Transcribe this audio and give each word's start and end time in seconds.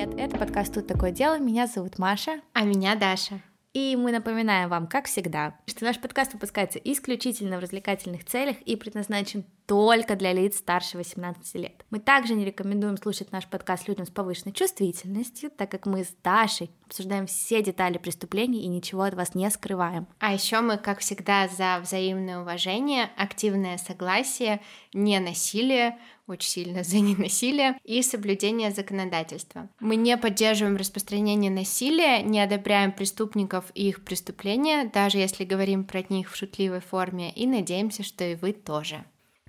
привет! 0.00 0.18
Это 0.18 0.38
подкаст 0.38 0.72
«Тут 0.72 0.86
такое 0.86 1.10
дело». 1.10 1.38
Меня 1.38 1.66
зовут 1.66 1.98
Маша. 1.98 2.40
А 2.54 2.64
меня 2.64 2.94
Даша. 2.94 3.40
И 3.74 3.96
мы 3.96 4.12
напоминаем 4.12 4.70
вам, 4.70 4.86
как 4.86 5.06
всегда, 5.06 5.58
что 5.66 5.84
наш 5.84 6.00
подкаст 6.00 6.32
выпускается 6.32 6.78
исключительно 6.78 7.58
в 7.58 7.60
развлекательных 7.60 8.24
целях 8.24 8.56
и 8.62 8.76
предназначен 8.76 9.44
только 9.66 10.16
для 10.16 10.32
лиц 10.32 10.56
старше 10.56 10.96
18 10.96 11.54
лет. 11.56 11.79
Мы 11.90 11.98
также 11.98 12.34
не 12.34 12.44
рекомендуем 12.44 12.96
слушать 12.96 13.32
наш 13.32 13.46
подкаст 13.48 13.88
людям 13.88 14.06
с 14.06 14.10
повышенной 14.10 14.52
чувствительностью, 14.52 15.50
так 15.50 15.72
как 15.72 15.86
мы 15.86 16.04
с 16.04 16.14
Дашей 16.22 16.70
обсуждаем 16.86 17.26
все 17.26 17.64
детали 17.64 17.98
преступлений 17.98 18.62
и 18.62 18.68
ничего 18.68 19.02
от 19.02 19.14
вас 19.14 19.34
не 19.34 19.50
скрываем. 19.50 20.06
А 20.20 20.32
еще 20.32 20.60
мы, 20.60 20.78
как 20.78 21.00
всегда, 21.00 21.48
за 21.48 21.80
взаимное 21.82 22.40
уважение, 22.40 23.10
активное 23.16 23.76
согласие, 23.76 24.60
не 24.92 25.18
насилие, 25.18 25.98
очень 26.28 26.48
сильно 26.48 26.82
за 26.84 27.00
ненасилие 27.00 27.76
и 27.82 28.02
соблюдение 28.02 28.70
законодательства. 28.70 29.68
Мы 29.80 29.96
не 29.96 30.16
поддерживаем 30.16 30.76
распространение 30.76 31.50
насилия, 31.50 32.22
не 32.22 32.40
одобряем 32.40 32.92
преступников 32.92 33.64
и 33.74 33.88
их 33.88 34.04
преступления, 34.04 34.88
даже 34.94 35.18
если 35.18 35.44
говорим 35.44 35.84
про 35.84 36.04
них 36.08 36.30
в 36.30 36.36
шутливой 36.36 36.80
форме, 36.80 37.32
и 37.32 37.48
надеемся, 37.48 38.04
что 38.04 38.24
и 38.24 38.36
вы 38.36 38.52
тоже. 38.52 39.04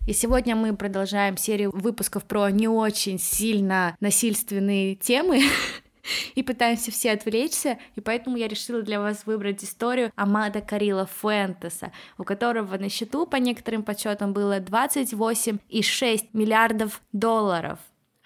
И 0.07 0.13
сегодня 0.13 0.55
мы 0.55 0.75
продолжаем 0.75 1.37
серию 1.37 1.69
выпусков 1.71 2.25
про 2.25 2.49
не 2.49 2.67
очень 2.67 3.19
сильно 3.19 3.95
насильственные 3.99 4.95
темы. 4.95 5.41
и 6.35 6.41
пытаемся 6.41 6.91
все 6.91 7.11
отвлечься, 7.11 7.77
и 7.95 8.01
поэтому 8.01 8.37
я 8.37 8.47
решила 8.47 8.81
для 8.81 8.99
вас 8.99 9.27
выбрать 9.27 9.63
историю 9.63 10.11
Амада 10.15 10.59
Карила 10.61 11.05
Фуэнтеса, 11.05 11.91
у 12.17 12.23
которого 12.23 12.77
на 12.77 12.89
счету, 12.89 13.27
по 13.27 13.35
некоторым 13.35 13.83
подсчетам, 13.83 14.33
было 14.33 14.59
28,6 14.59 16.29
миллиардов 16.33 17.01
долларов. 17.11 17.77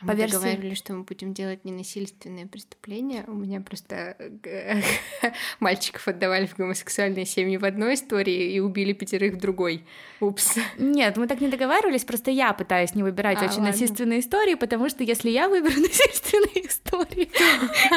По 0.06 0.14
мы 0.14 0.20
версии... 0.20 0.34
договаривались, 0.34 0.78
что 0.78 0.94
мы 0.94 1.04
будем 1.04 1.34
делать 1.34 1.66
ненасильственные 1.66 2.46
преступления. 2.48 3.24
У 3.28 3.34
меня 3.34 3.62
просто 3.62 4.16
э, 4.44 4.82
мальчиков 5.60 6.08
отдавали 6.08 6.46
в 6.46 6.56
гомосексуальные 6.56 7.26
семьи 7.26 7.58
в 7.58 7.66
одной 7.66 7.96
истории 7.96 8.54
и 8.54 8.60
убили 8.60 8.94
пятерых 8.94 9.34
в 9.34 9.38
другой. 9.38 9.86
Упс. 10.20 10.56
Нет, 10.78 11.18
мы 11.18 11.28
так 11.28 11.42
не 11.42 11.48
договаривались, 11.48 12.04
просто 12.04 12.32
я 12.32 12.54
пытаюсь 12.54 12.94
не 12.96 13.04
выбирать 13.04 13.38
а, 13.38 13.46
очень 13.46 13.58
ладно. 13.58 13.68
насильственные 13.68 14.20
истории, 14.20 14.56
потому 14.56 14.90
что 14.90 15.04
если 15.04 15.30
я 15.30 15.50
выберу 15.50 15.76
насильственные 15.82 16.68
истории, 16.68 17.30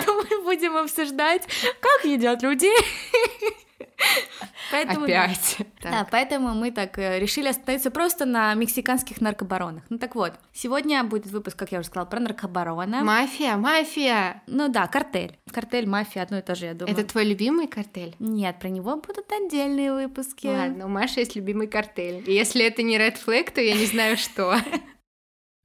то 0.05 0.25
мы 0.31 0.43
будем 0.43 0.77
обсуждать, 0.77 1.43
как 1.81 2.05
едят 2.05 2.43
людей. 2.43 2.77
Поэтому, 4.71 5.05
Опять. 5.05 5.57
Да, 5.83 5.91
да, 5.91 6.09
поэтому 6.11 6.55
мы 6.55 6.71
так 6.71 6.99
э, 6.99 7.19
решили 7.19 7.49
остановиться 7.49 7.91
просто 7.91 8.25
на 8.25 8.55
мексиканских 8.55 9.21
наркобаронах. 9.21 9.83
Ну 9.89 9.99
так 9.99 10.15
вот, 10.15 10.35
сегодня 10.53 11.03
будет 11.05 11.27
выпуск, 11.27 11.57
как 11.57 11.73
я 11.73 11.79
уже 11.79 11.89
сказала, 11.89 12.07
про 12.07 12.21
наркобарона. 12.21 13.03
Мафия, 13.03 13.57
мафия! 13.57 14.43
Ну 14.47 14.69
да, 14.69 14.87
картель. 14.87 15.39
Картель, 15.53 15.87
мафия, 15.89 16.23
одно 16.23 16.39
и 16.39 16.43
то 16.43 16.55
же, 16.55 16.67
я 16.67 16.75
думаю. 16.75 16.95
Это 16.95 17.09
твой 17.09 17.25
любимый 17.25 17.67
картель? 17.67 18.15
Нет, 18.19 18.59
про 18.59 18.69
него 18.69 18.97
будут 18.97 19.31
отдельные 19.33 19.93
выпуски. 19.93 20.47
Ладно, 20.47 20.87
у 20.87 20.89
Маши 20.89 21.21
есть 21.21 21.37
любимый 21.37 21.69
картель. 21.69 22.23
И 22.27 22.33
если 22.33 22.65
это 22.65 22.83
не 22.83 22.99
Red 22.99 23.17
Flag, 23.25 23.53
то 23.53 23.61
я 23.61 23.75
не 23.75 23.87
знаю, 23.87 24.17
что. 24.17 24.57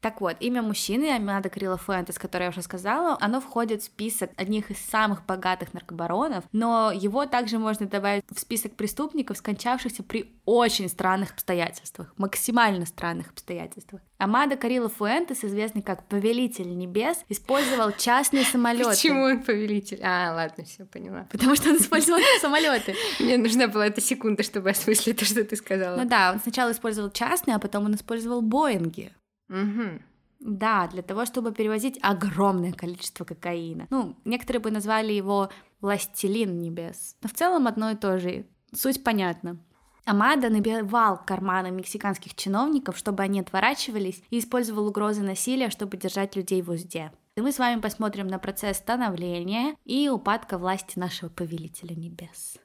Так 0.03 0.19
вот, 0.19 0.35
имя 0.41 0.61
мужчины, 0.61 1.15
Амада 1.15 1.47
Крила 1.47 1.77
Фуэнтес, 1.77 2.19
которое 2.19 2.43
я 2.43 2.49
уже 2.49 2.61
сказала, 2.61 3.17
оно 3.21 3.39
входит 3.39 3.81
в 3.81 3.85
список 3.85 4.31
одних 4.35 4.69
из 4.69 4.77
самых 4.77 5.25
богатых 5.25 5.73
наркобаронов, 5.73 6.43
но 6.51 6.91
его 6.93 7.25
также 7.25 7.57
можно 7.57 7.87
добавить 7.87 8.25
в 8.29 8.37
список 8.37 8.75
преступников, 8.75 9.37
скончавшихся 9.37 10.03
при 10.03 10.33
очень 10.43 10.89
странных 10.89 11.31
обстоятельствах, 11.31 12.13
максимально 12.17 12.85
странных 12.85 13.29
обстоятельствах. 13.29 14.01
Амада 14.17 14.57
Карила 14.57 14.89
Фуэнтес, 14.89 15.45
известный 15.45 15.81
как 15.81 16.05
Повелитель 16.09 16.77
Небес, 16.77 17.23
использовал 17.29 17.93
частные 17.93 18.43
самолеты. 18.43 18.89
Почему 18.89 19.23
он 19.23 19.41
повелитель? 19.41 20.01
А, 20.03 20.33
ладно, 20.35 20.65
все 20.65 20.83
поняла. 20.83 21.27
Потому 21.31 21.55
что 21.55 21.69
он 21.69 21.77
использовал 21.77 22.19
самолеты. 22.41 22.93
Мне 23.21 23.37
нужна 23.37 23.69
была 23.69 23.87
эта 23.87 24.01
секунда, 24.01 24.43
чтобы 24.43 24.71
осмыслить 24.71 25.17
то, 25.17 25.23
что 25.23 25.45
ты 25.45 25.55
сказала. 25.55 25.95
Ну 25.95 26.03
да, 26.03 26.33
он 26.33 26.41
сначала 26.41 26.73
использовал 26.73 27.09
частные, 27.09 27.55
а 27.55 27.59
потом 27.59 27.85
он 27.85 27.95
использовал 27.95 28.41
Боинги. 28.41 29.13
Угу. 29.53 30.01
Да, 30.39 30.87
для 30.87 31.01
того, 31.01 31.25
чтобы 31.25 31.53
перевозить 31.53 31.97
огромное 32.01 32.73
количество 32.73 33.23
кокаина. 33.23 33.87
Ну, 33.89 34.17
некоторые 34.25 34.61
бы 34.61 34.71
назвали 34.71 35.13
его 35.13 35.49
«властелин 35.79 36.59
небес». 36.59 37.15
Но 37.21 37.29
в 37.29 37.33
целом 37.33 37.67
одно 37.67 37.91
и 37.91 37.95
то 37.95 38.19
же. 38.19 38.45
Суть 38.73 39.03
понятна. 39.03 39.57
Амада 40.05 40.49
набивал 40.49 41.17
карманы 41.25 41.71
мексиканских 41.71 42.35
чиновников, 42.35 42.97
чтобы 42.97 43.23
они 43.23 43.39
отворачивались, 43.39 44.21
и 44.31 44.39
использовал 44.39 44.87
угрозы 44.87 45.21
насилия, 45.21 45.69
чтобы 45.69 45.95
держать 45.95 46.35
людей 46.35 46.61
в 46.61 46.69
узде. 46.69 47.13
И 47.35 47.41
мы 47.41 47.53
с 47.53 47.59
вами 47.59 47.79
посмотрим 47.79 48.27
на 48.27 48.37
процесс 48.37 48.77
становления 48.77 49.75
и 49.85 50.09
упадка 50.09 50.57
власти 50.57 50.99
нашего 50.99 51.29
повелителя 51.29 51.95
небес. 51.95 52.57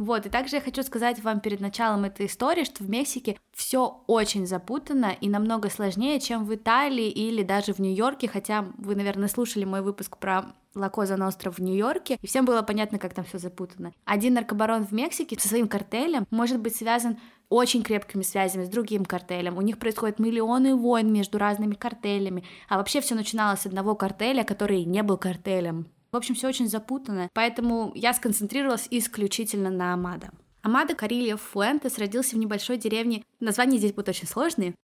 Вот, 0.00 0.24
и 0.24 0.30
также 0.30 0.56
я 0.56 0.62
хочу 0.62 0.82
сказать 0.82 1.22
вам 1.22 1.40
перед 1.40 1.60
началом 1.60 2.04
этой 2.04 2.24
истории, 2.24 2.64
что 2.64 2.82
в 2.82 2.88
Мексике 2.88 3.36
все 3.52 4.02
очень 4.06 4.46
запутанно 4.46 5.14
и 5.20 5.28
намного 5.28 5.68
сложнее, 5.68 6.18
чем 6.20 6.46
в 6.46 6.54
Италии 6.54 7.10
или 7.10 7.42
даже 7.42 7.74
в 7.74 7.80
Нью-Йорке, 7.80 8.26
хотя 8.26 8.64
вы, 8.78 8.94
наверное, 8.94 9.28
слушали 9.28 9.66
мой 9.66 9.82
выпуск 9.82 10.16
про 10.16 10.54
Лакоза 10.74 11.18
Ностра 11.18 11.50
в 11.50 11.58
Нью-Йорке, 11.58 12.16
и 12.22 12.26
всем 12.26 12.46
было 12.46 12.62
понятно, 12.62 12.98
как 12.98 13.12
там 13.12 13.26
все 13.26 13.36
запутано. 13.36 13.92
Один 14.06 14.32
наркобарон 14.32 14.86
в 14.86 14.92
Мексике 14.92 15.38
со 15.38 15.48
своим 15.48 15.68
картелем 15.68 16.26
может 16.30 16.60
быть 16.60 16.76
связан 16.76 17.18
очень 17.50 17.82
крепкими 17.82 18.22
связями 18.22 18.64
с 18.64 18.70
другим 18.70 19.04
картелем. 19.04 19.58
У 19.58 19.60
них 19.60 19.78
происходят 19.78 20.18
миллионы 20.18 20.76
войн 20.76 21.12
между 21.12 21.36
разными 21.36 21.74
картелями. 21.74 22.42
А 22.70 22.78
вообще 22.78 23.02
все 23.02 23.14
начиналось 23.14 23.60
с 23.60 23.66
одного 23.66 23.94
картеля, 23.94 24.44
который 24.44 24.84
не 24.84 25.02
был 25.02 25.18
картелем. 25.18 25.88
В 26.12 26.16
общем, 26.16 26.34
все 26.34 26.48
очень 26.48 26.68
запутанно, 26.68 27.28
поэтому 27.32 27.92
я 27.94 28.12
сконцентрировалась 28.12 28.88
исключительно 28.90 29.70
на 29.70 29.94
Амада. 29.94 30.30
Амада 30.62 30.94
Карильо 30.94 31.36
Фуэнтес 31.36 31.98
родился 31.98 32.36
в 32.36 32.38
небольшой 32.38 32.76
деревне, 32.76 33.24
названия 33.38 33.78
здесь 33.78 33.92
будут 33.92 34.10
очень 34.10 34.26
сложные, 34.26 34.74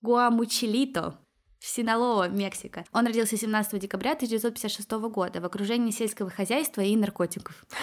Гуамучелито, 0.00 1.18
в 1.58 1.66
Синалоа, 1.66 2.28
Мексика. 2.28 2.84
Он 2.92 3.06
родился 3.06 3.36
17 3.36 3.80
декабря 3.80 4.12
1956 4.12 4.90
года 5.10 5.40
в 5.40 5.44
окружении 5.44 5.90
сельского 5.90 6.30
хозяйства 6.30 6.80
и 6.82 6.96
наркотиков. 6.96 7.64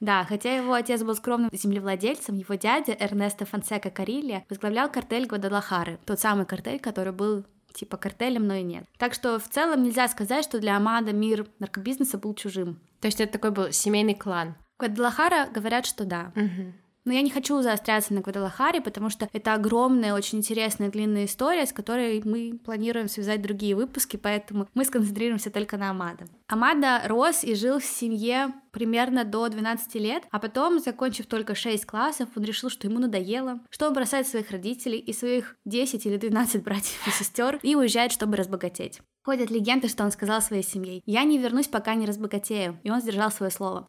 Да, 0.00 0.24
хотя 0.24 0.56
его 0.56 0.72
отец 0.72 1.02
был 1.02 1.14
скромным 1.14 1.50
землевладельцем, 1.52 2.38
его 2.38 2.54
дядя 2.54 2.96
Эрнесто 2.98 3.44
Фонсека 3.44 3.90
Карилья 3.90 4.44
возглавлял 4.48 4.90
картель 4.90 5.26
Гвадалахары, 5.26 5.98
тот 6.06 6.18
самый 6.20 6.46
картель, 6.46 6.80
который 6.80 7.12
был 7.12 7.44
типа 7.72 7.96
картелем, 7.96 8.46
но 8.46 8.54
и 8.54 8.62
нет. 8.62 8.84
Так 8.98 9.14
что 9.14 9.38
в 9.38 9.48
целом 9.48 9.82
нельзя 9.82 10.08
сказать, 10.08 10.44
что 10.44 10.58
для 10.58 10.76
Амада 10.76 11.12
мир 11.12 11.46
наркобизнеса 11.58 12.18
был 12.18 12.34
чужим. 12.34 12.80
То 13.00 13.06
есть 13.06 13.20
это 13.20 13.32
такой 13.32 13.50
был 13.50 13.72
семейный 13.72 14.14
клан? 14.14 14.54
Гвадалахара 14.78 15.48
говорят, 15.52 15.86
что 15.86 16.04
да. 16.04 16.32
Угу. 16.34 16.72
Но 17.04 17.12
я 17.12 17.22
не 17.22 17.30
хочу 17.30 17.62
заостряться 17.62 18.12
на 18.12 18.20
Гвадалахаре, 18.20 18.80
потому 18.80 19.08
что 19.08 19.28
это 19.32 19.54
огромная, 19.54 20.14
очень 20.14 20.38
интересная 20.38 20.90
длинная 20.90 21.24
история, 21.24 21.66
с 21.66 21.72
которой 21.72 22.22
мы 22.24 22.58
планируем 22.58 23.08
связать 23.08 23.40
другие 23.40 23.74
выпуски, 23.74 24.16
поэтому 24.16 24.68
мы 24.74 24.84
сконцентрируемся 24.84 25.50
только 25.50 25.78
на 25.78 25.90
Амада. 25.90 26.26
Амада 26.46 27.02
рос 27.06 27.42
и 27.42 27.54
жил 27.54 27.78
в 27.78 27.84
семье 27.84 28.52
примерно 28.70 29.24
до 29.24 29.48
12 29.48 29.94
лет, 29.96 30.24
а 30.30 30.38
потом, 30.38 30.78
закончив 30.78 31.26
только 31.26 31.54
6 31.54 31.86
классов, 31.86 32.28
он 32.36 32.44
решил, 32.44 32.68
что 32.68 32.86
ему 32.86 32.98
надоело, 32.98 33.60
что 33.70 33.86
он 33.86 33.94
бросает 33.94 34.26
своих 34.26 34.50
родителей 34.50 34.98
и 34.98 35.12
своих 35.12 35.56
10 35.64 36.04
или 36.06 36.16
12 36.16 36.62
братьев 36.62 37.06
и 37.06 37.10
сестер 37.10 37.58
и 37.62 37.74
уезжает, 37.74 38.12
чтобы 38.12 38.36
разбогатеть. 38.36 39.00
Ходят 39.22 39.50
легенды, 39.50 39.88
что 39.88 40.04
он 40.04 40.12
сказал 40.12 40.40
своей 40.42 40.62
семье 40.62 41.02
«Я 41.06 41.24
не 41.24 41.38
вернусь, 41.38 41.68
пока 41.68 41.94
не 41.94 42.06
разбогатею», 42.06 42.78
и 42.82 42.90
он 42.90 43.00
сдержал 43.00 43.30
свое 43.30 43.50
слово. 43.50 43.88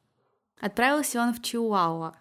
Отправился 0.59 1.21
он 1.21 1.33
в 1.33 1.41
Чиуауа, 1.41 2.15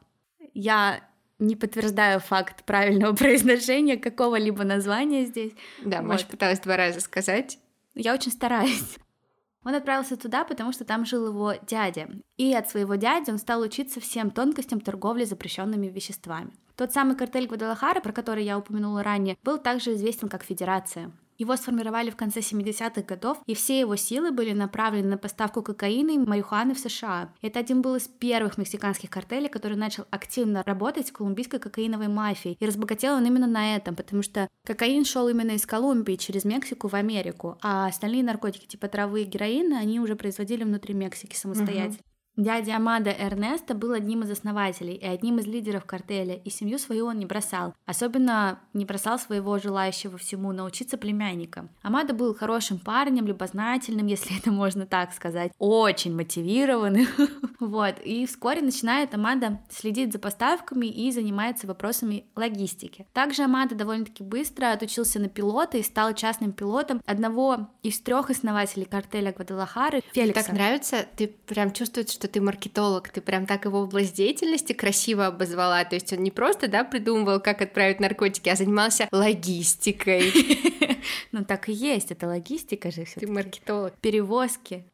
я 0.54 1.00
не 1.38 1.56
подтверждаю 1.56 2.20
факт 2.20 2.64
правильного 2.64 3.14
произношения 3.16 3.96
какого-либо 3.96 4.64
названия 4.64 5.24
здесь. 5.24 5.52
Да, 5.84 5.98
вот. 5.98 6.08
Маша 6.08 6.26
пыталась 6.26 6.60
два 6.60 6.76
раза 6.76 7.00
сказать. 7.00 7.58
Я 7.94 8.14
очень 8.14 8.32
стараюсь. 8.32 8.96
Он 9.64 9.74
отправился 9.74 10.16
туда, 10.16 10.44
потому 10.44 10.72
что 10.72 10.84
там 10.84 11.04
жил 11.04 11.26
его 11.28 11.54
дядя. 11.66 12.08
И 12.38 12.54
от 12.54 12.70
своего 12.70 12.94
дяди 12.94 13.30
он 13.30 13.36
стал 13.36 13.60
учиться 13.60 14.00
всем 14.00 14.30
тонкостям 14.30 14.80
торговли 14.80 15.24
запрещенными 15.24 15.88
веществами. 15.88 16.52
Тот 16.76 16.94
самый 16.94 17.14
картель 17.14 17.46
Гвадалахара, 17.46 18.00
про 18.00 18.12
который 18.12 18.42
я 18.42 18.56
упомянула 18.56 19.02
ранее, 19.02 19.36
был 19.44 19.58
также 19.58 19.92
известен 19.92 20.30
как 20.30 20.44
Федерация. 20.44 21.12
Его 21.40 21.56
сформировали 21.56 22.10
в 22.10 22.16
конце 22.16 22.40
70-х 22.40 23.00
годов, 23.00 23.38
и 23.46 23.54
все 23.54 23.80
его 23.80 23.96
силы 23.96 24.30
были 24.30 24.52
направлены 24.52 25.08
на 25.08 25.16
поставку 25.16 25.62
кокаина 25.62 26.10
и 26.10 26.18
марихуаны 26.18 26.74
в 26.74 26.78
США. 26.78 27.32
Это 27.40 27.60
один 27.60 27.80
был 27.80 27.94
из 27.96 28.08
первых 28.08 28.58
мексиканских 28.58 29.08
картелей, 29.08 29.48
который 29.48 29.78
начал 29.78 30.04
активно 30.10 30.62
работать 30.66 31.08
с 31.08 31.12
колумбийской 31.12 31.58
кокаиновой 31.58 32.08
мафией. 32.08 32.58
И 32.60 32.66
разбогател 32.66 33.14
он 33.14 33.24
именно 33.24 33.46
на 33.46 33.74
этом, 33.74 33.96
потому 33.96 34.22
что 34.22 34.48
кокаин 34.66 35.06
шел 35.06 35.28
именно 35.28 35.52
из 35.52 35.64
Колумбии 35.64 36.16
через 36.16 36.44
Мексику 36.44 36.88
в 36.88 36.94
Америку, 36.94 37.56
а 37.62 37.86
остальные 37.86 38.22
наркотики 38.22 38.66
типа 38.66 38.88
травы 38.88 39.22
и 39.22 39.24
героина 39.24 39.78
они 39.78 39.98
уже 39.98 40.16
производили 40.16 40.64
внутри 40.64 40.92
Мексики 40.92 41.36
самостоятельно. 41.36 42.04
Дядя 42.40 42.76
Амада 42.76 43.10
Эрнеста 43.10 43.74
был 43.74 43.92
одним 43.92 44.22
из 44.22 44.30
основателей 44.30 44.94
и 44.94 45.04
одним 45.04 45.40
из 45.40 45.46
лидеров 45.46 45.84
картеля, 45.84 46.36
и 46.36 46.48
семью 46.48 46.78
свою 46.78 47.04
он 47.04 47.18
не 47.18 47.26
бросал. 47.26 47.74
Особенно 47.84 48.60
не 48.72 48.86
бросал 48.86 49.18
своего 49.18 49.58
желающего 49.58 50.16
всему 50.16 50.50
научиться 50.52 50.96
племянника. 50.96 51.68
Амада 51.82 52.14
был 52.14 52.34
хорошим 52.34 52.78
парнем, 52.78 53.26
любознательным, 53.26 54.06
если 54.06 54.38
это 54.38 54.50
можно 54.50 54.86
так 54.86 55.12
сказать, 55.12 55.52
очень 55.58 56.16
мотивированным. 56.16 57.06
вот, 57.60 57.96
и 58.02 58.24
вскоре 58.24 58.62
начинает 58.62 59.14
Амада 59.14 59.60
следить 59.68 60.14
за 60.14 60.18
поставками 60.18 60.86
и 60.86 61.12
занимается 61.12 61.66
вопросами 61.66 62.24
логистики. 62.36 63.06
Также 63.12 63.42
Амада 63.42 63.74
довольно-таки 63.74 64.22
быстро 64.22 64.72
отучился 64.72 65.20
на 65.20 65.28
пилота 65.28 65.76
и 65.76 65.82
стал 65.82 66.14
частным 66.14 66.52
пилотом 66.52 67.02
одного 67.04 67.68
из 67.82 68.00
трех 68.00 68.30
основателей 68.30 68.86
картеля 68.86 69.30
Гвадалахары, 69.30 70.00
Феликса. 70.14 70.42
Так 70.42 70.54
нравится, 70.54 71.06
ты 71.16 71.28
прям 71.28 71.74
чувствуешь, 71.74 72.08
что 72.08 72.29
ты 72.30 72.40
маркетолог, 72.40 73.08
ты 73.08 73.20
прям 73.20 73.46
так 73.46 73.64
его 73.64 73.80
область 73.80 74.14
деятельности 74.14 74.72
красиво 74.72 75.26
обозвала, 75.26 75.84
то 75.84 75.96
есть 75.96 76.12
он 76.12 76.22
не 76.22 76.30
просто, 76.30 76.68
да, 76.68 76.84
придумывал, 76.84 77.40
как 77.40 77.62
отправить 77.62 78.00
наркотики, 78.00 78.48
а 78.48 78.56
занимался 78.56 79.08
логистикой. 79.12 80.32
Ну 81.32 81.44
так 81.44 81.68
и 81.68 81.72
есть, 81.72 82.10
это 82.10 82.26
логистика 82.26 82.90
же 82.90 83.04
Ты 83.04 83.26
маркетолог. 83.26 83.94
Перевозки. 84.00 84.84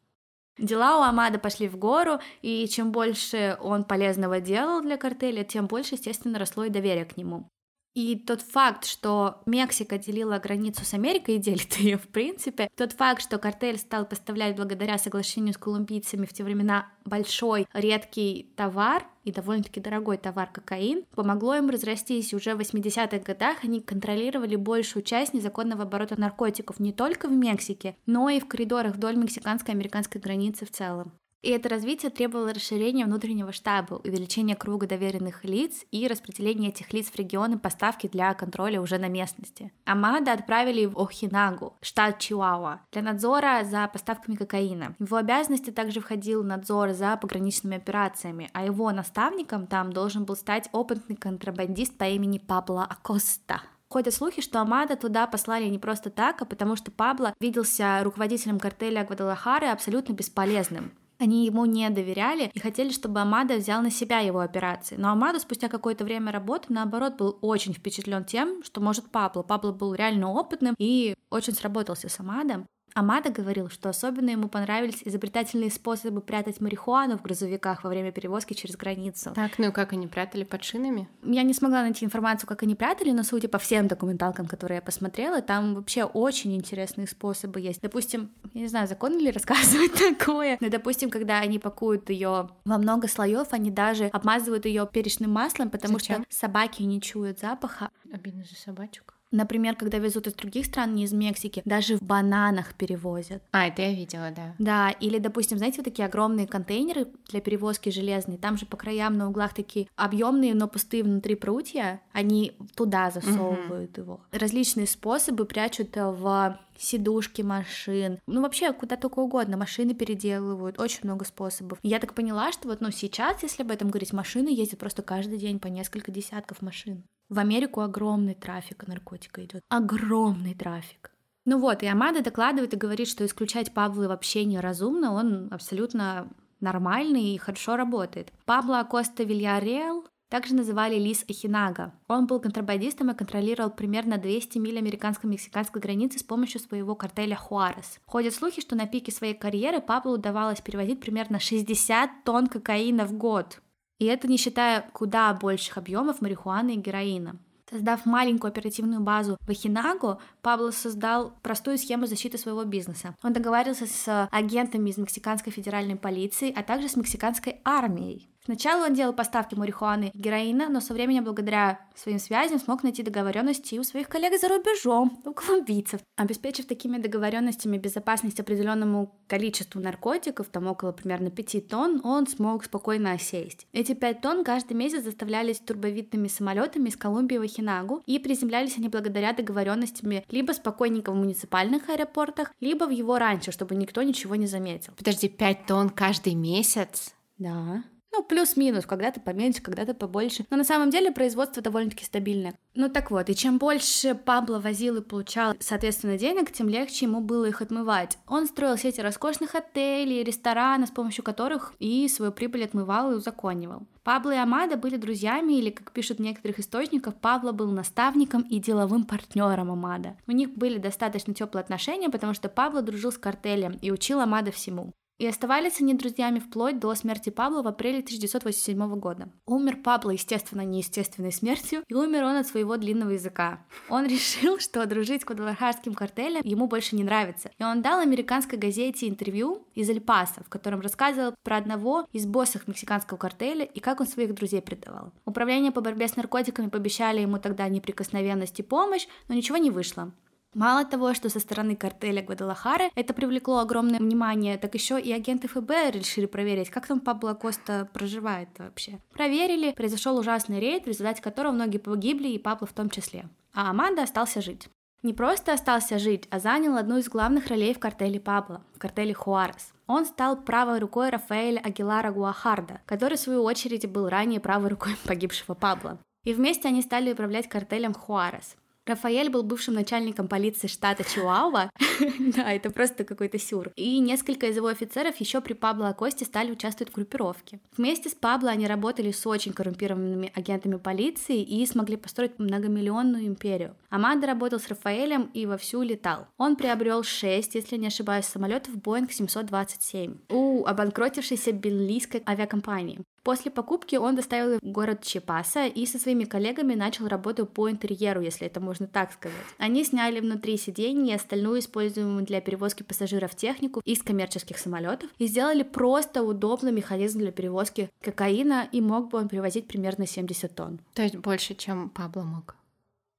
Дела 0.57 0.99
у 0.99 1.01
Амада 1.01 1.37
пошли 1.37 1.67
в 1.67 1.77
гору, 1.77 2.19
и 2.41 2.67
чем 2.67 2.91
больше 2.91 3.57
он 3.61 3.83
полезного 3.83 4.39
делал 4.39 4.81
для 4.81 4.97
картеля, 4.97 5.43
тем 5.43 5.67
больше, 5.67 5.95
естественно, 5.95 6.39
росло 6.39 6.65
и 6.65 6.69
доверие 6.69 7.05
к 7.05 7.17
нему. 7.17 7.47
И 7.97 8.15
тот 8.15 8.43
факт, 8.43 8.85
что 8.85 9.41
Мексика 9.47 9.97
делила 9.97 10.37
границу 10.37 10.85
с 10.85 10.93
Америкой 10.93 11.37
и 11.37 11.39
делит 11.39 11.73
ее 11.77 11.97
в 11.97 12.07
принципе, 12.09 12.69
тот 12.75 12.93
факт, 12.93 13.23
что 13.23 13.39
картель 13.39 13.79
стал 13.79 14.05
поставлять 14.05 14.55
благодаря 14.55 14.99
соглашению 14.99 15.55
с 15.55 15.57
колумбийцами 15.57 16.27
в 16.27 16.31
те 16.31 16.43
времена 16.43 16.91
большой 17.05 17.65
редкий 17.73 18.53
товар 18.55 19.03
и 19.23 19.31
довольно-таки 19.31 19.79
дорогой 19.79 20.17
товар 20.17 20.47
кокаин, 20.53 21.05
помогло 21.15 21.55
им 21.55 21.71
разрастись. 21.71 22.35
Уже 22.35 22.53
в 22.53 22.59
80-х 22.59 23.17
годах 23.17 23.63
они 23.63 23.81
контролировали 23.81 24.55
большую 24.55 25.01
часть 25.01 25.33
незаконного 25.33 25.81
оборота 25.81 26.21
наркотиков 26.21 26.79
не 26.79 26.93
только 26.93 27.27
в 27.27 27.31
Мексике, 27.31 27.97
но 28.05 28.29
и 28.29 28.39
в 28.39 28.47
коридорах 28.47 28.93
вдоль 28.93 29.15
мексиканской 29.15 29.73
и 29.73 29.75
американской 29.75 30.21
границы 30.21 30.67
в 30.67 30.69
целом. 30.69 31.13
И 31.43 31.49
это 31.49 31.69
развитие 31.69 32.09
требовало 32.09 32.53
расширения 32.53 33.05
внутреннего 33.05 33.51
штаба, 33.51 34.01
увеличения 34.03 34.55
круга 34.55 34.87
доверенных 34.87 35.43
лиц 35.43 35.85
и 35.91 36.07
распределения 36.07 36.69
этих 36.69 36.91
лиц 36.93 37.09
в 37.09 37.15
регионы 37.15 37.59
поставки 37.59 38.07
для 38.07 38.33
контроля 38.33 38.81
уже 38.81 38.97
на 38.97 39.07
местности. 39.07 39.71
Амада 39.85 40.33
отправили 40.33 40.85
в 40.85 40.99
Охинагу, 40.99 41.77
штат 41.81 42.19
Чиуауа, 42.19 42.81
для 42.91 43.03
надзора 43.03 43.63
за 43.63 43.87
поставками 43.87 44.35
кокаина. 44.35 44.95
В 44.97 45.05
его 45.05 45.17
обязанности 45.17 45.69
также 45.69 45.99
входил 45.99 46.43
надзор 46.43 46.93
за 46.93 47.15
пограничными 47.17 47.77
операциями, 47.77 48.49
а 48.53 48.65
его 48.65 48.91
наставником 48.91 49.67
там 49.67 49.93
должен 49.93 50.25
был 50.25 50.35
стать 50.35 50.69
опытный 50.71 51.15
контрабандист 51.15 51.97
по 51.97 52.05
имени 52.05 52.39
Пабло 52.39 52.83
Акоста. 52.83 53.61
Ходят 53.89 54.13
слухи, 54.13 54.41
что 54.41 54.59
Амада 54.59 54.97
туда 54.97 55.27
послали 55.27 55.65
не 55.69 55.79
просто 55.79 56.09
так, 56.09 56.41
а 56.41 56.45
потому 56.45 56.75
что 56.75 56.91
Пабло 56.91 57.33
виделся 57.39 58.01
руководителем 58.03 58.59
картеля 58.59 59.05
Гвадалахары 59.05 59.67
абсолютно 59.67 60.13
бесполезным. 60.13 60.91
Они 61.19 61.45
ему 61.45 61.65
не 61.65 61.89
доверяли 61.89 62.51
и 62.53 62.59
хотели, 62.59 62.91
чтобы 62.91 63.21
Амада 63.21 63.55
взял 63.55 63.81
на 63.81 63.89
себя 63.89 64.19
его 64.19 64.39
операции. 64.39 64.95
Но 64.97 65.11
Амада 65.11 65.39
спустя 65.39 65.67
какое-то 65.67 66.03
время 66.03 66.31
работы, 66.31 66.67
наоборот, 66.69 67.17
был 67.17 67.37
очень 67.41 67.73
впечатлен 67.73 68.23
тем, 68.23 68.63
что 68.63 68.81
может 68.81 69.09
Пабло. 69.09 69.41
Пабло 69.41 69.71
был 69.71 69.93
реально 69.93 70.31
опытным 70.31 70.75
и 70.77 71.15
очень 71.29 71.53
сработался 71.53 72.09
с 72.09 72.19
Амадом. 72.19 72.67
Амада 72.97 73.29
говорил, 73.29 73.69
что 73.69 73.89
особенно 73.89 74.31
ему 74.31 74.49
понравились 74.49 75.03
изобретательные 75.05 75.69
способы 75.69 76.19
прятать 76.19 76.59
марихуану 76.59 77.19
в 77.19 77.21
грузовиках 77.21 77.83
во 77.83 77.91
время 77.91 78.11
перевозки 78.11 78.55
через 78.55 78.75
границу. 78.75 79.33
Так, 79.35 79.59
ну 79.59 79.71
как 79.71 79.93
они 79.93 80.07
прятали 80.07 80.43
под 80.43 80.63
шинами? 80.63 81.07
Я 81.21 81.43
не 81.43 81.53
смогла 81.53 81.83
найти 81.83 82.05
информацию, 82.05 82.47
как 82.47 82.63
они 82.63 82.73
прятали, 82.73 83.11
но 83.11 83.21
судя 83.21 83.49
по 83.49 83.59
всем 83.59 83.87
документалкам, 83.87 84.47
которые 84.47 84.77
я 84.77 84.81
посмотрела, 84.81 85.43
там 85.43 85.75
вообще 85.75 86.05
очень 86.05 86.55
интересные 86.55 87.05
способы 87.05 87.61
есть. 87.61 87.83
Допустим, 87.83 88.31
я 88.55 88.61
не 88.61 88.67
знаю, 88.67 88.87
законно 88.87 89.19
ли 89.19 89.29
рассказывать 89.29 89.93
такое, 90.17 90.57
но, 90.59 90.69
допустим, 90.69 91.11
когда 91.11 91.37
они 91.37 91.59
пакуют 91.59 92.09
ее 92.09 92.49
во 92.65 92.77
много 92.79 93.07
слоев, 93.07 93.49
они 93.51 93.69
даже 93.69 94.05
обмазывают 94.05 94.65
ее 94.65 94.89
перечным 94.91 95.29
маслом, 95.29 95.69
потому 95.69 95.99
Зачем? 95.99 96.23
что 96.23 96.35
собаки 96.35 96.81
не 96.81 96.99
чуют 96.99 97.37
запаха. 97.37 97.91
Обидно 98.11 98.43
за 98.43 98.55
собачек. 98.55 99.16
Например, 99.37 99.75
когда 99.75 99.99
везут 99.99 100.25
из 100.25 100.33
других 100.33 100.65
стран, 100.65 100.95
не 100.95 101.03
из 101.03 101.13
Мексики, 101.13 101.61
даже 101.63 101.97
в 101.97 102.01
бананах 102.01 102.73
перевозят. 102.73 103.43
А, 103.51 103.67
это 103.67 103.83
я 103.83 103.93
видела, 103.93 104.31
да. 104.35 104.55
Да, 104.57 104.89
или, 104.89 105.19
допустим, 105.19 105.59
знаете, 105.59 105.77
вот 105.77 105.85
такие 105.85 106.07
огромные 106.07 106.47
контейнеры 106.47 107.05
для 107.29 107.39
перевозки 107.39 107.89
железные, 107.89 108.39
там 108.39 108.57
же 108.57 108.65
по 108.65 108.77
краям 108.77 109.15
на 109.15 109.29
углах 109.29 109.53
такие 109.53 109.87
объемные, 109.95 110.55
но 110.55 110.67
пустые 110.67 111.03
внутри 111.03 111.35
прутья, 111.35 112.01
они 112.13 112.53
туда 112.75 113.11
засовывают 113.11 113.91
угу. 113.99 114.01
его. 114.01 114.21
Различные 114.31 114.87
способы 114.87 115.45
прячут 115.45 115.95
в 115.95 116.59
сидушки 116.79 117.43
машин, 117.43 118.19
ну 118.27 118.41
вообще 118.41 118.73
куда 118.73 118.95
только 118.97 119.19
угодно, 119.19 119.57
машины 119.57 119.93
переделывают, 119.93 120.79
очень 120.79 121.01
много 121.03 121.25
способов. 121.25 121.79
Я 121.83 121.99
так 121.99 122.13
поняла, 122.13 122.51
что 122.51 122.67
вот 122.67 122.81
ну 122.81 122.91
сейчас, 122.91 123.43
если 123.43 123.63
об 123.63 123.71
этом 123.71 123.89
говорить, 123.89 124.13
машины 124.13 124.49
ездят 124.49 124.79
просто 124.79 125.01
каждый 125.01 125.37
день 125.37 125.59
по 125.59 125.67
несколько 125.67 126.11
десятков 126.11 126.61
машин. 126.61 127.03
В 127.29 127.39
Америку 127.39 127.81
огромный 127.81 128.35
трафик 128.35 128.87
наркотика 128.87 129.43
идет. 129.43 129.61
Огромный 129.69 130.53
трафик. 130.53 131.11
Ну 131.45 131.59
вот, 131.59 131.83
и 131.83 131.87
Амада 131.87 132.21
докладывает 132.23 132.73
и 132.73 132.77
говорит, 132.77 133.07
что 133.07 133.25
исключать 133.25 133.73
Павла 133.73 134.07
вообще 134.07 134.45
неразумно, 134.45 135.13
он 135.13 135.47
абсолютно 135.51 136.29
нормальный 136.59 137.33
и 137.33 137.37
хорошо 137.37 137.75
работает. 137.75 138.31
Пабло 138.45 138.79
Акоста 138.79 139.23
Вильяреал 139.23 140.05
также 140.29 140.55
называли 140.55 140.95
Лис 140.99 141.23
Эхинага. 141.27 141.93
Он 142.09 142.27
был 142.27 142.41
контрабандистом 142.41 143.11
и 143.11 143.15
контролировал 143.15 143.71
примерно 143.71 144.17
200 144.17 144.57
миль 144.57 144.77
американско-мексиканской 144.77 145.81
границы 145.81 146.19
с 146.19 146.23
помощью 146.23 146.59
своего 146.59 146.95
картеля 146.95 147.35
Хуарес. 147.35 147.99
Ходят 148.05 148.33
слухи, 148.33 148.59
что 148.59 148.75
на 148.75 148.87
пике 148.87 149.11
своей 149.11 149.33
карьеры 149.33 149.79
Пабло 149.79 150.15
удавалось 150.15 150.59
перевозить 150.59 150.99
примерно 150.99 151.39
60 151.39 152.23
тонн 152.25 152.47
кокаина 152.47 153.05
в 153.05 153.13
год. 153.13 153.61
И 153.99 154.05
это 154.05 154.27
не 154.27 154.37
считая 154.37 154.89
куда 154.93 155.33
больших 155.33 155.77
объемов 155.77 156.21
марихуаны 156.21 156.75
и 156.75 156.77
героина. 156.77 157.37
Создав 157.69 158.05
маленькую 158.05 158.49
оперативную 158.49 159.01
базу 159.01 159.37
в 159.41 159.49
Ахинаго, 159.49 160.19
Пабло 160.41 160.71
создал 160.71 161.33
простую 161.41 161.77
схему 161.77 162.05
защиты 162.05 162.37
своего 162.37 162.63
бизнеса. 162.63 163.13
Он 163.23 163.33
договаривался 163.33 163.87
с 163.87 164.29
агентами 164.31 164.89
из 164.89 164.97
мексиканской 164.97 165.51
федеральной 165.51 165.97
полиции, 165.97 166.53
а 166.55 166.63
также 166.63 166.87
с 166.87 166.95
мексиканской 166.95 167.59
армией. 167.65 168.29
Сначала 168.47 168.85
он 168.85 168.93
делал 168.93 169.11
поставки 169.11 169.55
марихуаны 169.55 170.09
и 170.13 170.17
героина, 170.17 170.69
но 170.69 170.79
со 170.79 170.93
временем, 170.93 171.25
благодаря 171.25 171.81
своим 171.95 172.17
связям, 172.17 172.59
смог 172.59 172.81
найти 172.81 173.03
договоренности 173.03 173.75
и 173.75 173.79
у 173.79 173.83
своих 173.83 174.07
коллег 174.07 174.39
за 174.39 174.47
рубежом, 174.47 175.21
у 175.25 175.33
колумбийцев. 175.33 175.99
Обеспечив 176.15 176.65
такими 176.65 176.97
договоренностями 176.97 177.77
безопасность 177.77 178.39
определенному 178.39 179.19
количеству 179.27 179.81
наркотиков, 179.81 180.47
там 180.47 180.67
около 180.67 180.93
примерно 180.93 181.29
5 181.29 181.67
тонн, 181.67 181.99
он 182.05 182.25
смог 182.25 182.63
спокойно 182.63 183.11
осесть. 183.11 183.67
Эти 183.73 183.93
5 183.93 184.21
тонн 184.21 184.45
каждый 184.45 184.75
месяц 184.75 185.03
заставлялись 185.03 185.59
турбовидными 185.59 186.29
самолетами 186.29 186.87
из 186.87 186.95
Колумбии 186.95 187.35
в 187.35 187.41
Ахинагу, 187.41 188.01
и 188.05 188.17
приземлялись 188.17 188.77
они 188.77 188.87
благодаря 188.87 189.33
договоренностями 189.33 190.23
либо 190.29 190.53
спокойненько 190.53 191.11
в 191.11 191.15
муниципальных 191.15 191.89
аэропортах, 191.89 192.53
либо 192.61 192.85
в 192.85 192.91
его 192.91 193.19
раньше, 193.19 193.51
чтобы 193.51 193.75
никто 193.75 194.03
ничего 194.03 194.35
не 194.35 194.47
заметил. 194.47 194.93
Подожди, 194.97 195.27
5 195.27 195.65
тонн 195.65 195.89
каждый 195.89 196.33
месяц? 196.33 197.13
Да. 197.37 197.83
Ну, 198.17 198.23
плюс-минус, 198.23 198.87
когда-то 198.87 199.19
поменьше, 199.19 199.61
когда-то 199.61 199.93
побольше. 199.93 200.47
Но 200.49 200.57
на 200.57 200.63
самом 200.63 200.89
деле 200.89 201.11
производство 201.11 201.61
довольно-таки 201.61 202.03
стабильное. 202.03 202.55
Ну 202.73 202.89
так 202.89 203.11
вот, 203.11 203.29
и 203.29 203.35
чем 203.35 203.59
больше 203.59 204.15
Пабло 204.15 204.59
возил 204.59 204.95
и 204.97 205.01
получал, 205.01 205.53
соответственно, 205.59 206.17
денег, 206.17 206.51
тем 206.51 206.67
легче 206.67 207.05
ему 207.05 207.21
было 207.21 207.45
их 207.45 207.61
отмывать. 207.61 208.17
Он 208.27 208.47
строил 208.47 208.75
сети 208.75 209.01
роскошных 209.01 209.53
отелей, 209.53 210.23
ресторанов, 210.23 210.89
с 210.89 210.91
помощью 210.91 211.23
которых 211.23 211.73
и 211.77 212.07
свою 212.07 212.31
прибыль 212.31 212.63
отмывал 212.63 213.11
и 213.11 213.15
узаконивал. 213.15 213.83
Пабло 214.03 214.31
и 214.31 214.37
Амада 214.37 214.77
были 214.77 214.97
друзьями, 214.97 215.53
или, 215.53 215.69
как 215.69 215.91
пишут 215.91 216.17
в 216.17 216.21
некоторых 216.21 216.57
источниках, 216.57 217.13
Пабло 217.17 217.51
был 217.51 217.69
наставником 217.69 218.41
и 218.41 218.57
деловым 218.57 219.03
партнером 219.03 219.69
Амада. 219.69 220.17
У 220.25 220.31
них 220.31 220.55
были 220.55 220.79
достаточно 220.79 221.35
теплые 221.35 221.61
отношения, 221.61 222.09
потому 222.09 222.33
что 222.33 222.49
Пабло 222.49 222.81
дружил 222.81 223.11
с 223.11 223.17
картелем 223.19 223.77
и 223.79 223.91
учил 223.91 224.21
Амада 224.21 224.51
всему. 224.51 224.91
И 225.17 225.25
оставались 225.25 225.81
они 225.81 225.95
друзьями 225.95 226.37
вплоть 226.37 226.79
до 226.79 226.93
смерти 226.93 227.31
Пабло 227.31 227.63
в 227.63 227.67
апреле 227.67 227.99
1987 227.99 228.99
года. 228.99 229.29
Умер 229.47 229.77
Пабло, 229.77 230.11
естественно, 230.11 230.61
неестественной 230.61 231.31
смертью, 231.31 231.83
и 231.87 231.93
умер 231.95 232.23
он 232.23 232.35
от 232.35 232.47
своего 232.47 232.77
длинного 232.77 233.11
языка. 233.11 233.65
Он 233.89 234.05
решил, 234.07 234.59
что 234.59 234.85
дружить 234.85 235.23
с 235.23 235.25
Гвадалахарским 235.25 235.95
картелем 235.95 236.41
ему 236.43 236.67
больше 236.67 236.95
не 236.95 237.03
нравится. 237.03 237.49
И 237.57 237.63
он 237.63 237.81
дал 237.81 237.99
американской 237.99 238.59
газете 238.59 239.07
интервью 239.07 239.65
из 239.73 239.89
Эль-Паса, 239.89 240.43
в 240.45 240.49
котором 240.49 240.81
рассказывал 240.81 241.33
про 241.43 241.57
одного 241.57 242.05
из 242.11 242.27
боссов 242.27 242.67
мексиканского 242.67 243.17
картеля 243.17 243.65
и 243.65 243.79
как 243.79 243.99
он 243.99 244.07
своих 244.07 244.35
друзей 244.35 244.61
предавал. 244.61 245.13
Управление 245.25 245.71
по 245.71 245.81
борьбе 245.81 246.07
с 246.07 246.15
наркотиками 246.15 246.69
пообещали 246.69 247.21
ему 247.21 247.39
тогда 247.39 247.67
неприкосновенность 247.69 248.59
и 248.59 248.63
помощь, 248.63 249.07
но 249.29 249.35
ничего 249.35 249.57
не 249.57 249.71
вышло. 249.71 250.11
Мало 250.53 250.85
того, 250.85 251.13
что 251.13 251.29
со 251.29 251.39
стороны 251.39 251.75
картеля 251.75 252.23
Гвадалахары 252.23 252.89
это 252.95 253.13
привлекло 253.13 253.59
огромное 253.59 253.99
внимание, 253.99 254.57
так 254.57 254.73
еще 254.73 254.99
и 254.99 255.11
агенты 255.11 255.47
ФБР 255.47 255.91
решили 255.93 256.25
проверить, 256.25 256.69
как 256.69 256.87
там 256.87 256.99
Пабло 256.99 257.33
Коста 257.33 257.87
проживает 257.93 258.49
вообще. 258.57 258.99
Проверили, 259.13 259.71
произошел 259.71 260.17
ужасный 260.17 260.59
рейд, 260.59 260.85
в 260.85 260.87
результате 260.87 261.21
которого 261.21 261.51
многие 261.51 261.77
погибли, 261.77 262.29
и 262.29 262.39
Пабло 262.39 262.65
в 262.65 262.73
том 262.73 262.89
числе. 262.89 263.27
А 263.53 263.69
Аманда 263.69 264.03
остался 264.03 264.41
жить. 264.41 264.67
Не 265.03 265.13
просто 265.13 265.53
остался 265.53 265.99
жить, 265.99 266.27
а 266.31 266.39
занял 266.39 266.75
одну 266.75 266.97
из 266.97 267.07
главных 267.07 267.47
ролей 267.47 267.73
в 267.73 267.79
картеле 267.79 268.19
Пабло, 268.19 268.63
в 268.73 268.79
картеле 268.79 269.13
Хуарес. 269.13 269.73
Он 269.85 270.05
стал 270.05 270.41
правой 270.41 270.79
рукой 270.79 271.11
Рафаэля 271.11 271.59
Агилара 271.59 272.11
Гуахарда, 272.11 272.81
который, 272.85 273.17
в 273.17 273.21
свою 273.21 273.43
очередь, 273.43 273.89
был 273.89 274.09
ранее 274.09 274.39
правой 274.39 274.69
рукой 274.69 274.95
погибшего 275.05 275.53
Пабло. 275.53 275.99
И 276.23 276.33
вместе 276.33 276.67
они 276.67 276.81
стали 276.81 277.13
управлять 277.13 277.47
картелем 277.47 277.93
Хуарес. 277.93 278.55
Рафаэль 278.87 279.29
был 279.29 279.43
бывшим 279.43 279.73
начальником 279.73 280.27
полиции 280.27 280.67
штата 280.67 281.03
Чиуауа. 281.03 281.69
да, 282.19 282.51
это 282.51 282.69
просто 282.69 283.03
какой-то 283.03 283.39
сюр. 283.39 283.71
И 283.75 283.99
несколько 283.99 284.47
из 284.47 284.55
его 284.55 284.67
офицеров 284.67 285.17
еще 285.17 285.41
при 285.41 285.53
Пабло 285.53 285.89
Акосте 285.89 286.25
стали 286.25 286.51
участвовать 286.51 286.91
в 286.91 286.95
группировке. 286.95 287.59
Вместе 287.75 288.09
с 288.09 288.13
Пабло 288.13 288.49
они 288.49 288.67
работали 288.67 289.11
с 289.11 289.25
очень 289.25 289.53
коррумпированными 289.53 290.31
агентами 290.35 290.77
полиции 290.77 291.41
и 291.41 291.65
смогли 291.65 291.97
построить 291.97 292.39
многомиллионную 292.39 293.25
империю. 293.25 293.75
Амада 293.89 294.27
работал 294.27 294.59
с 294.59 294.67
Рафаэлем 294.67 295.29
и 295.33 295.45
вовсю 295.45 295.81
летал. 295.81 296.27
Он 296.37 296.55
приобрел 296.55 297.03
6, 297.03 297.55
если 297.55 297.77
не 297.77 297.87
ошибаюсь, 297.87 298.25
самолетов 298.25 298.75
Boeing 298.75 299.11
727 299.11 300.15
у 300.29 300.65
обанкротившейся 300.65 301.51
бельгийской 301.51 302.23
авиакомпании. 302.27 302.99
После 303.27 303.51
покупки 303.51 303.97
он 303.97 304.15
доставил 304.15 304.53
их 304.53 304.61
в 304.61 304.71
город 304.71 305.03
Чепаса 305.03 305.65
и 305.65 305.85
со 305.85 305.99
своими 305.99 306.23
коллегами 306.23 306.75
начал 306.75 307.09
работу 307.09 307.45
по 307.45 307.69
интерьеру, 307.69 308.21
если 308.21 308.47
это 308.47 308.61
можно 308.61 308.87
так 308.87 309.11
сказать. 309.11 309.35
Они 309.57 309.83
сняли 309.83 310.21
внутри 310.21 310.55
сидений 310.55 311.11
и 311.11 311.15
остальную 311.15 311.59
используемую 311.59 312.23
для 312.23 312.39
перевозки 312.39 312.83
пассажиров 312.83 313.35
технику 313.35 313.81
из 313.83 314.01
коммерческих 314.01 314.57
самолетов 314.57 315.09
и 315.17 315.27
сделали 315.27 315.63
просто 315.63 316.23
удобный 316.23 316.71
механизм 316.71 317.19
для 317.19 317.33
перевозки 317.33 317.89
кокаина, 318.01 318.69
и 318.71 318.79
мог 318.79 319.09
бы 319.09 319.17
он 319.17 319.27
перевозить 319.27 319.67
примерно 319.67 320.07
70 320.07 320.55
тонн. 320.55 320.79
То 320.93 321.01
есть 321.01 321.17
больше, 321.17 321.53
чем 321.53 321.89
Пабло 321.89 322.21
мог. 322.21 322.55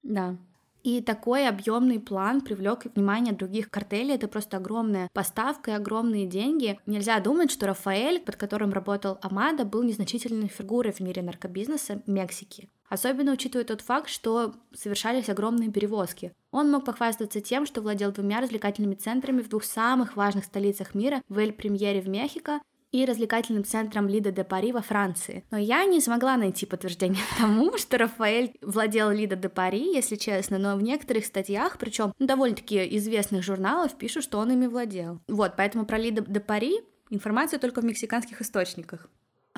Да. 0.02 0.38
И 0.88 1.02
такой 1.02 1.46
объемный 1.46 2.00
план 2.00 2.40
привлек 2.40 2.86
внимание 2.94 3.34
других 3.34 3.68
картелей. 3.68 4.14
Это 4.14 4.26
просто 4.26 4.56
огромная 4.56 5.10
поставка 5.12 5.72
и 5.72 5.74
огромные 5.74 6.24
деньги. 6.24 6.80
Нельзя 6.86 7.20
думать, 7.20 7.50
что 7.50 7.66
Рафаэль, 7.66 8.20
под 8.20 8.36
которым 8.36 8.72
работал 8.72 9.18
Амада, 9.20 9.66
был 9.66 9.82
незначительной 9.82 10.48
фигурой 10.48 10.94
в 10.94 11.00
мире 11.00 11.20
наркобизнеса 11.20 12.02
Мексики. 12.06 12.70
Особенно 12.88 13.32
учитывая 13.32 13.66
тот 13.66 13.82
факт, 13.82 14.08
что 14.08 14.54
совершались 14.74 15.28
огромные 15.28 15.70
перевозки. 15.70 16.32
Он 16.52 16.70
мог 16.70 16.86
похвастаться 16.86 17.42
тем, 17.42 17.66
что 17.66 17.82
владел 17.82 18.10
двумя 18.10 18.40
развлекательными 18.40 18.94
центрами 18.94 19.42
в 19.42 19.48
двух 19.50 19.64
самых 19.64 20.16
важных 20.16 20.46
столицах 20.46 20.94
мира 20.94 21.20
в 21.28 21.36
Эль-Премьере 21.36 22.00
в 22.00 22.08
Мехико 22.08 22.60
и 22.92 23.04
развлекательным 23.04 23.64
центром 23.64 24.08
Лида 24.08 24.32
де 24.32 24.44
Пари 24.44 24.72
во 24.72 24.80
Франции. 24.80 25.44
Но 25.50 25.58
я 25.58 25.84
не 25.84 26.00
смогла 26.00 26.36
найти 26.36 26.66
подтверждение 26.66 27.22
тому, 27.38 27.76
что 27.78 27.98
Рафаэль 27.98 28.52
владел 28.62 29.10
Лида 29.10 29.36
де 29.36 29.48
Пари, 29.48 29.92
если 29.94 30.16
честно, 30.16 30.58
но 30.58 30.76
в 30.76 30.82
некоторых 30.82 31.26
статьях, 31.26 31.78
причем 31.78 32.12
довольно-таки 32.18 32.96
известных 32.96 33.42
журналов, 33.42 33.96
пишут, 33.96 34.24
что 34.24 34.38
он 34.38 34.52
ими 34.52 34.66
владел. 34.66 35.20
Вот, 35.28 35.54
поэтому 35.56 35.86
про 35.86 35.98
Лида 35.98 36.24
де 36.26 36.40
Пари 36.40 36.80
информация 37.10 37.58
только 37.58 37.80
в 37.80 37.84
мексиканских 37.84 38.40
источниках. 38.40 39.08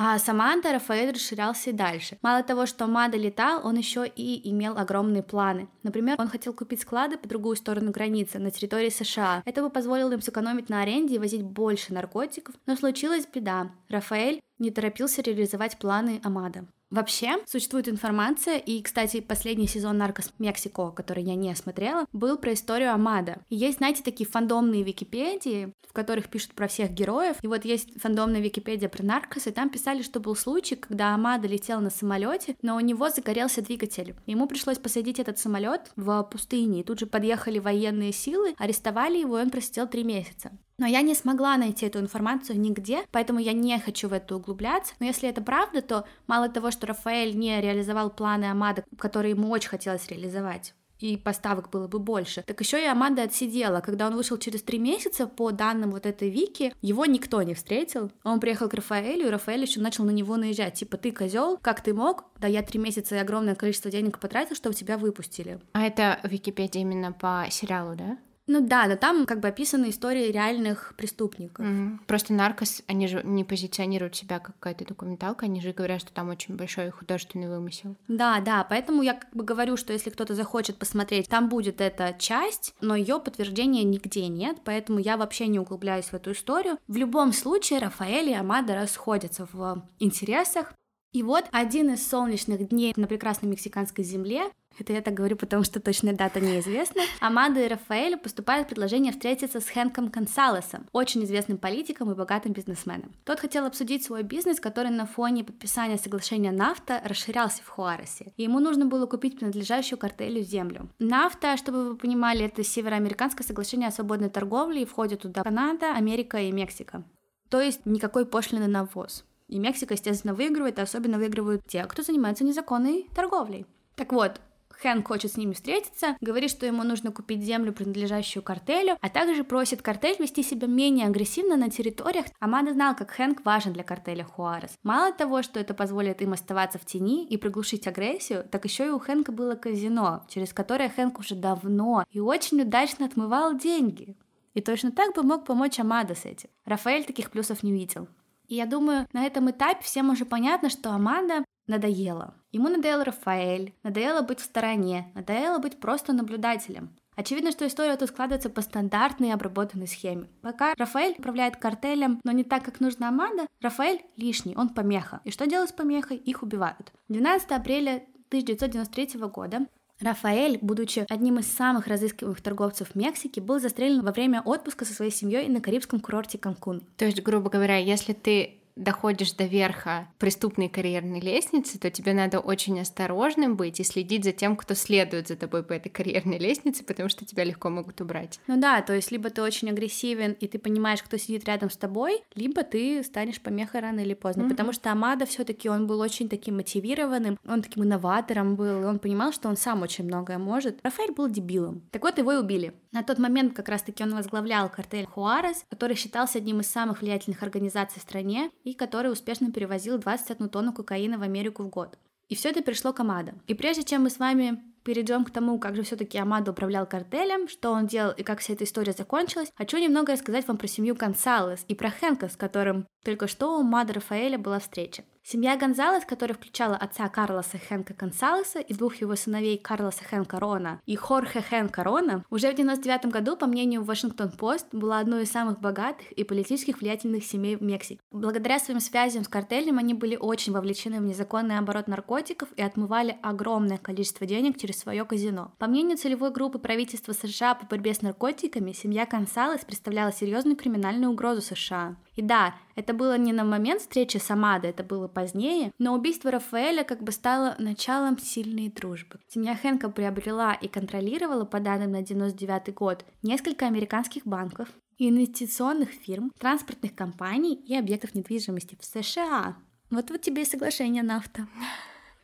А 0.02 0.18
Саманта 0.18 0.72
Рафаэль 0.72 1.10
расширялся 1.10 1.68
и 1.68 1.72
дальше. 1.74 2.16
Мало 2.22 2.42
того, 2.42 2.64
что 2.64 2.86
Мада 2.86 3.18
летал, 3.18 3.60
он 3.62 3.76
еще 3.76 4.06
и 4.06 4.50
имел 4.50 4.78
огромные 4.78 5.22
планы. 5.22 5.68
Например, 5.82 6.16
он 6.18 6.26
хотел 6.26 6.54
купить 6.54 6.80
склады 6.80 7.18
по 7.18 7.28
другую 7.28 7.54
сторону 7.54 7.90
границы, 7.90 8.38
на 8.38 8.50
территории 8.50 8.88
США. 8.88 9.42
Это 9.44 9.60
бы 9.60 9.68
позволило 9.68 10.14
им 10.14 10.22
сэкономить 10.22 10.70
на 10.70 10.80
аренде 10.80 11.16
и 11.16 11.18
возить 11.18 11.42
больше 11.42 11.92
наркотиков. 11.92 12.54
Но 12.64 12.76
случилась 12.76 13.26
беда. 13.26 13.72
Рафаэль 13.90 14.40
не 14.58 14.70
торопился 14.70 15.20
реализовать 15.20 15.76
планы 15.76 16.22
Амада. 16.24 16.64
Вообще, 16.90 17.36
существует 17.46 17.88
информация, 17.88 18.58
и, 18.58 18.82
кстати, 18.82 19.20
последний 19.20 19.68
сезон 19.68 19.98
«Наркос 19.98 20.32
Мексико», 20.38 20.90
который 20.90 21.22
я 21.22 21.36
не 21.36 21.54
смотрела, 21.54 22.04
был 22.12 22.36
про 22.36 22.52
историю 22.52 22.92
Амада. 22.92 23.38
И 23.48 23.56
есть, 23.56 23.78
знаете, 23.78 24.02
такие 24.02 24.28
фандомные 24.28 24.82
Википедии, 24.82 25.72
в 25.88 25.92
которых 25.92 26.28
пишут 26.28 26.54
про 26.54 26.66
всех 26.66 26.90
героев. 26.90 27.36
И 27.42 27.46
вот 27.46 27.64
есть 27.64 28.00
фандомная 28.00 28.40
Википедия 28.40 28.88
про 28.88 29.04
Наркос, 29.04 29.46
и 29.46 29.50
там 29.52 29.70
писали, 29.70 30.02
что 30.02 30.18
был 30.18 30.34
случай, 30.34 30.74
когда 30.74 31.14
Амада 31.14 31.46
летел 31.46 31.80
на 31.80 31.90
самолете, 31.90 32.56
но 32.62 32.76
у 32.76 32.80
него 32.80 33.08
загорелся 33.08 33.62
двигатель. 33.62 34.16
Ему 34.26 34.48
пришлось 34.48 34.78
посадить 34.78 35.20
этот 35.20 35.38
самолет 35.38 35.92
в 35.94 36.22
пустыне, 36.24 36.80
и 36.80 36.84
тут 36.84 36.98
же 36.98 37.06
подъехали 37.06 37.60
военные 37.60 38.12
силы, 38.12 38.54
арестовали 38.58 39.18
его, 39.18 39.38
и 39.38 39.42
он 39.42 39.50
просидел 39.50 39.86
три 39.86 40.02
месяца. 40.02 40.50
Но 40.80 40.86
я 40.86 41.02
не 41.02 41.14
смогла 41.14 41.58
найти 41.58 41.86
эту 41.86 42.00
информацию 42.00 42.58
нигде, 42.58 43.02
поэтому 43.12 43.38
я 43.38 43.52
не 43.52 43.78
хочу 43.78 44.08
в 44.08 44.14
это 44.14 44.34
углубляться. 44.34 44.94
Но 44.98 45.06
если 45.06 45.28
это 45.28 45.42
правда, 45.42 45.82
то 45.82 46.06
мало 46.26 46.48
того, 46.48 46.70
что 46.70 46.86
Рафаэль 46.86 47.36
не 47.36 47.60
реализовал 47.60 48.08
планы 48.08 48.46
Амада, 48.46 48.82
которые 48.98 49.32
ему 49.32 49.50
очень 49.50 49.68
хотелось 49.68 50.08
реализовать, 50.08 50.74
и 50.98 51.18
поставок 51.18 51.68
было 51.68 51.86
бы 51.86 51.98
больше. 51.98 52.42
Так 52.46 52.60
еще 52.60 52.82
и 52.82 52.86
Аманда 52.86 53.24
отсидела. 53.24 53.80
Когда 53.80 54.06
он 54.06 54.16
вышел 54.16 54.38
через 54.38 54.62
три 54.62 54.78
месяца, 54.78 55.26
по 55.26 55.50
данным 55.50 55.90
вот 55.90 56.06
этой 56.06 56.30
Вики, 56.30 56.74
его 56.80 57.04
никто 57.04 57.42
не 57.42 57.52
встретил. 57.52 58.10
Он 58.24 58.40
приехал 58.40 58.70
к 58.70 58.74
Рафаэлю, 58.74 59.26
и 59.26 59.30
Рафаэль 59.30 59.62
еще 59.62 59.80
начал 59.80 60.04
на 60.04 60.10
него 60.10 60.36
наезжать. 60.36 60.74
Типа, 60.74 60.96
ты 60.96 61.12
козел, 61.12 61.58
как 61.60 61.82
ты 61.82 61.92
мог? 61.92 62.24
Да 62.38 62.48
я 62.48 62.62
три 62.62 62.78
месяца 62.78 63.16
и 63.16 63.18
огромное 63.18 63.54
количество 63.54 63.90
денег 63.90 64.18
потратил, 64.18 64.56
чтобы 64.56 64.74
тебя 64.74 64.96
выпустили. 64.96 65.60
А 65.74 65.82
это 65.82 66.20
Википедия 66.22 66.80
именно 66.80 67.12
по 67.12 67.46
сериалу, 67.50 67.96
да? 67.96 68.16
Ну 68.50 68.60
да, 68.60 68.88
но 68.88 68.96
там 68.96 69.26
как 69.26 69.38
бы 69.38 69.46
описаны 69.46 69.90
истории 69.90 70.32
реальных 70.32 70.94
преступников. 70.96 71.64
Угу. 71.64 72.00
Просто 72.08 72.32
наркос, 72.32 72.82
они 72.88 73.06
же 73.06 73.22
не 73.22 73.44
позиционируют 73.44 74.16
себя 74.16 74.40
как 74.40 74.56
какая-то 74.58 74.84
документалка, 74.84 75.44
они 75.46 75.60
же 75.60 75.72
говорят, 75.72 76.00
что 76.00 76.12
там 76.12 76.30
очень 76.30 76.56
большой 76.56 76.90
художественный 76.90 77.48
вымысел. 77.48 77.94
Да, 78.08 78.40
да, 78.40 78.66
поэтому 78.68 79.02
я 79.02 79.14
как 79.14 79.30
бы 79.32 79.44
говорю, 79.44 79.76
что 79.76 79.92
если 79.92 80.10
кто-то 80.10 80.34
захочет 80.34 80.78
посмотреть, 80.78 81.28
там 81.28 81.48
будет 81.48 81.80
эта 81.80 82.12
часть, 82.18 82.74
но 82.80 82.96
ее 82.96 83.20
подтверждения 83.20 83.84
нигде 83.84 84.26
нет, 84.26 84.58
поэтому 84.64 84.98
я 84.98 85.16
вообще 85.16 85.46
не 85.46 85.60
углубляюсь 85.60 86.06
в 86.06 86.14
эту 86.14 86.32
историю. 86.32 86.76
В 86.88 86.96
любом 86.96 87.32
случае 87.32 87.78
Рафаэль 87.78 88.30
и 88.30 88.34
Амада 88.34 88.74
расходятся 88.74 89.46
в 89.52 89.86
интересах, 90.00 90.74
и 91.12 91.24
вот 91.24 91.44
один 91.50 91.92
из 91.92 92.08
солнечных 92.08 92.68
дней 92.68 92.92
на 92.96 93.08
прекрасной 93.08 93.48
мексиканской 93.48 94.04
земле 94.04 94.50
это 94.80 94.92
я 94.92 95.02
так 95.02 95.14
говорю, 95.14 95.36
потому 95.36 95.64
что 95.64 95.80
точная 95.80 96.14
дата 96.14 96.40
неизвестна. 96.40 97.02
Амада 97.20 97.60
и 97.60 97.68
Рафаэлю 97.68 98.18
поступает 98.18 98.68
предложение 98.68 99.12
встретиться 99.12 99.60
с 99.60 99.68
Хэнком 99.68 100.10
Консалесом, 100.10 100.86
очень 100.92 101.24
известным 101.24 101.58
политиком 101.58 102.10
и 102.10 102.14
богатым 102.14 102.52
бизнесменом. 102.52 103.12
Тот 103.24 103.40
хотел 103.40 103.66
обсудить 103.66 104.04
свой 104.04 104.22
бизнес, 104.22 104.60
который 104.60 104.90
на 104.90 105.06
фоне 105.06 105.44
подписания 105.44 105.98
соглашения 105.98 106.52
нафта 106.52 107.00
расширялся 107.04 107.62
в 107.62 107.68
Хуаресе. 107.68 108.32
И 108.36 108.44
ему 108.44 108.60
нужно 108.60 108.86
было 108.86 109.06
купить 109.06 109.38
принадлежащую 109.38 109.98
картелю 109.98 110.42
землю. 110.42 110.88
Нафта, 110.98 111.56
чтобы 111.56 111.90
вы 111.90 111.96
понимали, 111.96 112.44
это 112.44 112.64
североамериканское 112.64 113.46
соглашение 113.46 113.88
о 113.88 113.92
свободной 113.92 114.30
торговле, 114.30 114.82
и 114.82 114.86
входит 114.86 115.22
туда 115.22 115.42
Канада, 115.42 115.94
Америка 115.94 116.38
и 116.38 116.52
Мексика. 116.52 117.04
То 117.48 117.60
есть 117.60 117.84
никакой 117.84 118.26
пошлины 118.26 118.66
на 118.66 118.84
ввоз. 118.84 119.24
И 119.48 119.58
Мексика, 119.58 119.94
естественно, 119.94 120.32
выигрывает, 120.32 120.78
а 120.78 120.82
особенно 120.82 121.18
выигрывают 121.18 121.66
те, 121.66 121.84
кто 121.84 122.02
занимается 122.02 122.44
незаконной 122.44 123.08
торговлей. 123.14 123.66
Так 123.96 124.12
вот, 124.12 124.40
Хэнк 124.80 125.06
хочет 125.06 125.32
с 125.32 125.36
ними 125.36 125.52
встретиться, 125.52 126.16
говорит, 126.20 126.50
что 126.50 126.66
ему 126.66 126.82
нужно 126.82 127.12
купить 127.12 127.42
землю, 127.42 127.72
принадлежащую 127.72 128.42
картелю, 128.42 128.96
а 129.00 129.08
также 129.08 129.44
просит 129.44 129.82
картель 129.82 130.16
вести 130.18 130.42
себя 130.42 130.66
менее 130.66 131.06
агрессивно 131.06 131.56
на 131.56 131.70
территориях. 131.70 132.26
Амада 132.38 132.72
знал, 132.72 132.96
как 132.96 133.10
Хэнк 133.10 133.44
важен 133.44 133.72
для 133.72 133.84
картеля 133.84 134.24
Хуарес. 134.24 134.72
Мало 134.82 135.12
того, 135.12 135.42
что 135.42 135.60
это 135.60 135.74
позволит 135.74 136.22
им 136.22 136.32
оставаться 136.32 136.78
в 136.78 136.84
тени 136.84 137.26
и 137.26 137.36
приглушить 137.36 137.86
агрессию, 137.86 138.44
так 138.50 138.64
еще 138.64 138.86
и 138.86 138.90
у 138.90 138.98
Хэнка 138.98 139.32
было 139.32 139.54
казино, 139.54 140.24
через 140.28 140.52
которое 140.52 140.88
Хэнк 140.88 141.18
уже 141.18 141.34
давно 141.34 142.04
и 142.10 142.20
очень 142.20 142.62
удачно 142.62 143.06
отмывал 143.06 143.56
деньги. 143.56 144.16
И 144.54 144.60
точно 144.60 144.90
так 144.90 145.14
бы 145.14 145.22
мог 145.22 145.44
помочь 145.44 145.78
Амада 145.78 146.14
с 146.14 146.24
этим. 146.24 146.48
Рафаэль 146.64 147.04
таких 147.04 147.30
плюсов 147.30 147.62
не 147.62 147.72
видел. 147.72 148.08
И 148.48 148.56
я 148.56 148.66
думаю, 148.66 149.06
на 149.12 149.24
этом 149.24 149.50
этапе 149.50 149.84
всем 149.84 150.10
уже 150.10 150.24
понятно, 150.24 150.70
что 150.70 150.90
Аманда 150.90 151.44
надоело. 151.68 152.34
Ему 152.52 152.68
надоел 152.68 153.04
Рафаэль, 153.04 153.74
надоело 153.84 154.22
быть 154.22 154.40
в 154.40 154.44
стороне, 154.44 155.10
надоело 155.14 155.58
быть 155.58 155.78
просто 155.78 156.12
наблюдателем. 156.12 156.90
Очевидно, 157.14 157.52
что 157.52 157.66
история 157.66 157.96
тут 157.96 158.08
складывается 158.08 158.50
по 158.50 158.62
стандартной 158.62 159.32
обработанной 159.32 159.86
схеме. 159.86 160.28
Пока 160.42 160.74
Рафаэль 160.76 161.16
управляет 161.18 161.56
картелем, 161.56 162.20
но 162.24 162.32
не 162.32 162.44
так, 162.44 162.64
как 162.64 162.80
нужно 162.80 163.08
Амада, 163.08 163.46
Рафаэль 163.60 164.00
лишний, 164.16 164.56
он 164.56 164.70
помеха. 164.70 165.20
И 165.24 165.30
что 165.30 165.46
делать 165.46 165.70
с 165.70 165.72
помехой? 165.74 166.16
Их 166.16 166.42
убивают. 166.42 166.92
12 167.08 167.50
апреля 167.52 168.04
1993 168.30 169.20
года 169.28 169.66
Рафаэль, 170.00 170.58
будучи 170.62 171.04
одним 171.10 171.40
из 171.40 171.46
самых 171.52 171.86
разыскиваемых 171.86 172.40
торговцев 172.40 172.94
Мексики, 172.94 173.38
был 173.38 173.60
застрелен 173.60 174.02
во 174.02 174.12
время 174.12 174.40
отпуска 174.40 174.86
со 174.86 174.94
своей 174.94 175.10
семьей 175.10 175.48
на 175.48 175.60
карибском 175.60 176.00
курорте 176.00 176.38
Канкун. 176.38 176.82
То 176.96 177.04
есть, 177.04 177.22
грубо 177.22 177.50
говоря, 177.50 177.76
если 177.76 178.14
ты 178.14 178.59
доходишь 178.80 179.32
до 179.32 179.44
верха 179.44 180.08
преступной 180.18 180.68
карьерной 180.68 181.20
лестницы, 181.20 181.78
то 181.78 181.90
тебе 181.90 182.14
надо 182.14 182.40
очень 182.40 182.80
осторожным 182.80 183.56
быть 183.56 183.78
и 183.78 183.84
следить 183.84 184.24
за 184.24 184.32
тем, 184.32 184.56
кто 184.56 184.74
следует 184.74 185.28
за 185.28 185.36
тобой 185.36 185.62
по 185.62 185.72
этой 185.72 185.90
карьерной 185.90 186.38
лестнице, 186.38 186.82
потому 186.82 187.08
что 187.08 187.24
тебя 187.24 187.44
легко 187.44 187.68
могут 187.68 188.00
убрать. 188.00 188.40
Ну 188.46 188.58
да, 188.60 188.80
то 188.82 188.94
есть 188.94 189.12
либо 189.12 189.30
ты 189.30 189.42
очень 189.42 189.70
агрессивен, 189.70 190.32
и 190.32 190.48
ты 190.48 190.58
понимаешь, 190.58 191.02
кто 191.02 191.16
сидит 191.18 191.44
рядом 191.44 191.70
с 191.70 191.76
тобой, 191.76 192.22
либо 192.34 192.62
ты 192.62 193.02
станешь 193.04 193.40
помехой 193.40 193.80
рано 193.80 194.00
или 194.00 194.14
поздно, 194.14 194.42
mm-hmm. 194.42 194.50
потому 194.50 194.72
что 194.72 194.90
Амада 194.90 195.26
все 195.26 195.44
таки 195.44 195.68
он 195.68 195.86
был 195.86 196.00
очень 196.00 196.28
таким 196.28 196.56
мотивированным, 196.56 197.38
он 197.46 197.62
таким 197.62 197.84
инноватором 197.84 198.56
был, 198.56 198.82
и 198.82 198.86
он 198.86 198.98
понимал, 198.98 199.32
что 199.32 199.48
он 199.48 199.56
сам 199.56 199.82
очень 199.82 200.04
многое 200.04 200.38
может. 200.38 200.78
Рафаэль 200.82 201.12
был 201.12 201.28
дебилом. 201.28 201.82
Так 201.90 202.02
вот, 202.02 202.18
его 202.18 202.32
и 202.32 202.36
убили. 202.36 202.72
На 202.92 203.02
тот 203.02 203.18
момент 203.18 203.54
как 203.54 203.68
раз-таки 203.68 204.02
он 204.02 204.14
возглавлял 204.14 204.68
картель 204.68 205.06
Хуарес, 205.06 205.64
который 205.68 205.96
считался 205.96 206.38
одним 206.38 206.60
из 206.60 206.66
самых 206.66 207.02
влиятельных 207.02 207.42
организаций 207.42 208.00
в 208.00 208.02
стране 208.02 208.50
и 208.64 208.69
который 208.74 209.12
успешно 209.12 209.52
перевозил 209.52 209.98
21 209.98 210.48
тонну 210.48 210.72
кокаина 210.72 211.18
в 211.18 211.22
Америку 211.22 211.62
в 211.62 211.68
год. 211.68 211.98
И 212.28 212.34
все 212.34 212.50
это 212.50 212.62
пришло 212.62 212.92
к 212.92 213.00
Амадо. 213.00 213.34
И 213.48 213.54
прежде 213.54 213.82
чем 213.82 214.02
мы 214.02 214.10
с 214.10 214.18
вами 214.18 214.62
перейдем 214.84 215.24
к 215.24 215.30
тому, 215.30 215.58
как 215.58 215.76
же 215.76 215.82
все-таки 215.82 216.16
Амадо 216.16 216.52
управлял 216.52 216.86
картелем, 216.86 217.48
что 217.48 217.70
он 217.72 217.86
делал 217.86 218.12
и 218.12 218.22
как 218.22 218.38
вся 218.38 218.52
эта 218.52 218.64
история 218.64 218.92
закончилась, 218.92 219.52
хочу 219.56 219.78
немного 219.78 220.12
рассказать 220.12 220.46
вам 220.46 220.56
про 220.56 220.68
семью 220.68 220.94
Гонсалес 220.94 221.64
и 221.68 221.74
про 221.74 221.90
Хэнка, 221.90 222.28
с 222.28 222.36
которым 222.36 222.86
только 223.04 223.26
что 223.26 223.58
у 223.58 223.62
Мада 223.62 223.94
Рафаэля 223.94 224.38
была 224.38 224.60
встреча. 224.60 225.04
Семья 225.32 225.56
Гонзалес, 225.56 226.04
которая 226.06 226.36
включала 226.36 226.74
отца 226.74 227.08
Карлоса 227.08 227.56
Хенка 227.56 227.94
Гонсалеса 227.94 228.58
и 228.58 228.74
двух 228.74 228.96
его 228.96 229.14
сыновей 229.14 229.58
Карлоса 229.58 230.02
Хенка 230.02 230.40
Рона 230.40 230.80
и 230.86 230.96
Хорхе 230.96 231.40
Хенка 231.40 231.84
Рона, 231.84 232.24
уже 232.30 232.50
в 232.50 232.56
99 232.56 233.06
году, 233.12 233.36
по 233.36 233.46
мнению 233.46 233.84
Вашингтон-Пост, 233.84 234.66
была 234.72 234.98
одной 234.98 235.22
из 235.22 235.30
самых 235.30 235.60
богатых 235.60 236.10
и 236.10 236.24
политических 236.24 236.80
влиятельных 236.80 237.22
семей 237.22 237.54
в 237.54 237.62
Мексике. 237.62 238.00
Благодаря 238.10 238.58
своим 238.58 238.80
связям 238.80 239.22
с 239.22 239.28
картелем 239.28 239.78
они 239.78 239.94
были 239.94 240.16
очень 240.16 240.52
вовлечены 240.52 240.98
в 240.98 241.04
незаконный 241.04 241.58
оборот 241.58 241.86
наркотиков 241.86 242.48
и 242.56 242.62
отмывали 242.62 243.16
огромное 243.22 243.78
количество 243.78 244.26
денег 244.26 244.58
через 244.58 244.80
свое 244.80 245.04
казино. 245.04 245.52
По 245.58 245.68
мнению 245.68 245.96
целевой 245.96 246.32
группы 246.32 246.58
правительства 246.58 247.12
США 247.12 247.54
по 247.54 247.66
борьбе 247.66 247.94
с 247.94 248.02
наркотиками, 248.02 248.72
семья 248.72 249.06
Гонсалес 249.06 249.64
представляла 249.64 250.10
серьезную 250.10 250.56
криминальную 250.56 251.12
угрозу 251.12 251.40
США. 251.40 251.94
И 252.20 252.22
да, 252.22 252.54
это 252.74 252.92
было 252.92 253.16
не 253.16 253.32
на 253.32 253.44
момент 253.44 253.80
встречи 253.80 254.18
с 254.18 254.30
Амадой, 254.30 254.72
это 254.72 254.84
было 254.84 255.08
позднее, 255.08 255.72
но 255.78 255.94
убийство 255.94 256.30
Рафаэля 256.30 256.84
как 256.84 257.02
бы 257.02 257.12
стало 257.12 257.56
началом 257.58 258.18
сильной 258.18 258.68
дружбы. 258.68 259.20
Семья 259.26 259.56
Хэнка 259.56 259.88
приобрела 259.88 260.52
и 260.52 260.68
контролировала, 260.68 261.46
по 261.46 261.60
данным 261.60 261.92
на 261.92 262.02
99 262.02 262.74
год, 262.74 263.06
несколько 263.22 263.66
американских 263.66 264.26
банков, 264.26 264.68
инвестиционных 264.98 265.88
фирм, 265.88 266.30
транспортных 266.38 266.94
компаний 266.94 267.54
и 267.54 267.74
объектов 267.74 268.14
недвижимости 268.14 268.76
в 268.78 268.84
США. 268.84 269.56
Вот 269.88 270.10
вот 270.10 270.20
тебе 270.20 270.42
и 270.42 270.44
соглашение 270.44 271.02
нафта. 271.02 271.48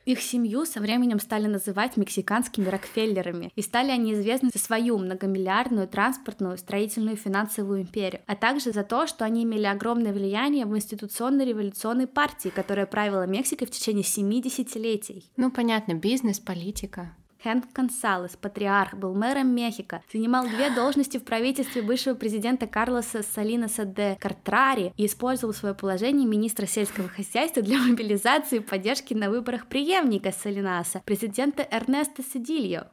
Их 0.07 0.23
семью 0.23 0.65
со 0.67 0.81
временем 0.81 1.19
стали 1.19 1.49
называть 1.49 1.97
мексиканскими 1.97 2.69
Рокфеллерами, 2.69 3.51
и 3.57 3.61
стали 3.61 3.91
они 3.91 4.15
известны 4.15 4.51
за 4.53 4.61
свою 4.61 4.99
многомиллиардную 4.99 5.89
транспортную, 5.89 6.57
строительную 6.59 7.17
и 7.17 7.21
финансовую 7.21 7.83
империю, 7.83 8.23
а 8.27 8.37
также 8.37 8.71
за 8.71 8.85
то, 8.85 9.09
что 9.09 9.25
они 9.25 9.43
имели 9.43 9.65
огромное 9.65 10.13
влияние 10.13 10.65
в 10.65 10.77
институционной 10.77 11.45
революционной 11.45 12.07
партии, 12.07 12.51
которая 12.51 12.87
правила 12.87 13.27
Мексикой 13.27 13.67
в 13.67 13.73
течение 13.73 14.05
семи 14.05 14.41
десятилетий. 14.41 15.29
Ну, 15.37 15.51
понятно, 15.51 15.95
бизнес, 15.95 16.39
политика. 16.39 17.13
Хэнк 17.47 17.73
Консалес, 17.73 18.35
патриарх, 18.35 18.95
был 18.95 19.15
мэром 19.15 19.55
Мехико, 19.55 20.03
занимал 20.13 20.49
две 20.49 20.69
должности 20.69 21.19
в 21.19 21.23
правительстве 21.23 21.81
бывшего 21.81 22.17
президента 22.17 22.67
Карлоса 22.67 23.23
Салинаса 23.23 23.85
де 23.85 24.17
Картрари 24.21 24.93
и 24.97 25.07
использовал 25.07 25.55
свое 25.55 25.73
положение 25.73 26.27
министра 26.27 26.67
сельского 26.67 27.09
хозяйства 27.09 27.63
для 27.63 27.79
мобилизации 27.79 28.57
и 28.57 28.61
поддержки 28.61 29.15
на 29.15 29.31
выборах 29.31 29.69
преемника 29.69 30.33
Салинаса, 30.33 31.03
президента 31.05 31.65
Эрнеста 31.71 32.25
Седильо. 32.25 32.91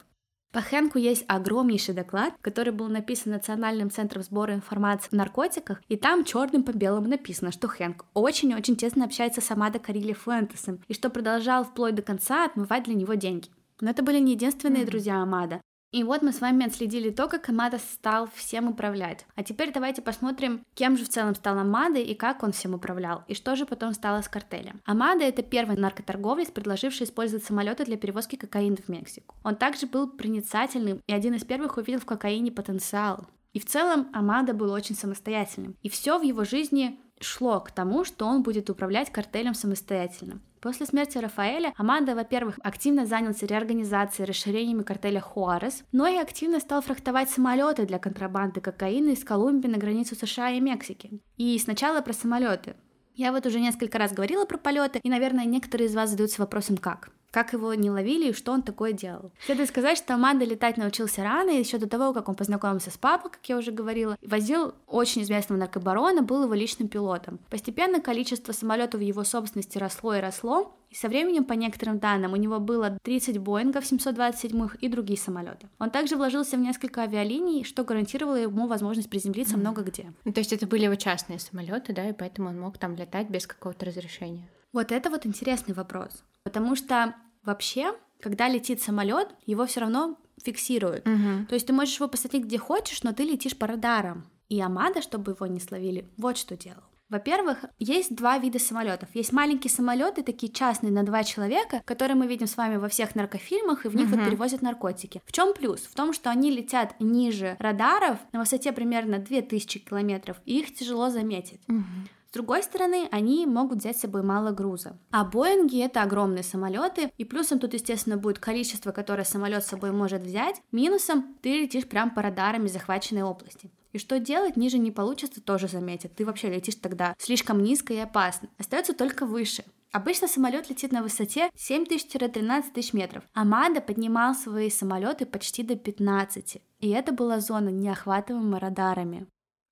По 0.52 0.62
Хэнку 0.62 1.00
есть 1.00 1.26
огромнейший 1.28 1.96
доклад, 1.96 2.36
который 2.42 2.74
был 2.74 2.90
написан 2.90 3.32
Национальным 3.32 3.90
центром 3.90 4.22
сбора 4.22 4.54
информации 4.54 5.10
о 5.12 5.16
наркотиках, 5.16 5.82
и 5.88 5.98
там 5.98 6.24
черным 6.24 6.62
по 6.62 6.74
белому 6.74 7.08
написано, 7.08 7.52
что 7.52 7.68
Хэнк 7.68 8.06
очень-очень 8.14 8.76
тесно 8.76 9.06
общается 9.06 9.42
с 9.42 9.50
Амадо 9.50 9.80
Карили 9.80 10.14
Фуэнтесом, 10.14 10.80
и 10.88 10.94
что 10.94 11.10
продолжал 11.10 11.64
вплоть 11.64 11.96
до 11.96 12.04
конца 12.04 12.46
отмывать 12.46 12.84
для 12.84 12.94
него 12.94 13.16
деньги. 13.16 13.50
Но 13.84 13.90
это 13.90 14.02
были 14.02 14.20
не 14.20 14.32
единственные 14.32 14.84
mm-hmm. 14.84 14.88
друзья 14.88 15.22
Амада. 15.22 15.60
И 15.92 16.06
вот 16.06 16.22
мы 16.22 16.32
с 16.32 16.40
вами 16.40 16.66
отследили 16.66 17.10
то, 17.10 17.28
как 17.28 17.50
Амада 17.50 17.80
стал 17.80 18.30
всем 18.34 18.70
управлять. 18.70 19.26
А 19.36 19.44
теперь 19.44 19.74
давайте 19.74 20.02
посмотрим, 20.02 20.64
кем 20.74 20.98
же 20.98 21.04
в 21.04 21.10
целом 21.10 21.36
стал 21.36 21.60
Амада 21.60 22.00
и 22.00 22.16
как 22.16 22.44
он 22.44 22.54
всем 22.54 22.74
управлял, 22.74 23.26
и 23.28 23.36
что 23.36 23.58
же 23.58 23.66
потом 23.66 23.92
стало 23.92 24.22
с 24.22 24.30
картелем. 24.30 24.80
Амада— 24.86 25.24
это 25.26 25.44
первый 25.44 25.76
наркоторговец, 25.76 26.50
предложивший 26.50 27.06
использовать 27.06 27.44
самолеты 27.44 27.84
для 27.84 27.98
перевозки 27.98 28.38
кокаина 28.38 28.78
в 28.78 28.88
Мексику. 28.88 29.36
Он 29.44 29.58
также 29.58 29.86
был 29.86 30.10
проницательным 30.10 31.02
и 31.06 31.14
один 31.14 31.34
из 31.34 31.44
первых 31.44 31.76
увидел 31.76 32.00
в 32.00 32.06
кокаине 32.06 32.54
потенциал. 32.54 33.28
И 33.52 33.60
в 33.60 33.66
целом 33.66 34.08
Амада 34.14 34.54
был 34.54 34.72
очень 34.72 34.96
самостоятельным. 34.96 35.76
И 35.84 35.90
все 35.90 36.18
в 36.18 36.24
его 36.24 36.46
жизни 36.46 37.00
шло 37.24 37.60
к 37.60 37.72
тому, 37.72 38.06
что 38.06 38.26
он 38.26 38.44
будет 38.44 38.70
управлять 38.70 39.12
картелем 39.12 39.54
самостоятельно. 39.54 40.40
После 40.64 40.86
смерти 40.86 41.18
Рафаэля 41.18 41.74
Амада, 41.76 42.16
во-первых, 42.16 42.58
активно 42.64 43.06
занялся 43.06 43.46
реорганизацией 43.46 44.26
и 44.26 44.30
расширениями 44.30 44.84
картеля 44.84 45.20
Хуарес, 45.20 45.84
но 45.92 46.08
и 46.08 46.16
активно 46.16 46.62
стал 46.62 46.82
фрахтовать 46.82 47.30
самолеты 47.30 47.86
для 47.86 48.00
контрабанды 48.00 48.62
кокаина 48.62 49.10
из 49.10 49.26
Колумбии 49.26 49.68
на 49.68 49.78
границу 49.78 50.16
США 50.16 50.52
и 50.52 50.62
Мексики. 50.62 51.20
И 51.36 51.60
сначала 51.60 52.00
про 52.00 52.14
самолеты. 52.14 52.76
Я 53.16 53.32
вот 53.32 53.46
уже 53.46 53.60
несколько 53.60 53.98
раз 53.98 54.12
говорила 54.12 54.46
про 54.46 54.58
полеты, 54.58 55.00
и, 55.04 55.10
наверное, 55.10 55.46
некоторые 55.46 55.88
из 55.88 55.96
вас 55.96 56.10
задаются 56.10 56.42
вопросом, 56.42 56.78
как 56.78 57.10
как 57.34 57.52
его 57.52 57.74
не 57.74 57.90
ловили 57.90 58.30
и 58.30 58.34
что 58.34 58.52
он 58.52 58.62
такое 58.62 58.94
делал. 58.94 59.32
Следует 59.44 59.68
сказать, 59.68 59.98
что 59.98 60.14
Аманда 60.14 60.46
летать 60.46 60.78
научился 60.78 61.24
рано, 61.24 61.50
и 61.50 61.58
еще 61.58 61.80
до 61.80 61.90
того, 61.90 62.14
как 62.14 62.30
он 62.30 62.36
познакомился 62.36 62.92
с 62.92 62.98
папой, 62.98 63.32
как 63.32 63.44
я 63.50 63.58
уже 63.58 63.72
говорила, 63.72 64.20
возил 64.22 64.76
очень 64.86 65.24
известного 65.24 65.60
наркобарона, 65.60 66.22
был 66.22 66.44
его 66.44 66.54
личным 66.54 66.90
пилотом. 66.90 67.40
Постепенно 67.50 68.00
количество 68.02 68.52
самолетов 68.52 69.02
в 69.02 69.04
его 69.04 69.24
собственности 69.24 69.80
росло 69.80 70.14
и 70.14 70.20
росло, 70.20 70.78
и 70.94 70.96
со 70.96 71.10
временем, 71.10 71.44
по 71.44 71.54
некоторым 71.54 71.98
данным, 71.98 72.34
у 72.34 72.36
него 72.36 72.60
было 72.60 73.00
30 73.02 73.40
Боингов 73.40 73.84
727 73.84 74.70
и 74.80 74.88
другие 74.88 75.18
самолеты. 75.18 75.68
Он 75.80 75.90
также 75.90 76.16
вложился 76.16 76.56
в 76.56 76.60
несколько 76.60 77.02
авиалиний, 77.02 77.64
что 77.64 77.84
гарантировало 77.84 78.36
ему 78.36 78.68
возможность 78.68 79.10
приземлиться 79.10 79.56
mm. 79.56 79.60
много 79.60 79.82
где. 79.82 80.14
Ну, 80.24 80.32
то 80.32 80.40
есть 80.40 80.54
это 80.54 80.68
были 80.68 80.84
его 80.84 80.94
частные 80.94 81.40
самолеты, 81.40 81.94
да, 81.94 82.08
и 82.08 82.14
поэтому 82.14 82.50
он 82.50 82.60
мог 82.60 82.78
там 82.78 82.96
летать 82.96 83.28
без 83.28 83.48
какого-то 83.48 83.88
разрешения. 83.88 84.48
Вот 84.72 84.92
это 84.92 85.10
вот 85.10 85.26
интересный 85.26 85.74
вопрос. 85.74 86.24
Потому 86.44 86.76
что 86.76 87.16
вообще, 87.44 87.96
когда 88.20 88.48
летит 88.48 88.80
самолет, 88.80 89.30
его 89.48 89.66
все 89.66 89.80
равно 89.80 90.16
фиксируют. 90.44 91.08
Угу. 91.08 91.48
То 91.50 91.56
есть 91.56 91.66
ты 91.66 91.74
можешь 91.74 91.96
его 91.96 92.08
посадить 92.08 92.44
где 92.44 92.60
хочешь, 92.60 93.02
но 93.02 93.14
ты 93.14 93.24
летишь 93.24 93.58
по 93.58 93.66
радарам. 93.66 94.26
И 94.48 94.62
Амада, 94.62 95.02
чтобы 95.02 95.32
его 95.32 95.48
не 95.48 95.60
словили, 95.60 96.08
вот 96.18 96.38
что 96.38 96.56
делал. 96.56 96.84
Во-первых, 97.10 97.66
есть 97.80 98.16
два 98.16 98.38
вида 98.38 98.60
самолетов. 98.60 99.10
Есть 99.14 99.34
маленькие 99.34 99.72
самолеты, 99.72 100.24
такие 100.24 100.52
частные 100.52 100.92
на 100.92 101.04
два 101.04 101.24
человека, 101.24 101.82
которые 101.86 102.16
мы 102.16 102.28
видим 102.28 102.48
с 102.48 102.58
вами 102.58 102.78
во 102.78 102.88
всех 102.88 103.16
наркофильмах, 103.16 103.86
и 103.86 103.90
в 103.90 103.96
них 103.96 104.08
uh-huh. 104.08 104.18
вот 104.18 104.26
перевозят 104.26 104.62
наркотики. 104.62 105.22
В 105.26 105.32
чем 105.32 105.54
плюс? 105.54 105.82
В 105.82 105.94
том, 105.94 106.14
что 106.14 106.30
они 106.30 106.50
летят 106.50 106.96
ниже 107.00 107.56
радаров 107.60 108.18
на 108.32 108.40
высоте 108.40 108.72
примерно 108.72 109.20
2000 109.20 109.80
километров, 109.80 110.38
и 110.46 110.60
их 110.60 110.74
тяжело 110.74 111.10
заметить. 111.10 111.62
Uh-huh. 111.68 111.84
С 112.30 112.34
другой 112.34 112.64
стороны, 112.64 113.08
они 113.12 113.46
могут 113.46 113.78
взять 113.78 113.96
с 113.96 114.02
собой 114.02 114.24
мало 114.24 114.50
груза. 114.50 114.98
А 115.12 115.24
Боинги 115.24 115.80
это 115.84 116.02
огромные 116.02 116.42
самолеты, 116.42 117.12
и 117.20 117.26
плюсом 117.26 117.60
тут, 117.60 117.76
естественно, 117.76 118.18
будет 118.18 118.40
количество, 118.40 118.92
которое 118.92 119.24
самолет 119.24 119.64
с 119.64 119.68
собой 119.68 119.92
может 119.92 120.24
взять. 120.24 120.60
Минусом 120.72 121.36
ты 121.44 121.62
летишь 121.62 121.88
прям 121.88 122.10
по 122.10 122.24
радарам 122.24 122.68
захваченной 122.68 123.22
области. 123.22 123.70
И 123.94 124.00
что 124.00 124.20
делать, 124.20 124.58
ниже 124.58 124.80
не 124.80 124.92
получится, 124.92 125.40
тоже 125.40 125.68
заметят. 125.68 126.16
Ты 126.16 126.26
вообще 126.26 126.50
летишь 126.50 126.76
тогда 126.76 127.16
слишком 127.20 127.62
низко 127.64 127.94
и 127.94 127.98
опасно. 127.98 128.50
Остается 128.58 128.94
только 128.94 129.26
выше. 129.26 129.64
Обычно 129.92 130.28
самолет 130.28 130.70
летит 130.72 130.92
на 130.92 131.04
высоте 131.04 131.52
7 131.56 131.86
тысяч-13 131.86 132.72
тысяч 132.74 132.94
метров. 132.94 133.24
Амада 133.34 133.80
поднимал 133.80 134.34
свои 134.34 134.72
самолеты 134.72 135.28
почти 135.28 135.62
до 135.62 135.76
15. 135.76 136.58
И 136.80 136.90
это 136.90 137.14
была 137.14 137.40
зона, 137.40 137.70
неохватываемая 137.70 138.60
радарами. 138.60 139.28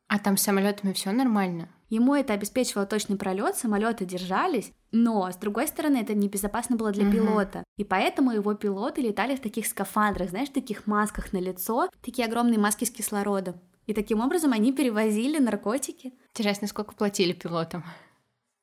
А 0.08 0.20
там 0.20 0.38
с 0.38 0.44
самолетами 0.44 0.94
все 0.94 1.12
нормально? 1.12 1.70
Ему 1.90 2.14
это 2.14 2.34
обеспечивало 2.34 2.86
точный 2.86 3.18
пролет, 3.18 3.56
самолеты 3.56 4.06
держались, 4.06 4.72
но, 4.92 5.32
с 5.32 5.36
другой 5.38 5.68
стороны, 5.68 5.98
это 5.98 6.14
небезопасно 6.14 6.76
было 6.76 6.92
для 6.92 7.06
uh-huh. 7.06 7.12
пилота. 7.12 7.64
И 7.78 7.84
поэтому 7.84 8.32
его 8.32 8.54
пилоты 8.54 9.02
летали 9.02 9.36
в 9.36 9.42
таких 9.42 9.66
скафандрах, 9.66 10.30
знаешь, 10.30 10.50
в 10.50 10.54
таких 10.54 10.86
масках 10.86 11.34
на 11.34 11.38
лицо, 11.38 11.90
такие 12.02 12.28
огромные 12.28 12.60
маски 12.60 12.86
с 12.86 12.92
кислородом. 12.92 13.56
И 13.92 13.94
таким 13.94 14.22
образом 14.22 14.54
они 14.54 14.72
перевозили 14.72 15.38
наркотики. 15.38 16.14
Интересно, 16.30 16.66
сколько 16.70 16.96
платили 16.96 17.34
пилотам? 17.34 17.84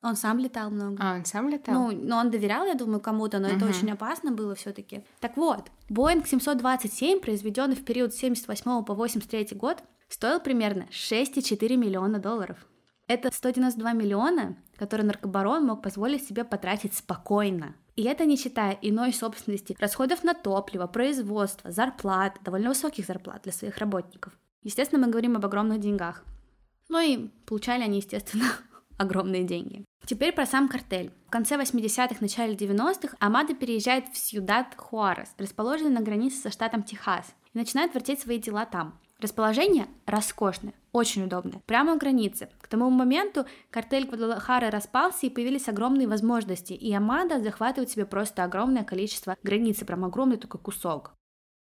Он 0.03 0.17
сам 0.17 0.39
летал 0.39 0.71
много. 0.71 0.97
А, 0.99 1.17
он 1.17 1.27
сам 1.27 1.51
летал? 1.51 1.75
Ну, 1.75 1.91
но 1.93 2.17
он 2.17 2.31
доверял, 2.31 2.65
я 2.65 2.73
думаю, 2.73 3.01
кому-то, 3.01 3.39
но 3.39 3.49
uh-huh. 3.49 3.57
это 3.59 3.67
очень 3.67 3.91
опасно 3.91 4.33
было 4.33 4.55
все 4.55 4.73
таки 4.73 5.05
Так 5.21 5.37
вот, 5.37 5.71
Боинг 5.91 6.27
727, 6.27 7.21
произведенный 7.21 7.77
в 7.77 7.85
период 7.85 8.15
с 8.15 8.17
78 8.17 8.85
по 8.85 8.95
83 8.95 9.49
год, 9.53 9.83
стоил 10.09 10.41
примерно 10.41 10.85
6,4 10.91 11.77
миллиона 11.77 12.19
долларов. 12.19 12.67
Это 13.07 13.31
192 13.31 13.93
миллиона, 13.93 14.57
которые 14.79 15.07
наркобарон 15.07 15.67
мог 15.67 15.83
позволить 15.83 16.27
себе 16.27 16.45
потратить 16.45 16.95
спокойно. 16.95 17.75
И 17.97 18.05
это 18.05 18.25
не 18.25 18.39
считая 18.39 18.79
иной 18.81 19.13
собственности, 19.13 19.77
расходов 19.79 20.25
на 20.25 20.33
топливо, 20.33 20.87
производство, 20.87 21.71
зарплат, 21.71 22.39
довольно 22.43 22.71
высоких 22.71 23.05
зарплат 23.05 23.43
для 23.43 23.53
своих 23.53 23.77
работников. 23.77 24.33
Естественно, 24.63 25.05
мы 25.05 25.11
говорим 25.11 25.37
об 25.37 25.45
огромных 25.45 25.81
деньгах. 25.81 26.25
Ну 26.89 26.99
и 27.01 27.29
получали 27.47 27.83
они, 27.83 27.99
естественно, 27.99 28.47
огромные 28.99 29.45
деньги. 29.45 29.85
Теперь 30.07 30.33
про 30.33 30.47
сам 30.47 30.69
картель. 30.69 31.13
В 31.27 31.31
конце 31.31 31.57
80-х, 31.57 32.17
начале 32.21 32.55
90-х 32.55 33.17
Амада 33.21 33.55
переезжает 33.55 34.09
в 34.09 34.17
Сьюдад 34.17 34.75
Хуарес, 34.77 35.35
расположенный 35.37 35.91
на 35.91 36.01
границе 36.01 36.41
со 36.41 36.51
штатом 36.51 36.83
Техас, 36.83 37.35
и 37.53 37.59
начинает 37.59 37.95
вертеть 37.95 38.21
свои 38.21 38.39
дела 38.39 38.65
там. 38.65 38.99
Расположение 39.21 39.89
роскошное, 40.07 40.75
очень 40.93 41.25
удобное, 41.25 41.61
прямо 41.67 41.95
у 41.95 41.99
границы. 41.99 42.49
К 42.61 42.69
тому 42.69 42.89
моменту 42.89 43.47
картель 43.69 44.07
Гвадалахары 44.07 44.71
распался 44.71 45.27
и 45.27 45.31
появились 45.31 45.69
огромные 45.69 46.07
возможности, 46.07 46.73
и 46.73 46.93
Амада 46.95 47.43
захватывает 47.43 47.91
себе 47.91 48.07
просто 48.07 48.45
огромное 48.45 48.85
количество 48.85 49.37
границы, 49.43 49.85
прям 49.85 50.05
огромный 50.05 50.37
такой 50.37 50.61
кусок. 50.61 51.15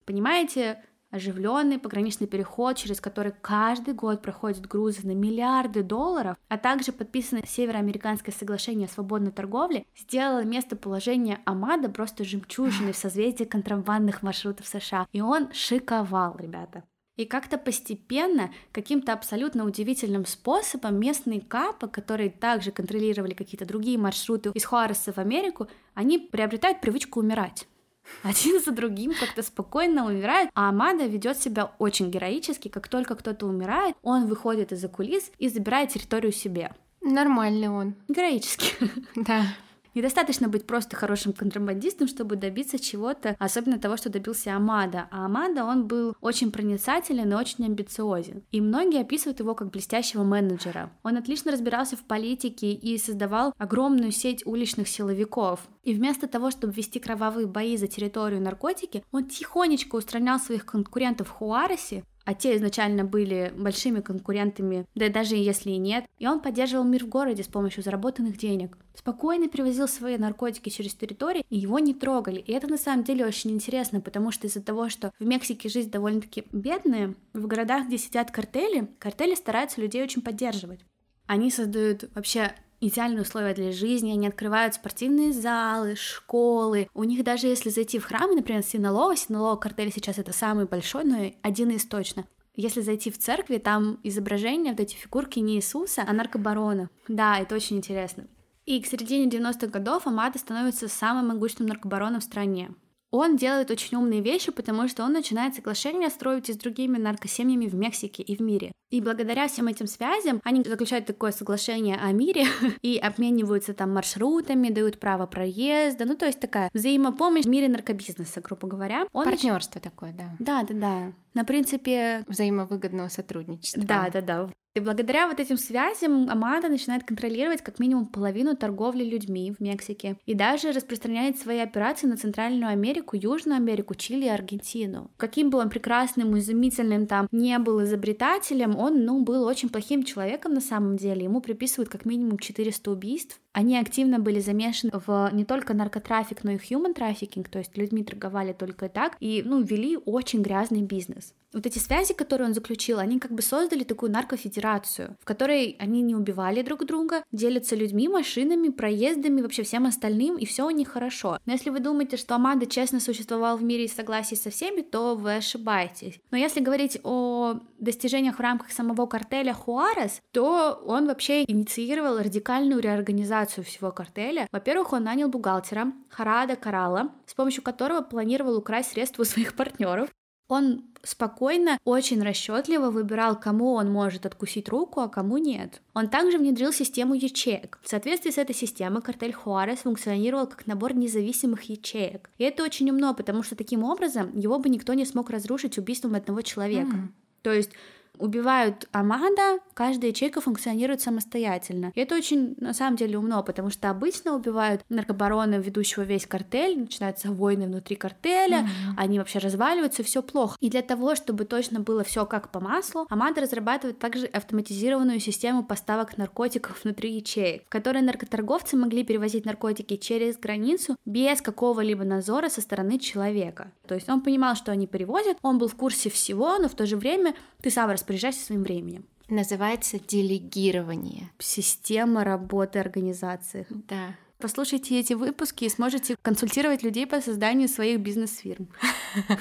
Понимаете, 0.06 0.84
оживленный 1.14 1.78
пограничный 1.78 2.26
переход, 2.26 2.76
через 2.76 3.00
который 3.00 3.34
каждый 3.42 3.94
год 3.94 4.24
проходят 4.24 4.66
грузы 4.66 5.06
на 5.06 5.14
миллиарды 5.14 5.84
долларов, 5.84 6.38
а 6.50 6.58
также 6.58 6.92
подписанное 6.92 7.46
Североамериканское 7.48 8.34
соглашение 8.34 8.88
о 8.88 8.92
свободной 8.92 9.32
торговле, 9.32 9.86
сделало 9.96 10.44
местоположение 10.44 11.40
Амада 11.46 11.90
просто 11.90 12.24
жемчужиной 12.24 12.94
в 12.94 12.98
созвездии 12.98 13.44
контрабандных 13.44 14.24
маршрутов 14.24 14.66
США. 14.66 15.08
И 15.12 15.22
он 15.22 15.54
шиковал, 15.54 16.36
ребята. 16.40 16.84
И 17.16 17.26
как-то 17.26 17.60
постепенно, 17.60 18.52
каким-то 18.72 19.14
абсолютно 19.14 19.66
удивительным 19.66 20.26
способом 20.26 21.00
местные 21.00 21.42
капы, 21.42 21.88
которые 21.88 22.32
также 22.32 22.72
контролировали 22.72 23.36
какие-то 23.36 23.68
другие 23.68 24.00
маршруты 24.00 24.50
из 24.56 24.66
Хуареса 24.66 25.14
в 25.14 25.20
Америку, 25.20 25.68
они 25.94 26.18
приобретают 26.18 26.82
привычку 26.82 27.20
умирать. 27.20 27.68
Один 28.24 28.62
за 28.62 28.72
другим 28.72 29.14
как-то 29.20 29.44
спокойно 29.44 30.06
умирают, 30.06 30.50
а 30.54 30.70
Амада 30.70 31.06
ведет 31.06 31.38
себя 31.38 31.72
очень 31.80 32.10
героически. 32.10 32.68
Как 32.68 32.88
только 32.88 33.16
кто-то 33.16 33.46
умирает, 33.46 33.96
он 34.02 34.28
выходит 34.28 34.72
из-за 34.72 34.88
кулис 34.88 35.32
и 35.40 35.50
забирает 35.50 35.90
территорию 35.90 36.32
себе. 36.32 36.72
Нормальный 37.02 37.70
он. 37.70 37.96
Героически. 38.08 38.76
Да. 39.16 39.46
Недостаточно 39.94 40.48
быть 40.48 40.66
просто 40.66 40.96
хорошим 40.96 41.34
контрабандистом, 41.34 42.08
чтобы 42.08 42.36
добиться 42.36 42.80
чего-то, 42.80 43.36
особенно 43.40 43.78
того, 43.78 43.96
что 43.98 44.10
добился 44.10 44.56
Амада. 44.56 45.08
А 45.12 45.26
Амада, 45.26 45.66
он 45.66 45.88
был 45.88 46.16
очень 46.20 46.52
проницателен 46.52 47.32
и 47.32 47.36
очень 47.36 47.66
амбициозен. 47.66 48.44
И 48.52 48.60
многие 48.60 49.02
описывают 49.02 49.40
его 49.40 49.54
как 49.54 49.70
блестящего 49.70 50.24
менеджера. 50.24 50.92
Он 51.04 51.18
отлично 51.18 51.52
разбирался 51.52 51.96
в 51.96 52.04
политике 52.04 52.74
и 52.74 52.98
создавал 52.98 53.54
огромную 53.58 54.12
сеть 54.12 54.46
уличных 54.46 54.88
силовиков. 54.88 55.60
И 55.84 55.94
вместо 55.94 56.28
того, 56.28 56.50
чтобы 56.50 56.74
вести 56.74 57.00
кровавые 57.00 57.46
бои 57.46 57.78
за 57.78 57.88
территорию 57.88 58.42
наркотики, 58.42 59.04
он 59.12 59.26
тихонечко 59.26 59.96
устранял 59.96 60.40
своих 60.40 60.66
конкурентов 60.66 61.28
в 61.28 61.32
Хуаресе, 61.32 62.04
а 62.26 62.34
те 62.34 62.56
изначально 62.56 63.04
были 63.04 63.54
большими 63.56 64.00
конкурентами, 64.00 64.86
да 64.96 65.08
и 65.08 65.10
даже 65.10 65.36
если 65.36 65.72
и 65.72 65.78
нет. 65.78 66.06
И 66.20 66.28
он 66.28 66.40
поддерживал 66.40 66.84
мир 66.84 67.06
в 67.06 67.10
городе 67.10 67.44
с 67.44 67.48
помощью 67.48 67.84
заработанных 67.84 68.38
денег. 68.38 68.78
Спокойно 68.96 69.50
привозил 69.50 69.88
свои 69.88 70.18
наркотики 70.18 70.70
через 70.70 70.94
территорию, 70.94 71.44
и 71.50 71.58
его 71.58 71.80
не 71.80 71.94
трогали. 71.94 72.40
И 72.40 72.52
это 72.54 72.68
на 72.68 72.78
самом 72.78 73.04
деле 73.04 73.26
очень 73.26 73.52
интересно, 73.52 74.02
потому 74.02 74.32
что 74.32 74.48
из-за 74.48 74.62
того, 74.62 74.90
что 74.90 75.12
в 75.20 75.26
Мексике 75.26 75.70
жизнь 75.70 75.92
довольно-таки 75.92 76.46
бедная, 76.52 77.16
в 77.34 77.48
городах, 77.48 77.88
где 77.88 77.98
сидят 77.98 78.32
картели, 78.32 78.88
картели 79.00 79.36
стараются 79.36 79.82
людей 79.82 80.04
очень 80.04 80.22
поддерживать. 80.22 80.80
Они 81.26 81.50
создают 81.50 82.10
вообще 82.16 82.54
идеальные 82.88 83.22
условия 83.22 83.54
для 83.54 83.72
жизни, 83.72 84.12
они 84.12 84.28
открывают 84.28 84.76
спортивные 84.76 85.34
залы, 85.34 85.96
школы. 85.96 86.88
У 86.94 87.04
них 87.04 87.24
даже 87.24 87.48
если 87.48 87.70
зайти 87.70 88.00
в 88.00 88.06
храмы, 88.06 88.36
например, 88.36 88.64
Синалова, 88.64 89.16
Синалова 89.16 89.56
картель 89.56 89.92
сейчас 89.94 90.18
это 90.18 90.34
самый 90.34 90.66
большой, 90.66 91.04
но 91.04 91.32
один 91.42 91.70
из 91.70 91.86
точно. 91.86 92.26
Если 92.56 92.82
зайти 92.82 93.10
в 93.10 93.18
церкви, 93.18 93.58
там 93.58 94.00
изображение, 94.04 94.74
вот 94.74 94.80
эти 94.80 94.96
фигурки 94.96 95.40
не 95.40 95.56
Иисуса, 95.56 96.04
а 96.08 96.14
наркобарона. 96.14 96.90
Да, 97.08 97.40
это 97.40 97.56
очень 97.56 97.78
интересно. 97.78 98.28
И 98.66 98.82
к 98.82 98.86
середине 98.86 99.30
90-х 99.30 99.68
годов 99.68 100.08
Амада 100.08 100.40
становится 100.40 100.88
самым 100.88 101.30
могучим 101.30 101.66
наркобароном 101.66 102.22
в 102.22 102.24
стране. 102.24 102.72
Он 103.16 103.36
делает 103.36 103.70
очень 103.70 103.96
умные 103.96 104.22
вещи, 104.22 104.52
потому 104.52 104.88
что 104.88 105.04
он 105.04 105.14
начинает 105.14 105.54
соглашения 105.54 106.10
строить 106.10 106.50
и 106.50 106.54
с 106.54 106.58
другими 106.58 106.98
наркосемьями 106.98 107.68
в 107.68 107.76
Мексике 107.76 108.24
и 108.24 108.36
в 108.36 108.40
мире. 108.40 108.72
И 108.90 109.02
благодаря 109.02 109.48
всем 109.48 109.68
этим 109.68 109.86
связям 109.86 110.42
они 110.44 110.64
заключают 110.64 111.06
такое 111.06 111.32
соглашение 111.32 111.98
о 111.98 112.12
мире 112.12 112.48
и 112.82 112.98
обмениваются 112.98 113.76
там 113.76 113.94
маршрутами, 113.94 114.70
дают 114.70 115.00
право 115.00 115.28
проезда, 115.28 116.06
ну 116.06 116.16
то 116.16 116.26
есть 116.26 116.40
такая 116.40 116.72
взаимопомощь 116.74 117.46
в 117.46 117.50
мире 117.50 117.70
наркобизнеса, 117.70 118.42
грубо 118.42 118.68
говоря. 118.68 119.06
Он 119.14 119.26
Партнерство 119.26 119.80
нач... 119.80 119.84
такое, 119.84 120.12
да. 120.14 120.36
Да, 120.40 120.64
да, 120.64 120.74
да. 120.74 121.14
На 121.36 121.46
принципе 121.46 122.24
взаимовыгодного 122.28 123.10
сотрудничества. 123.10 123.84
Да, 123.84 124.10
да, 124.12 124.22
да. 124.22 124.50
И 124.76 124.80
благодаря 124.80 125.28
вот 125.28 125.40
этим 125.40 125.58
связям 125.58 126.28
Амада 126.32 126.68
начинает 126.68 127.04
контролировать 127.04 127.62
как 127.62 127.78
минимум 127.78 128.08
половину 128.08 128.58
торговли 128.58 129.04
людьми 129.04 129.54
в 129.56 129.60
Мексике 129.60 130.18
и 130.26 130.34
даже 130.34 130.72
распространяет 130.72 131.38
свои 131.38 131.60
операции 131.60 132.08
на 132.08 132.18
Центральную 132.18 132.72
Америку, 132.72 133.16
Южную 133.16 133.58
Америку, 133.58 133.94
Чили 133.94 134.26
и 134.26 134.30
Аргентину. 134.30 135.12
Каким 135.18 135.52
бы 135.52 135.60
он 135.60 135.70
прекрасным, 135.70 136.36
изумительным 136.40 137.06
там 137.06 137.28
не 137.32 137.60
был 137.60 137.84
изобретателем, 137.84 138.76
он, 138.76 139.06
ну, 139.06 139.24
был 139.24 139.44
очень 139.44 139.70
плохим 139.70 140.04
человеком 140.04 140.56
на 140.56 140.62
самом 140.62 140.98
деле. 140.98 141.26
Ему 141.26 141.40
приписывают 141.40 141.90
как 141.90 142.06
минимум 142.06 142.40
400 142.40 142.90
убийств. 142.90 143.40
Они 143.54 143.78
активно 143.78 144.20
были 144.20 144.40
замешаны 144.40 144.92
в 145.06 145.30
не 145.32 145.46
только 145.46 145.74
наркотрафик, 145.74 146.44
но 146.44 146.52
и 146.52 146.58
human 146.58 146.94
трафикинг, 146.94 147.48
то 147.50 147.60
есть 147.60 147.78
людьми 147.78 148.04
торговали 148.04 148.52
только 148.52 148.90
так, 148.90 149.16
и, 149.20 149.44
ну, 149.46 149.62
вели 149.62 149.98
очень 150.06 150.42
грязный 150.42 150.82
бизнес. 150.82 151.34
Вот 151.54 151.68
эти 151.68 151.78
связи, 151.78 152.16
которые 152.16 152.48
он 152.48 152.56
заключил, 152.56 152.98
они 152.98 153.20
как 153.20 153.32
бы 153.32 153.44
создали 153.44 153.84
такую 153.84 154.12
наркофедерацию, 154.12 155.16
в 155.22 155.26
которой 155.26 155.76
они 155.80 156.02
не 156.02 156.16
убивали 156.16 156.64
друг 156.64 156.84
друга, 156.86 157.24
делятся 157.32 157.76
людьми, 157.76 158.08
машинами, 158.08 158.70
проездами, 158.70 159.42
вообще 159.42 159.62
всем 159.62 159.86
остальным, 159.86 160.38
и 160.38 160.46
все 160.46 160.66
у 160.66 160.72
них 160.72 160.90
хорошо. 160.90 161.38
Но 161.46 161.54
если 161.54 161.70
вы 161.70 161.80
думаете, 161.80 162.18
что 162.18 162.34
Амада 162.34 162.66
честно 162.66 163.00
существовал 163.00 163.58
в 163.58 163.64
мире 163.64 163.86
и 163.86 163.88
согласии 163.88 164.34
со 164.34 164.50
всеми, 164.50 164.82
то 164.82 165.16
вы 165.16 165.36
ошибаетесь. 165.36 166.20
Но 166.32 166.38
если 166.38 166.60
говорить 166.60 167.00
о 167.04 167.60
достижениях 167.78 168.38
в 168.38 168.42
рамках 168.42 168.72
самого 168.72 169.06
картеля 169.06 169.54
Хуарес, 169.54 170.22
то 170.32 170.82
он 170.88 171.06
вообще 171.06 171.44
инициировал 171.44 172.18
радикальную 172.18 172.82
реорганизацию 172.82 173.43
всего 173.52 173.92
картеля. 173.92 174.48
Во-первых, 174.52 174.94
он 174.94 175.04
нанял 175.04 175.28
бухгалтера 175.28 175.92
Харада 176.10 176.56
Карала, 176.56 177.12
с 177.26 177.34
помощью 177.34 177.64
которого 177.64 178.02
планировал 178.02 178.58
украсть 178.58 178.92
средства 178.92 179.24
у 179.24 179.26
своих 179.26 179.56
партнеров. 179.56 180.10
Он 180.48 180.84
спокойно, 181.04 181.80
очень 181.84 182.22
расчетливо 182.22 182.90
выбирал, 182.90 183.40
кому 183.40 183.74
он 183.74 183.92
может 183.92 184.26
откусить 184.26 184.70
руку, 184.70 185.02
а 185.02 185.10
кому 185.10 185.38
нет. 185.38 185.82
Он 185.94 186.10
также 186.10 186.38
внедрил 186.38 186.72
систему 186.72 187.14
ячеек. 187.14 187.80
В 187.82 187.90
соответствии 187.90 188.32
с 188.32 188.38
этой 188.38 188.56
системой 188.56 189.02
картель 189.02 189.34
Хуарес 189.34 189.80
функционировал 189.80 190.48
как 190.48 190.66
набор 190.66 190.94
независимых 190.96 191.64
ячеек. 191.64 192.30
И 192.38 192.44
это 192.44 192.64
очень 192.64 192.90
умно, 192.90 193.14
потому 193.14 193.44
что 193.44 193.56
таким 193.56 193.84
образом 193.84 194.38
его 194.38 194.60
бы 194.60 194.70
никто 194.70 194.94
не 194.94 195.06
смог 195.06 195.30
разрушить 195.30 195.78
убийством 195.78 196.16
одного 196.16 196.42
человека. 196.42 196.96
Mm. 196.96 197.08
То 197.42 197.52
есть 197.52 197.72
убивают 198.20 198.88
Амада, 198.92 199.60
каждая 199.74 200.12
ячейка 200.12 200.42
функционирует 200.42 201.02
самостоятельно. 201.02 201.92
И 201.96 202.00
это 202.00 202.16
очень, 202.16 202.56
на 202.60 202.74
самом 202.74 202.96
деле, 202.96 203.18
умно, 203.18 203.44
потому 203.44 203.70
что 203.70 203.90
обычно 203.90 204.36
убивают 204.36 204.84
наркобарона, 204.90 205.56
ведущего 205.56 206.04
весь 206.04 206.26
картель, 206.26 206.80
начинаются 206.80 207.32
войны 207.32 207.66
внутри 207.66 207.96
картеля, 207.96 208.60
mm-hmm. 208.60 208.94
они 208.98 209.20
вообще 209.20 209.40
разваливаются, 209.40 210.04
все 210.04 210.22
плохо. 210.22 210.58
И 210.60 210.70
для 210.70 210.82
того, 210.82 211.16
чтобы 211.16 211.46
точно 211.46 211.80
было 211.80 212.04
все 212.04 212.26
как 212.26 212.50
по 212.50 212.60
маслу, 212.60 213.08
Амада 213.10 213.42
разрабатывает 213.42 214.00
также 214.00 214.26
автоматизированную 214.28 215.20
систему 215.20 215.64
поставок 215.64 216.18
наркотиков 216.18 216.84
внутри 216.84 217.14
ячеек, 217.14 217.64
в 217.66 217.70
которой 217.70 218.02
наркоторговцы 218.02 218.78
могли 218.78 219.04
перевозить 219.04 219.46
наркотики 219.46 219.98
через 219.98 220.38
границу 220.38 220.96
без 221.06 221.42
какого-либо 221.42 222.04
надзора 222.04 222.50
со 222.50 222.62
стороны 222.62 223.00
человека. 223.00 223.72
То 223.88 223.96
есть 223.96 224.10
он 224.10 224.22
понимал, 224.22 224.56
что 224.56 224.72
они 224.72 224.88
перевозят, 224.88 225.38
он 225.42 225.58
был 225.58 225.68
в 225.68 225.76
курсе 225.76 226.10
всего, 226.10 226.58
но 226.58 226.68
в 226.68 226.76
то 226.76 226.86
же 226.86 226.96
время 226.96 227.34
ты 227.62 227.70
сам 227.70 227.88
распоряжайся 228.14 228.46
своим 228.46 228.64
временем. 228.64 229.06
Называется 229.30 230.00
делегирование. 230.00 231.32
Система 231.40 232.24
работы 232.24 232.80
организации. 232.80 233.66
Да. 233.70 234.16
Послушайте 234.40 235.00
эти 235.00 235.14
выпуски 235.14 235.66
и 235.66 235.70
сможете 235.70 236.16
консультировать 236.22 236.84
людей 236.84 237.08
по 237.08 237.22
созданию 237.22 237.70
своих 237.70 238.00
бизнес-фирм. 238.00 238.68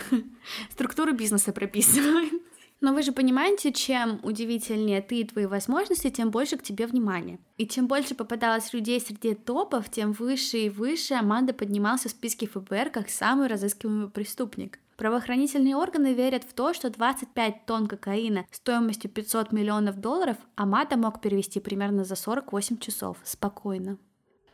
Структуру 0.70 1.12
бизнеса 1.12 1.52
прописываем. 1.52 2.40
Но 2.80 2.92
вы 2.92 3.02
же 3.02 3.12
понимаете, 3.12 3.72
чем 3.72 4.18
удивительнее 4.22 5.02
ты 5.02 5.20
и 5.20 5.24
твои 5.24 5.46
возможности, 5.46 6.10
тем 6.10 6.30
больше 6.30 6.56
к 6.56 6.62
тебе 6.62 6.86
внимания. 6.86 7.38
И 7.56 7.66
чем 7.66 7.86
больше 7.86 8.14
попадалось 8.14 8.72
людей 8.72 9.00
среди 9.00 9.34
топов, 9.34 9.88
тем 9.90 10.12
выше 10.12 10.58
и 10.58 10.68
выше 10.68 11.14
Аманда 11.14 11.52
поднимался 11.52 12.08
в 12.08 12.12
списке 12.12 12.48
ФБР 12.48 12.90
как 12.90 13.08
самый 13.08 13.48
разыскиваемый 13.48 14.10
преступник. 14.10 14.78
Правоохранительные 14.96 15.76
органы 15.76 16.14
верят 16.14 16.44
в 16.44 16.52
то, 16.52 16.74
что 16.74 16.90
25 16.90 17.66
тонн 17.66 17.86
кокаина 17.86 18.46
стоимостью 18.50 19.10
500 19.10 19.52
миллионов 19.52 19.96
долларов 19.96 20.36
Амада 20.54 20.96
мог 20.96 21.20
перевести 21.20 21.60
примерно 21.60 22.04
за 22.04 22.14
48 22.14 22.78
часов, 22.78 23.16
спокойно. 23.24 23.98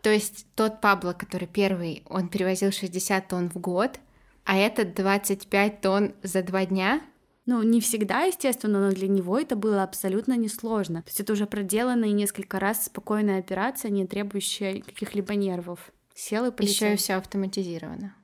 То 0.03 0.11
есть 0.11 0.47
тот 0.55 0.81
Пабло, 0.81 1.13
который 1.13 1.49
первый, 1.49 2.05
он 2.09 2.29
перевозил 2.29 2.71
60 2.71 3.29
тонн 3.29 3.51
в 3.51 3.57
год, 3.57 3.99
а 4.45 4.57
этот 4.57 4.95
25 4.95 5.81
тонн 5.81 6.15
за 6.23 6.43
два 6.43 6.65
дня? 6.65 7.03
Ну, 7.45 7.63
не 7.63 7.81
всегда, 7.81 8.23
естественно, 8.25 8.79
но 8.79 8.95
для 8.95 9.09
него 9.09 9.39
это 9.39 9.57
было 9.57 9.83
абсолютно 9.83 10.37
несложно. 10.37 11.03
То 11.03 11.09
есть 11.09 11.21
это 11.21 11.33
уже 11.33 11.47
проделанная 11.47 12.13
несколько 12.13 12.59
раз 12.59 12.87
спокойная 12.87 13.39
операция, 13.39 13.91
не 13.91 14.07
требующая 14.07 14.81
каких-либо 14.81 15.35
нервов. 15.35 15.93
Сел 16.15 16.47
и 16.47 16.51
полетел. 16.51 16.89
Еще 16.89 16.95
и 16.95 16.97
все 16.97 17.15
автоматизировано. 17.15 18.15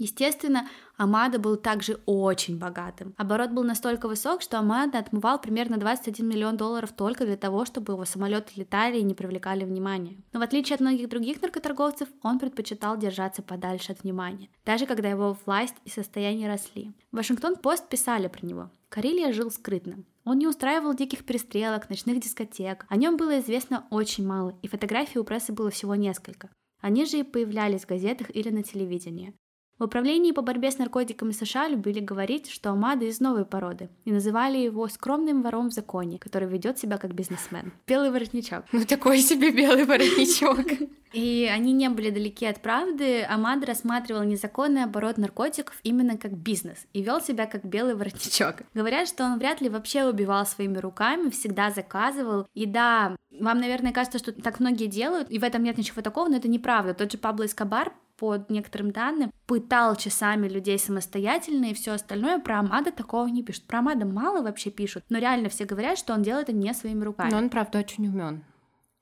Естественно, 0.00 0.66
Амада 0.96 1.38
был 1.38 1.56
также 1.56 2.00
очень 2.06 2.58
богатым. 2.58 3.12
Оборот 3.18 3.50
был 3.50 3.64
настолько 3.64 4.08
высок, 4.08 4.40
что 4.40 4.58
Амада 4.58 4.98
отмывал 4.98 5.38
примерно 5.38 5.76
21 5.76 6.26
миллион 6.26 6.56
долларов 6.56 6.92
только 6.96 7.26
для 7.26 7.36
того, 7.36 7.66
чтобы 7.66 7.92
его 7.92 8.06
самолеты 8.06 8.52
летали 8.56 8.98
и 8.98 9.02
не 9.02 9.12
привлекали 9.12 9.62
внимания. 9.66 10.16
Но 10.32 10.40
в 10.40 10.42
отличие 10.42 10.76
от 10.76 10.80
многих 10.80 11.10
других 11.10 11.42
наркоторговцев, 11.42 12.08
он 12.22 12.38
предпочитал 12.38 12.96
держаться 12.96 13.42
подальше 13.42 13.92
от 13.92 14.02
внимания, 14.02 14.48
даже 14.64 14.86
когда 14.86 15.10
его 15.10 15.36
власть 15.44 15.76
и 15.84 15.90
состояние 15.90 16.48
росли. 16.48 16.94
Вашингтон-Пост 17.12 17.86
писали 17.90 18.28
про 18.28 18.46
него. 18.46 18.70
Карелия 18.88 19.34
жил 19.34 19.50
скрытно. 19.50 20.02
Он 20.24 20.38
не 20.38 20.46
устраивал 20.46 20.94
диких 20.94 21.26
перестрелок, 21.26 21.90
ночных 21.90 22.20
дискотек. 22.20 22.86
О 22.88 22.96
нем 22.96 23.18
было 23.18 23.38
известно 23.40 23.86
очень 23.90 24.26
мало, 24.26 24.54
и 24.62 24.68
фотографий 24.68 25.18
у 25.18 25.24
прессы 25.24 25.52
было 25.52 25.70
всего 25.70 25.94
несколько. 25.94 26.48
Они 26.80 27.04
же 27.04 27.18
и 27.18 27.22
появлялись 27.22 27.82
в 27.82 27.88
газетах 27.88 28.34
или 28.34 28.48
на 28.48 28.62
телевидении. 28.62 29.34
В 29.80 29.84
управлении 29.84 30.32
по 30.32 30.42
борьбе 30.42 30.70
с 30.70 30.76
наркотиками 30.76 31.32
США 31.32 31.66
любили 31.66 32.00
говорить, 32.00 32.50
что 32.50 32.68
Амада 32.68 33.06
из 33.06 33.18
новой 33.18 33.46
породы, 33.46 33.88
и 34.04 34.12
называли 34.12 34.58
его 34.58 34.86
скромным 34.88 35.40
вором 35.40 35.70
в 35.70 35.72
законе, 35.72 36.18
который 36.18 36.46
ведет 36.46 36.78
себя 36.78 36.98
как 36.98 37.14
бизнесмен. 37.14 37.72
Белый 37.86 38.10
воротничок. 38.10 38.66
Ну 38.72 38.84
такой 38.84 39.20
себе 39.20 39.50
белый 39.50 39.86
воротничок. 39.86 40.86
И 41.14 41.50
они 41.50 41.72
не 41.72 41.88
были 41.88 42.10
далеки 42.10 42.44
от 42.44 42.60
правды. 42.60 43.22
Амада 43.22 43.68
рассматривал 43.68 44.22
незаконный 44.22 44.84
оборот 44.84 45.16
наркотиков 45.16 45.74
именно 45.82 46.18
как 46.18 46.32
бизнес 46.36 46.86
и 46.92 47.00
вел 47.00 47.22
себя 47.22 47.46
как 47.46 47.64
белый 47.64 47.94
воротничок. 47.94 48.56
Говорят, 48.74 49.08
что 49.08 49.24
он 49.24 49.38
вряд 49.38 49.62
ли 49.62 49.70
вообще 49.70 50.04
убивал 50.04 50.44
своими 50.44 50.76
руками, 50.76 51.30
всегда 51.30 51.70
заказывал. 51.70 52.46
И 52.52 52.66
да, 52.66 53.16
вам, 53.30 53.58
наверное, 53.58 53.92
кажется, 53.92 54.18
что 54.18 54.30
так 54.32 54.60
многие 54.60 54.86
делают, 54.88 55.30
и 55.30 55.38
в 55.38 55.42
этом 55.42 55.62
нет 55.62 55.78
ничего 55.78 56.02
такого, 56.02 56.28
но 56.28 56.36
это 56.36 56.48
неправда. 56.48 56.92
Тот 56.92 57.10
же 57.10 57.16
Пабло 57.16 57.46
Эскобар 57.46 57.94
по 58.20 58.36
некоторым 58.50 58.90
данным, 58.90 59.32
пытал 59.46 59.96
часами 59.96 60.46
людей 60.46 60.78
самостоятельно 60.78 61.70
и 61.70 61.74
все 61.74 61.92
остальное. 61.92 62.38
Про 62.38 62.60
Амада 62.60 62.92
такого 62.92 63.26
не 63.26 63.42
пишут. 63.42 63.64
Про 63.64 63.78
Амада 63.78 64.04
мало 64.04 64.42
вообще 64.42 64.70
пишут, 64.70 65.04
но 65.08 65.16
реально 65.16 65.48
все 65.48 65.64
говорят, 65.64 65.98
что 65.98 66.12
он 66.12 66.22
делает 66.22 66.50
это 66.50 66.58
не 66.58 66.74
своими 66.74 67.02
руками. 67.02 67.30
Но 67.30 67.38
он, 67.38 67.48
правда, 67.48 67.78
очень 67.78 68.06
умен. 68.06 68.44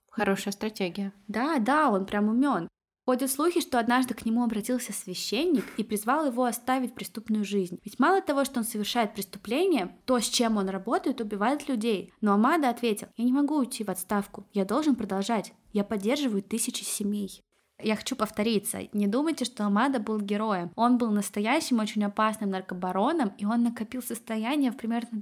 Хорошая 0.08 0.52
стратегия. 0.52 1.12
Да, 1.26 1.58
да, 1.58 1.90
он 1.90 2.06
прям 2.06 2.28
умен. 2.28 2.68
Ходят 3.06 3.30
слухи, 3.30 3.60
что 3.60 3.80
однажды 3.80 4.14
к 4.14 4.24
нему 4.24 4.44
обратился 4.44 4.92
священник 4.92 5.64
и 5.78 5.82
призвал 5.82 6.26
его 6.26 6.44
оставить 6.44 6.94
преступную 6.94 7.44
жизнь. 7.44 7.80
Ведь 7.84 7.98
мало 7.98 8.20
того, 8.20 8.44
что 8.44 8.60
он 8.60 8.64
совершает 8.64 9.14
преступление, 9.14 9.96
то, 10.04 10.20
с 10.20 10.28
чем 10.28 10.58
он 10.58 10.68
работает, 10.68 11.20
убивает 11.20 11.68
людей. 11.68 12.12
Но 12.20 12.34
Амада 12.34 12.68
ответил, 12.68 13.08
я 13.16 13.24
не 13.24 13.32
могу 13.32 13.56
уйти 13.56 13.82
в 13.82 13.88
отставку, 13.88 14.46
я 14.52 14.64
должен 14.64 14.94
продолжать. 14.94 15.54
Я 15.72 15.84
поддерживаю 15.84 16.42
тысячи 16.42 16.84
семей. 16.84 17.42
Я 17.80 17.94
хочу 17.94 18.16
повториться. 18.16 18.80
Не 18.92 19.06
думайте, 19.06 19.44
что 19.44 19.64
Амада 19.64 20.00
был 20.00 20.20
героем. 20.20 20.72
Он 20.74 20.98
был 20.98 21.10
настоящим, 21.10 21.78
очень 21.78 22.04
опасным 22.04 22.50
наркобароном, 22.50 23.32
и 23.38 23.44
он 23.44 23.62
накопил 23.62 24.02
состояние 24.02 24.72
в 24.72 24.76
примерно 24.76 25.20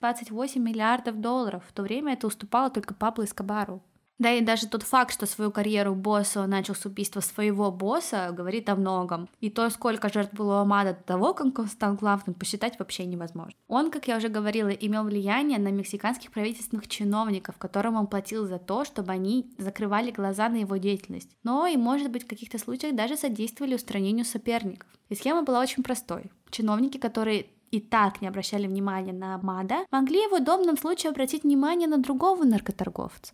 25-28 0.00 0.58
миллиардов 0.58 1.20
долларов. 1.20 1.62
В 1.68 1.72
то 1.72 1.82
время 1.82 2.14
это 2.14 2.26
уступало 2.26 2.68
только 2.70 2.94
Пабло 2.94 3.24
Эскобару. 3.24 3.80
Да 4.22 4.32
и 4.32 4.40
даже 4.40 4.68
тот 4.68 4.84
факт, 4.84 5.12
что 5.12 5.26
свою 5.26 5.50
карьеру 5.50 5.96
босса 5.96 6.42
он 6.42 6.50
начал 6.50 6.76
с 6.76 6.86
убийства 6.86 7.18
своего 7.18 7.72
босса, 7.72 8.30
говорит 8.30 8.68
о 8.68 8.76
многом. 8.76 9.28
И 9.40 9.50
то, 9.50 9.68
сколько 9.68 10.12
жертв 10.12 10.32
было 10.32 10.58
у 10.58 10.62
Амада 10.62 10.92
до 10.92 11.02
того, 11.02 11.34
как 11.34 11.58
он 11.58 11.66
стал 11.66 11.94
главным, 11.94 12.34
посчитать 12.34 12.78
вообще 12.78 13.04
невозможно. 13.04 13.58
Он, 13.66 13.90
как 13.90 14.06
я 14.06 14.18
уже 14.18 14.28
говорила, 14.28 14.68
имел 14.68 15.02
влияние 15.02 15.58
на 15.58 15.72
мексиканских 15.72 16.30
правительственных 16.30 16.86
чиновников, 16.86 17.56
которым 17.58 17.96
он 17.96 18.06
платил 18.06 18.46
за 18.46 18.60
то, 18.60 18.84
чтобы 18.84 19.10
они 19.10 19.52
закрывали 19.58 20.12
глаза 20.12 20.48
на 20.48 20.58
его 20.58 20.76
деятельность. 20.76 21.30
Но 21.42 21.66
и, 21.66 21.76
может 21.76 22.12
быть, 22.12 22.22
в 22.22 22.28
каких-то 22.28 22.58
случаях 22.58 22.94
даже 22.94 23.16
содействовали 23.16 23.74
устранению 23.74 24.24
соперников. 24.24 24.88
И 25.08 25.16
схема 25.16 25.42
была 25.42 25.58
очень 25.58 25.82
простой. 25.82 26.30
Чиновники, 26.50 26.98
которые 26.98 27.46
и 27.72 27.80
так 27.80 28.22
не 28.22 28.28
обращали 28.28 28.68
внимания 28.68 29.12
на 29.12 29.34
Амада, 29.34 29.84
могли 29.90 30.28
в 30.28 30.34
удобном 30.34 30.76
случае 30.76 31.10
обратить 31.10 31.42
внимание 31.42 31.88
на 31.88 31.98
другого 31.98 32.44
наркоторговца. 32.44 33.32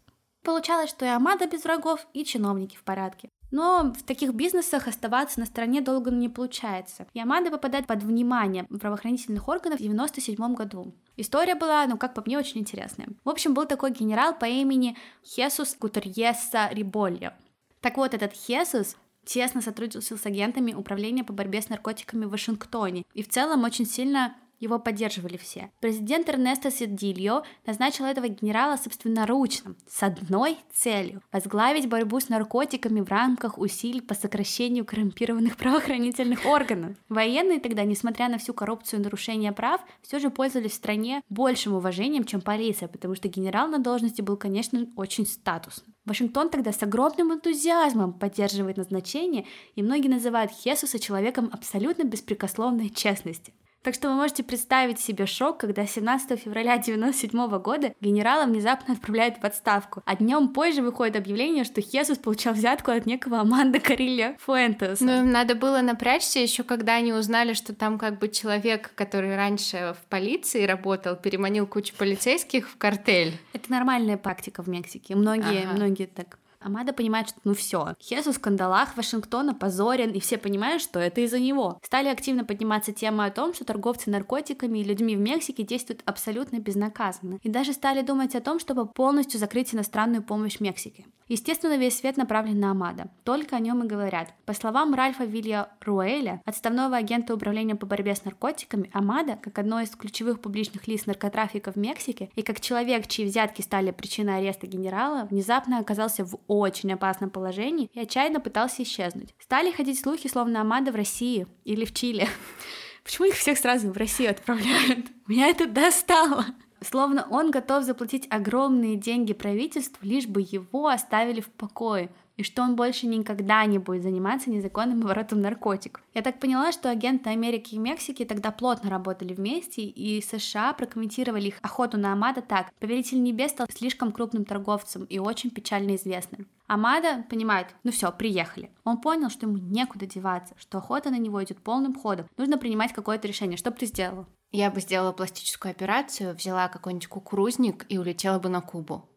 Получалось, 0.48 0.88
что 0.88 1.04
и 1.04 1.08
Амада 1.08 1.46
без 1.46 1.64
врагов, 1.64 2.06
и 2.14 2.24
чиновники 2.24 2.74
в 2.74 2.82
порядке. 2.82 3.28
Но 3.50 3.92
в 3.92 4.02
таких 4.02 4.32
бизнесах 4.32 4.88
оставаться 4.88 5.40
на 5.40 5.44
стороне 5.44 5.82
долго 5.82 6.10
не 6.10 6.30
получается. 6.30 7.06
Ямада 7.12 7.50
попадает 7.50 7.86
под 7.86 8.02
внимание 8.02 8.64
правоохранительных 8.64 9.46
органов 9.46 9.78
в 9.78 9.82
97 9.82 10.54
году. 10.54 10.94
История 11.18 11.54
была, 11.54 11.86
ну, 11.86 11.98
как 11.98 12.14
по 12.14 12.22
мне, 12.24 12.38
очень 12.38 12.62
интересная. 12.62 13.08
В 13.26 13.28
общем, 13.28 13.52
был 13.52 13.66
такой 13.66 13.90
генерал 13.90 14.34
по 14.38 14.46
имени 14.46 14.96
Хесус 15.22 15.74
Кутерьеса 15.74 16.70
Рибольо. 16.70 17.34
Так 17.82 17.98
вот, 17.98 18.14
этот 18.14 18.32
Хесус 18.32 18.96
тесно 19.26 19.60
сотрудничал 19.60 20.16
с 20.16 20.24
агентами 20.24 20.72
Управления 20.72 21.24
по 21.24 21.34
борьбе 21.34 21.60
с 21.60 21.68
наркотиками 21.68 22.24
в 22.24 22.30
Вашингтоне 22.30 23.04
и 23.12 23.22
в 23.22 23.28
целом 23.28 23.64
очень 23.64 23.84
сильно 23.84 24.34
его 24.58 24.78
поддерживали 24.78 25.36
все. 25.36 25.70
Президент 25.80 26.28
Эрнесто 26.28 26.70
Седильо 26.70 27.42
назначил 27.66 28.04
этого 28.04 28.28
генерала 28.28 28.76
собственноручно, 28.76 29.74
с 29.88 30.02
одной 30.02 30.58
целью– 30.72 31.22
возглавить 31.32 31.88
борьбу 31.88 32.20
с 32.20 32.28
наркотиками 32.28 33.00
в 33.00 33.08
рамках 33.08 33.58
усилий 33.58 34.00
по 34.00 34.14
сокращению 34.14 34.84
коррумпированных 34.84 35.56
правоохранительных 35.58 36.44
органов. 36.46 36.96
Военные 37.08 37.60
тогда, 37.60 37.84
несмотря 37.84 38.28
на 38.28 38.38
всю 38.38 38.52
коррупцию 38.52 39.00
и 39.00 39.04
нарушения 39.04 39.52
прав, 39.52 39.80
все 40.02 40.18
же 40.18 40.30
пользовались 40.30 40.72
в 40.72 40.74
стране 40.74 41.22
большим 41.28 41.74
уважением, 41.74 42.24
чем 42.24 42.40
полиция, 42.40 42.88
потому 42.88 43.14
что 43.14 43.28
генерал 43.28 43.68
на 43.68 43.78
должности 43.78 44.22
был, 44.22 44.36
конечно, 44.36 44.86
очень 44.96 45.26
статусным. 45.26 45.94
Вашингтон 46.04 46.48
тогда 46.48 46.72
с 46.72 46.82
огромным 46.82 47.34
энтузиазмом 47.34 48.14
поддерживает 48.14 48.78
назначение, 48.78 49.44
и 49.74 49.82
многие 49.82 50.08
называют 50.08 50.52
Хесуса 50.52 50.98
человеком 50.98 51.50
абсолютно 51.52 52.04
беспрекословной 52.04 52.88
честности. 52.88 53.52
Так 53.82 53.94
что 53.94 54.08
вы 54.08 54.14
можете 54.14 54.42
представить 54.42 54.98
себе 54.98 55.26
шок, 55.26 55.58
когда 55.58 55.86
17 55.86 56.38
февраля 56.40 56.74
1997 56.74 57.58
года 57.58 57.94
генерала 58.00 58.44
внезапно 58.44 58.94
отправляют 58.94 59.38
в 59.38 59.44
отставку, 59.44 60.02
а 60.04 60.16
днем 60.16 60.48
позже 60.48 60.82
выходит 60.82 61.16
объявление, 61.16 61.64
что 61.64 61.80
Хесус 61.80 62.18
получал 62.18 62.54
взятку 62.54 62.90
от 62.90 63.06
некого 63.06 63.40
Аманда 63.40 63.78
Карилья 63.80 64.36
Фуэнтеса. 64.40 65.04
Ну, 65.04 65.20
им 65.20 65.30
надо 65.30 65.54
было 65.54 65.80
напрячься 65.80 66.40
еще, 66.40 66.64
когда 66.64 66.94
они 66.96 67.12
узнали, 67.12 67.52
что 67.52 67.74
там 67.74 67.98
как 67.98 68.18
бы 68.18 68.28
человек, 68.28 68.92
который 68.94 69.36
раньше 69.36 69.94
в 70.00 70.06
полиции 70.08 70.64
работал, 70.64 71.16
переманил 71.16 71.66
кучу 71.66 71.94
полицейских 71.96 72.68
в 72.68 72.76
картель. 72.78 73.38
Это 73.52 73.70
нормальная 73.70 74.16
практика 74.16 74.62
в 74.62 74.68
Мексике. 74.68 75.14
Многие, 75.14 75.64
ага. 75.64 75.76
многие 75.76 76.06
так 76.06 76.38
Амада 76.68 76.92
понимает, 76.92 77.30
что 77.30 77.40
ну 77.44 77.54
все, 77.54 77.96
Хесус 78.00 78.34
в 78.34 78.38
скандалах 78.38 78.96
Вашингтона 78.96 79.54
позорен, 79.54 80.10
и 80.12 80.20
все 80.20 80.36
понимают, 80.36 80.82
что 80.82 81.00
это 81.00 81.22
из-за 81.22 81.38
него. 81.38 81.80
Стали 81.82 82.08
активно 82.08 82.44
подниматься 82.44 82.92
темы 82.92 83.24
о 83.24 83.30
том, 83.30 83.54
что 83.54 83.64
торговцы 83.64 84.10
наркотиками 84.10 84.78
и 84.78 84.84
людьми 84.84 85.16
в 85.16 85.20
Мексике 85.20 85.62
действуют 85.62 86.02
абсолютно 86.04 86.58
безнаказанно. 86.58 87.38
И 87.42 87.48
даже 87.48 87.72
стали 87.72 88.02
думать 88.02 88.34
о 88.34 88.40
том, 88.40 88.60
чтобы 88.60 88.86
полностью 88.86 89.40
закрыть 89.40 89.74
иностранную 89.74 90.22
помощь 90.22 90.60
Мексике. 90.60 91.06
Естественно, 91.28 91.76
весь 91.76 91.98
свет 91.98 92.16
направлен 92.16 92.58
на 92.58 92.70
Амада. 92.70 93.10
Только 93.24 93.56
о 93.56 93.60
нем 93.60 93.84
и 93.84 93.86
говорят. 93.86 94.32
По 94.46 94.54
словам 94.54 94.94
Ральфа 94.94 95.24
Вилья 95.24 95.70
Руэля, 95.80 96.42
отставного 96.44 96.96
агента 96.96 97.34
управления 97.34 97.76
по 97.76 97.86
борьбе 97.86 98.14
с 98.14 98.24
наркотиками, 98.24 98.90
Амада, 98.92 99.38
как 99.40 99.58
одно 99.58 99.80
из 99.80 99.90
ключевых 99.90 100.40
публичных 100.40 100.88
лиц 100.88 101.06
наркотрафика 101.06 101.70
в 101.70 101.76
Мексике 101.76 102.30
и 102.34 102.42
как 102.42 102.60
человек, 102.60 103.06
чьи 103.06 103.24
взятки 103.24 103.62
стали 103.62 103.90
причиной 103.90 104.38
ареста 104.38 104.66
генерала, 104.66 105.26
внезапно 105.30 105.78
оказался 105.78 106.24
в 106.24 106.38
очень 106.46 106.92
опасном 106.92 107.30
положении 107.30 107.90
и 107.92 108.00
отчаянно 108.00 108.40
пытался 108.40 108.82
исчезнуть. 108.82 109.34
Стали 109.38 109.70
ходить 109.70 110.00
слухи, 110.00 110.28
словно 110.28 110.62
Амада 110.62 110.92
в 110.92 110.96
России 110.96 111.46
или 111.64 111.84
в 111.84 111.92
Чили. 111.92 112.26
Почему 113.04 113.28
их 113.28 113.34
всех 113.34 113.58
сразу 113.58 113.90
в 113.90 113.96
Россию 113.96 114.30
отправляют? 114.30 115.06
Меня 115.26 115.48
это 115.48 115.66
достало. 115.66 116.46
Словно 116.80 117.26
он 117.30 117.50
готов 117.50 117.84
заплатить 117.84 118.26
огромные 118.30 118.96
деньги 118.96 119.32
правительству, 119.32 120.06
лишь 120.06 120.26
бы 120.26 120.40
его 120.40 120.88
оставили 120.88 121.40
в 121.40 121.48
покое. 121.50 122.10
и 122.38 122.44
что 122.44 122.62
он 122.62 122.76
больше 122.76 123.08
никогда 123.08 123.64
не 123.66 123.78
будет 123.78 124.04
заниматься 124.04 124.48
незаконным 124.48 125.02
оборотом 125.02 125.40
наркотиков. 125.40 126.02
Я 126.14 126.22
так 126.22 126.38
поняла, 126.38 126.70
что 126.70 126.88
агенты 126.88 127.30
Америки 127.30 127.74
и 127.74 127.78
Мексики 127.78 128.24
тогда 128.24 128.52
плотно 128.52 128.88
работали 128.90 129.34
вместе, 129.34 129.82
и 129.82 130.22
США 130.22 130.72
прокомментировали 130.72 131.48
их 131.48 131.58
охоту 131.62 131.98
на 131.98 132.12
Амада 132.12 132.40
так. 132.40 132.72
Повелитель 132.78 133.20
небес 133.22 133.50
стал 133.50 133.66
слишком 133.68 134.12
крупным 134.12 134.44
торговцем 134.44 135.04
и 135.04 135.18
очень 135.18 135.50
печально 135.50 135.96
известным. 135.96 136.46
Амада 136.68 137.24
понимает, 137.28 137.74
ну 137.82 137.90
все, 137.90 138.12
приехали. 138.12 138.70
Он 138.84 138.98
понял, 138.98 139.30
что 139.30 139.46
ему 139.46 139.56
некуда 139.58 140.06
деваться, 140.06 140.54
что 140.58 140.78
охота 140.78 141.10
на 141.10 141.18
него 141.18 141.42
идет 141.42 141.58
полным 141.58 141.94
ходом. 141.94 142.28
Нужно 142.36 142.56
принимать 142.56 142.92
какое-то 142.92 143.26
решение. 143.26 143.56
Что 143.56 143.72
бы 143.72 143.78
ты 143.78 143.86
сделала? 143.86 144.28
Я 144.50 144.70
бы 144.70 144.80
сделала 144.80 145.12
пластическую 145.12 145.70
операцию, 145.70 146.34
взяла 146.34 146.68
какой-нибудь 146.68 147.08
кукурузник 147.08 147.84
и 147.88 147.98
улетела 147.98 148.38
бы 148.38 148.48
на 148.48 148.60
Кубу. 148.60 149.08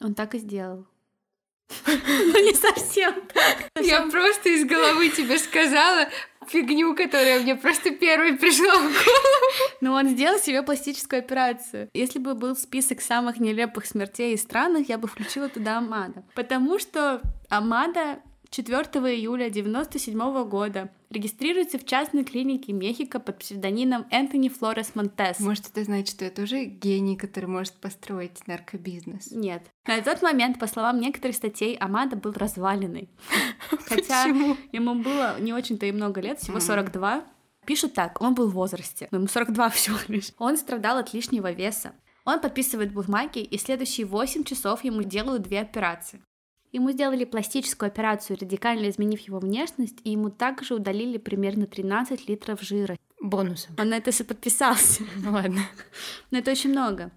Он 0.00 0.14
так 0.14 0.34
и 0.34 0.38
сделал. 0.38 0.86
Ну, 1.86 2.44
не 2.44 2.54
совсем 2.54 3.14
так. 3.26 3.84
Я 3.84 4.08
просто 4.08 4.50
из 4.50 4.64
головы 4.64 5.10
тебе 5.10 5.38
сказала 5.38 6.08
фигню, 6.46 6.94
которая 6.94 7.40
мне 7.40 7.56
просто 7.56 7.90
первой 7.90 8.36
пришла 8.36 8.76
в 8.76 8.82
голову. 8.82 9.46
Но 9.80 9.92
он 9.94 10.08
сделал 10.10 10.38
себе 10.38 10.62
пластическую 10.62 11.20
операцию. 11.20 11.90
Если 11.92 12.18
бы 12.18 12.34
был 12.34 12.56
список 12.56 13.00
самых 13.00 13.38
нелепых 13.40 13.86
смертей 13.86 14.34
из 14.34 14.42
странах, 14.42 14.88
я 14.88 14.96
бы 14.96 15.08
включила 15.08 15.48
туда 15.48 15.78
Амада. 15.78 16.24
Потому 16.34 16.78
что 16.78 17.20
Амада 17.48 18.20
4 18.50 18.78
июля 19.14 19.46
1997 19.46 20.48
года 20.48 20.90
регистрируется 21.10 21.78
в 21.78 21.84
частной 21.84 22.24
клинике 22.24 22.72
Мехико 22.72 23.20
под 23.20 23.38
псевдонимом 23.38 24.06
Энтони 24.10 24.48
Флорес 24.48 24.94
Монтес. 24.94 25.40
Может, 25.40 25.68
это 25.68 25.84
значит, 25.84 26.08
что 26.08 26.24
я 26.24 26.30
тоже 26.30 26.64
гений, 26.64 27.16
который 27.16 27.46
может 27.46 27.74
построить 27.74 28.46
наркобизнес? 28.46 29.30
Нет. 29.30 29.62
На 29.86 30.00
тот 30.02 30.22
момент, 30.22 30.58
по 30.58 30.66
словам 30.66 31.00
некоторых 31.00 31.36
статей, 31.36 31.76
Амада 31.76 32.16
был 32.16 32.32
разваленный. 32.32 33.08
Хотя 33.86 34.24
ему 34.24 34.94
было 34.94 35.38
не 35.40 35.52
очень-то 35.52 35.86
и 35.86 35.92
много 35.92 36.20
лет, 36.20 36.40
всего 36.40 36.60
42. 36.60 37.24
Пишут 37.66 37.94
так, 37.94 38.20
он 38.20 38.34
был 38.34 38.48
в 38.48 38.54
возрасте, 38.54 39.08
ему 39.10 39.26
42 39.26 39.70
всего 39.70 39.98
лишь. 40.08 40.32
Он 40.38 40.56
страдал 40.56 40.98
от 40.98 41.12
лишнего 41.12 41.50
веса. 41.50 41.92
Он 42.24 42.40
подписывает 42.40 42.92
бумаги, 42.92 43.38
и 43.38 43.56
следующие 43.56 44.06
8 44.06 44.44
часов 44.44 44.82
ему 44.82 45.02
делают 45.02 45.42
две 45.42 45.60
операции. 45.60 46.20
Ему 46.76 46.90
сделали 46.90 47.24
пластическую 47.24 47.86
операцию, 47.86 48.36
радикально 48.38 48.90
изменив 48.90 49.20
его 49.20 49.38
внешность, 49.38 49.96
и 50.04 50.10
ему 50.10 50.28
также 50.28 50.74
удалили 50.74 51.16
примерно 51.16 51.66
13 51.66 52.28
литров 52.28 52.60
жира. 52.60 52.98
Бонусом. 53.18 53.74
Он 53.78 53.88
на 53.88 53.94
это 53.94 54.10
все 54.10 54.24
подписался. 54.24 55.02
Ну 55.16 55.32
ладно. 55.32 55.62
Но 56.30 56.36
это 56.36 56.50
очень 56.50 56.72
много. 56.72 57.12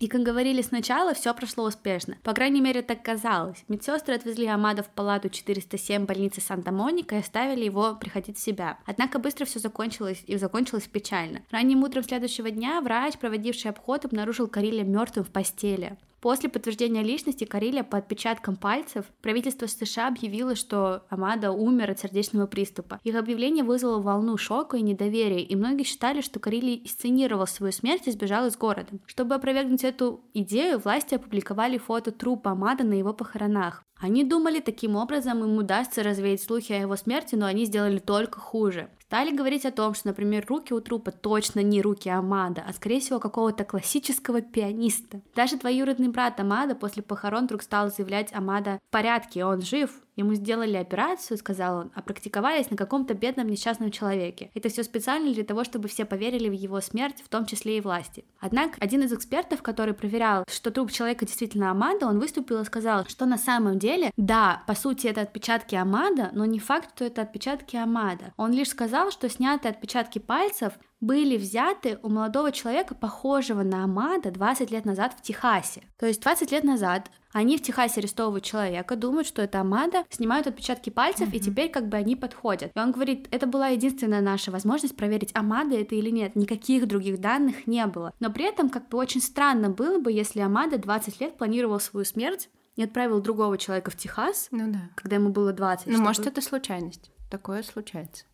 И, 0.00 0.08
как 0.08 0.22
говорили 0.22 0.62
сначала, 0.62 1.12
все 1.12 1.34
прошло 1.34 1.64
успешно. 1.64 2.16
По 2.22 2.32
крайней 2.32 2.62
мере, 2.62 2.80
так 2.80 3.02
казалось. 3.02 3.62
Медсестры 3.68 4.14
отвезли 4.14 4.46
Амада 4.46 4.82
в 4.82 4.88
палату 4.88 5.28
407 5.28 6.06
больницы 6.06 6.40
Санта-Моника 6.40 7.16
и 7.16 7.18
оставили 7.18 7.66
его 7.66 7.96
приходить 7.96 8.38
в 8.38 8.42
себя. 8.42 8.78
Однако 8.86 9.18
быстро 9.18 9.44
все 9.44 9.58
закончилось 9.58 10.24
и 10.26 10.38
закончилось 10.38 10.88
печально. 10.88 11.42
Ранним 11.50 11.82
утром 11.82 12.04
следующего 12.04 12.50
дня 12.50 12.80
врач, 12.80 13.18
проводивший 13.18 13.70
обход, 13.70 14.06
обнаружил 14.06 14.48
Кариля 14.48 14.82
мертвым 14.82 15.26
в 15.26 15.30
постели. 15.30 15.98
После 16.24 16.48
подтверждения 16.48 17.02
личности 17.02 17.44
Кариля 17.44 17.82
по 17.84 17.98
отпечаткам 17.98 18.56
пальцев 18.56 19.04
правительство 19.20 19.66
США 19.66 20.08
объявило, 20.08 20.54
что 20.54 21.02
Амада 21.10 21.52
умер 21.52 21.90
от 21.90 21.98
сердечного 21.98 22.46
приступа. 22.46 22.98
Их 23.04 23.14
объявление 23.14 23.62
вызвало 23.62 24.00
волну 24.00 24.38
шока 24.38 24.78
и 24.78 24.80
недоверия, 24.80 25.40
и 25.40 25.54
многие 25.54 25.82
считали, 25.82 26.22
что 26.22 26.40
Карили 26.40 26.82
сценировал 26.86 27.46
свою 27.46 27.74
смерть 27.74 28.06
и 28.06 28.10
сбежал 28.10 28.46
из 28.46 28.56
города. 28.56 28.88
Чтобы 29.04 29.34
опровергнуть 29.34 29.84
эту 29.84 30.24
идею, 30.32 30.78
власти 30.78 31.14
опубликовали 31.14 31.76
фото 31.76 32.10
трупа 32.10 32.52
Амада 32.52 32.84
на 32.84 32.94
его 32.94 33.12
похоронах. 33.12 33.84
Они 34.00 34.24
думали, 34.24 34.60
таким 34.60 34.96
образом 34.96 35.44
им 35.44 35.58
удастся 35.58 36.02
развеять 36.02 36.42
слухи 36.42 36.72
о 36.72 36.80
его 36.80 36.96
смерти, 36.96 37.34
но 37.34 37.44
они 37.44 37.66
сделали 37.66 37.98
только 37.98 38.40
хуже. 38.40 38.88
Стали 39.14 39.30
говорить 39.30 39.64
о 39.64 39.70
том, 39.70 39.94
что, 39.94 40.08
например, 40.08 40.44
руки 40.48 40.74
у 40.74 40.80
трупа 40.80 41.12
точно 41.12 41.60
не 41.60 41.80
руки 41.80 42.08
Амада, 42.08 42.64
а 42.66 42.72
скорее 42.72 42.98
всего 42.98 43.20
какого-то 43.20 43.62
классического 43.62 44.40
пианиста. 44.40 45.20
Даже 45.36 45.56
двоюродный 45.56 46.08
брат 46.08 46.40
Амада 46.40 46.74
после 46.74 47.04
похорон 47.04 47.44
вдруг 47.44 47.62
стал 47.62 47.92
заявлять 47.92 48.34
Амада 48.34 48.80
в 48.88 48.90
порядке, 48.90 49.44
он 49.44 49.62
жив, 49.62 49.92
Ему 50.16 50.34
сделали 50.34 50.76
операцию, 50.76 51.38
сказал 51.38 51.78
он, 51.78 51.92
а 51.94 52.02
практиковались 52.02 52.70
на 52.70 52.76
каком-то 52.76 53.14
бедном 53.14 53.48
несчастном 53.48 53.90
человеке. 53.90 54.50
Это 54.54 54.68
все 54.68 54.84
специально 54.84 55.32
для 55.32 55.44
того, 55.44 55.64
чтобы 55.64 55.88
все 55.88 56.04
поверили 56.04 56.48
в 56.48 56.52
его 56.52 56.80
смерть, 56.80 57.22
в 57.24 57.28
том 57.28 57.46
числе 57.46 57.78
и 57.78 57.80
власти. 57.80 58.24
Однако, 58.40 58.76
один 58.80 59.02
из 59.02 59.12
экспертов, 59.12 59.62
который 59.62 59.94
проверял, 59.94 60.44
что 60.48 60.70
труп 60.70 60.92
человека 60.92 61.26
действительно 61.26 61.70
Амада, 61.70 62.06
он 62.06 62.20
выступил 62.20 62.60
и 62.60 62.64
сказал, 62.64 63.06
что 63.06 63.26
на 63.26 63.38
самом 63.38 63.78
деле, 63.78 64.12
да, 64.16 64.62
по 64.66 64.74
сути 64.74 65.06
это 65.06 65.22
отпечатки 65.22 65.74
Амада, 65.74 66.30
но 66.32 66.44
не 66.44 66.58
факт, 66.58 66.90
что 66.94 67.04
это 67.04 67.22
отпечатки 67.22 67.76
Амада. 67.76 68.32
Он 68.36 68.52
лишь 68.52 68.68
сказал, 68.68 69.10
что 69.10 69.28
снятые 69.28 69.70
отпечатки 69.70 70.18
пальцев 70.18 70.74
были 71.04 71.36
взяты 71.36 71.98
у 72.02 72.08
молодого 72.08 72.52
человека, 72.52 72.94
похожего 72.94 73.62
на 73.62 73.84
Амада, 73.84 74.30
20 74.30 74.70
лет 74.70 74.84
назад 74.84 75.14
в 75.18 75.22
Техасе. 75.22 75.82
То 75.98 76.06
есть 76.06 76.22
20 76.22 76.50
лет 76.52 76.64
назад 76.64 77.10
они 77.32 77.58
в 77.58 77.62
Техасе 77.62 78.00
арестовывают 78.00 78.44
человека, 78.44 78.94
думают, 78.94 79.26
что 79.26 79.42
это 79.42 79.60
Амада, 79.60 80.04
снимают 80.08 80.46
отпечатки 80.46 80.90
пальцев, 80.90 81.28
mm-hmm. 81.28 81.36
и 81.36 81.40
теперь 81.40 81.68
как 81.68 81.88
бы 81.88 81.96
они 81.96 82.14
подходят. 82.14 82.70
И 82.74 82.78
он 82.78 82.92
говорит, 82.92 83.26
это 83.32 83.46
была 83.46 83.68
единственная 83.68 84.20
наша 84.20 84.52
возможность 84.52 84.96
проверить, 84.96 85.30
Амада 85.34 85.76
это 85.76 85.96
или 85.96 86.10
нет. 86.10 86.36
Никаких 86.36 86.86
других 86.86 87.20
данных 87.20 87.66
не 87.66 87.84
было. 87.86 88.14
Но 88.20 88.30
при 88.30 88.44
этом 88.44 88.70
как 88.70 88.88
бы 88.88 88.98
очень 88.98 89.20
странно 89.20 89.68
было 89.68 89.98
бы, 89.98 90.12
если 90.12 90.40
Амада 90.40 90.78
20 90.78 91.20
лет 91.20 91.36
планировал 91.36 91.80
свою 91.80 92.04
смерть 92.04 92.48
и 92.76 92.82
отправил 92.82 93.20
другого 93.20 93.58
человека 93.58 93.90
в 93.90 93.96
Техас, 93.96 94.48
ну 94.52 94.72
да. 94.72 94.90
когда 94.94 95.16
ему 95.16 95.30
было 95.30 95.52
20. 95.52 95.86
Ну, 95.86 95.92
чтобы... 95.92 96.04
может, 96.04 96.26
это 96.28 96.40
случайность. 96.40 97.10
Такое 97.30 97.64
случается. 97.64 98.24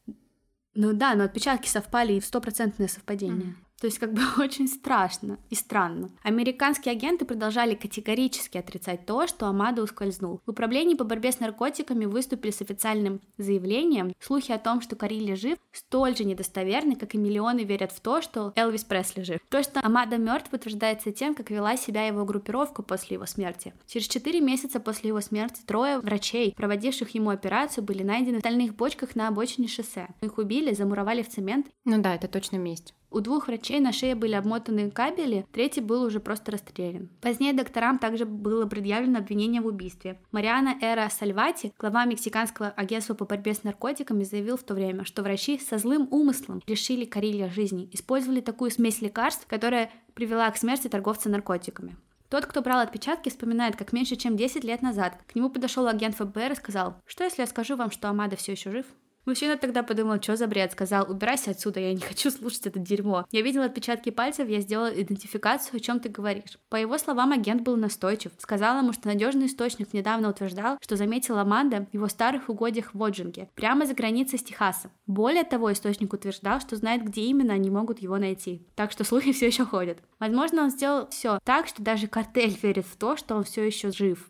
Ну 0.74 0.92
да, 0.92 1.14
но 1.14 1.24
отпечатки 1.24 1.68
совпали 1.68 2.14
и 2.14 2.20
в 2.20 2.24
стопроцентное 2.24 2.88
совпадение. 2.88 3.48
Mm. 3.48 3.69
То 3.80 3.86
есть 3.86 3.98
как 3.98 4.12
бы 4.12 4.20
очень 4.38 4.68
страшно 4.68 5.38
и 5.48 5.54
странно. 5.54 6.10
Американские 6.22 6.92
агенты 6.92 7.24
продолжали 7.24 7.74
категорически 7.74 8.58
отрицать 8.58 9.06
то, 9.06 9.26
что 9.26 9.46
Амада 9.46 9.82
ускользнул. 9.82 10.40
В 10.44 10.50
управлении 10.50 10.94
по 10.94 11.04
борьбе 11.04 11.32
с 11.32 11.40
наркотиками 11.40 12.04
выступили 12.04 12.50
с 12.50 12.60
официальным 12.60 13.20
заявлением. 13.38 14.12
Слухи 14.20 14.52
о 14.52 14.58
том, 14.58 14.82
что 14.82 14.96
Карилли 14.96 15.34
жив, 15.34 15.58
столь 15.72 16.16
же 16.16 16.24
недостоверны, 16.24 16.94
как 16.94 17.14
и 17.14 17.18
миллионы 17.18 17.64
верят 17.64 17.92
в 17.92 18.00
то, 18.00 18.20
что 18.20 18.52
Элвис 18.54 18.84
Пресли 18.84 19.22
жив. 19.22 19.40
То, 19.48 19.62
что 19.62 19.80
Амада 19.82 20.18
мертв, 20.18 20.52
утверждается 20.52 21.10
тем, 21.10 21.34
как 21.34 21.50
вела 21.50 21.76
себя 21.76 22.06
его 22.06 22.24
группировка 22.24 22.82
после 22.82 23.14
его 23.14 23.26
смерти. 23.26 23.72
Через 23.86 24.08
4 24.08 24.40
месяца 24.40 24.78
после 24.80 25.08
его 25.08 25.20
смерти 25.20 25.62
трое 25.66 25.98
врачей, 25.98 26.52
проводивших 26.54 27.14
ему 27.14 27.30
операцию, 27.30 27.82
были 27.82 28.02
найдены 28.02 28.38
в 28.38 28.40
стальных 28.40 28.74
бочках 28.74 29.16
на 29.16 29.28
обочине 29.28 29.68
шоссе. 29.68 30.08
Их 30.20 30.36
убили, 30.36 30.74
замуровали 30.74 31.22
в 31.22 31.28
цемент. 31.28 31.66
Ну 31.84 32.02
да, 32.02 32.14
это 32.14 32.28
точно 32.28 32.56
месть. 32.56 32.94
У 33.12 33.20
двух 33.20 33.48
врачей 33.48 33.80
на 33.80 33.92
шее 33.92 34.14
были 34.14 34.34
обмотаны 34.34 34.88
кабели, 34.88 35.44
третий 35.52 35.80
был 35.80 36.04
уже 36.04 36.20
просто 36.20 36.52
расстрелян. 36.52 37.08
Позднее 37.20 37.52
докторам 37.52 37.98
также 37.98 38.24
было 38.24 38.66
предъявлено 38.66 39.18
обвинение 39.18 39.60
в 39.60 39.66
убийстве. 39.66 40.20
Мариана 40.30 40.76
Эра 40.80 41.08
Сальвати, 41.08 41.72
глава 41.76 42.04
мексиканского 42.04 42.68
агентства 42.68 43.14
по 43.14 43.24
борьбе 43.24 43.54
с 43.54 43.64
наркотиками, 43.64 44.22
заявил 44.22 44.56
в 44.56 44.62
то 44.62 44.74
время, 44.74 45.04
что 45.04 45.24
врачи 45.24 45.58
со 45.58 45.78
злым 45.78 46.06
умыслом 46.12 46.62
лишили 46.68 47.04
Карилья 47.04 47.50
жизни, 47.50 47.88
использовали 47.92 48.40
такую 48.40 48.70
смесь 48.70 49.02
лекарств, 49.02 49.44
которая 49.48 49.90
привела 50.14 50.48
к 50.52 50.56
смерти 50.56 50.86
торговца 50.86 51.28
наркотиками. 51.28 51.96
Тот, 52.28 52.46
кто 52.46 52.62
брал 52.62 52.78
отпечатки, 52.78 53.28
вспоминает, 53.28 53.74
как 53.74 53.92
меньше 53.92 54.14
чем 54.14 54.36
10 54.36 54.62
лет 54.62 54.82
назад 54.82 55.18
к 55.26 55.34
нему 55.34 55.50
подошел 55.50 55.88
агент 55.88 56.14
ФБР 56.14 56.52
и 56.52 56.54
сказал, 56.54 56.94
что 57.06 57.24
если 57.24 57.42
я 57.42 57.48
скажу 57.48 57.74
вам, 57.74 57.90
что 57.90 58.08
Амада 58.08 58.36
все 58.36 58.52
еще 58.52 58.70
жив? 58.70 58.86
Мужчина 59.30 59.56
тогда 59.56 59.84
подумал, 59.84 60.20
что 60.20 60.34
за 60.34 60.48
бред, 60.48 60.72
сказал, 60.72 61.08
убирайся 61.08 61.52
отсюда, 61.52 61.78
я 61.78 61.94
не 61.94 62.00
хочу 62.08 62.32
слушать 62.32 62.66
это 62.66 62.80
дерьмо. 62.80 63.26
Я 63.30 63.42
видел 63.42 63.62
отпечатки 63.62 64.10
пальцев, 64.10 64.48
я 64.48 64.60
сделал 64.60 64.88
идентификацию, 64.88 65.76
о 65.76 65.78
чем 65.78 66.00
ты 66.00 66.08
говоришь. 66.08 66.58
По 66.68 66.74
его 66.74 66.98
словам, 66.98 67.30
агент 67.30 67.62
был 67.62 67.76
настойчив. 67.76 68.32
Сказал 68.38 68.78
ему, 68.78 68.92
что 68.92 69.06
надежный 69.06 69.46
источник 69.46 69.92
недавно 69.92 70.30
утверждал, 70.30 70.78
что 70.82 70.96
заметил 70.96 71.38
Аманда 71.38 71.86
в 71.88 71.94
его 71.94 72.08
старых 72.08 72.48
угодьях 72.48 72.92
в 72.92 73.00
Оджинге, 73.00 73.48
прямо 73.54 73.86
за 73.86 73.94
границей 73.94 74.36
с 74.36 74.42
Техасом. 74.42 74.90
Более 75.06 75.44
того, 75.44 75.72
источник 75.72 76.12
утверждал, 76.12 76.58
что 76.60 76.74
знает, 76.74 77.04
где 77.04 77.20
именно 77.20 77.54
они 77.54 77.70
могут 77.70 78.00
его 78.00 78.18
найти. 78.18 78.66
Так 78.74 78.90
что 78.90 79.04
слухи 79.04 79.30
все 79.32 79.46
еще 79.46 79.64
ходят. 79.64 79.98
Возможно, 80.18 80.64
он 80.64 80.70
сделал 80.70 81.08
все 81.08 81.38
так, 81.44 81.68
что 81.68 81.84
даже 81.84 82.08
картель 82.08 82.58
верит 82.60 82.84
в 82.84 82.96
то, 82.96 83.16
что 83.16 83.36
он 83.36 83.44
все 83.44 83.64
еще 83.64 83.92
жив. 83.92 84.28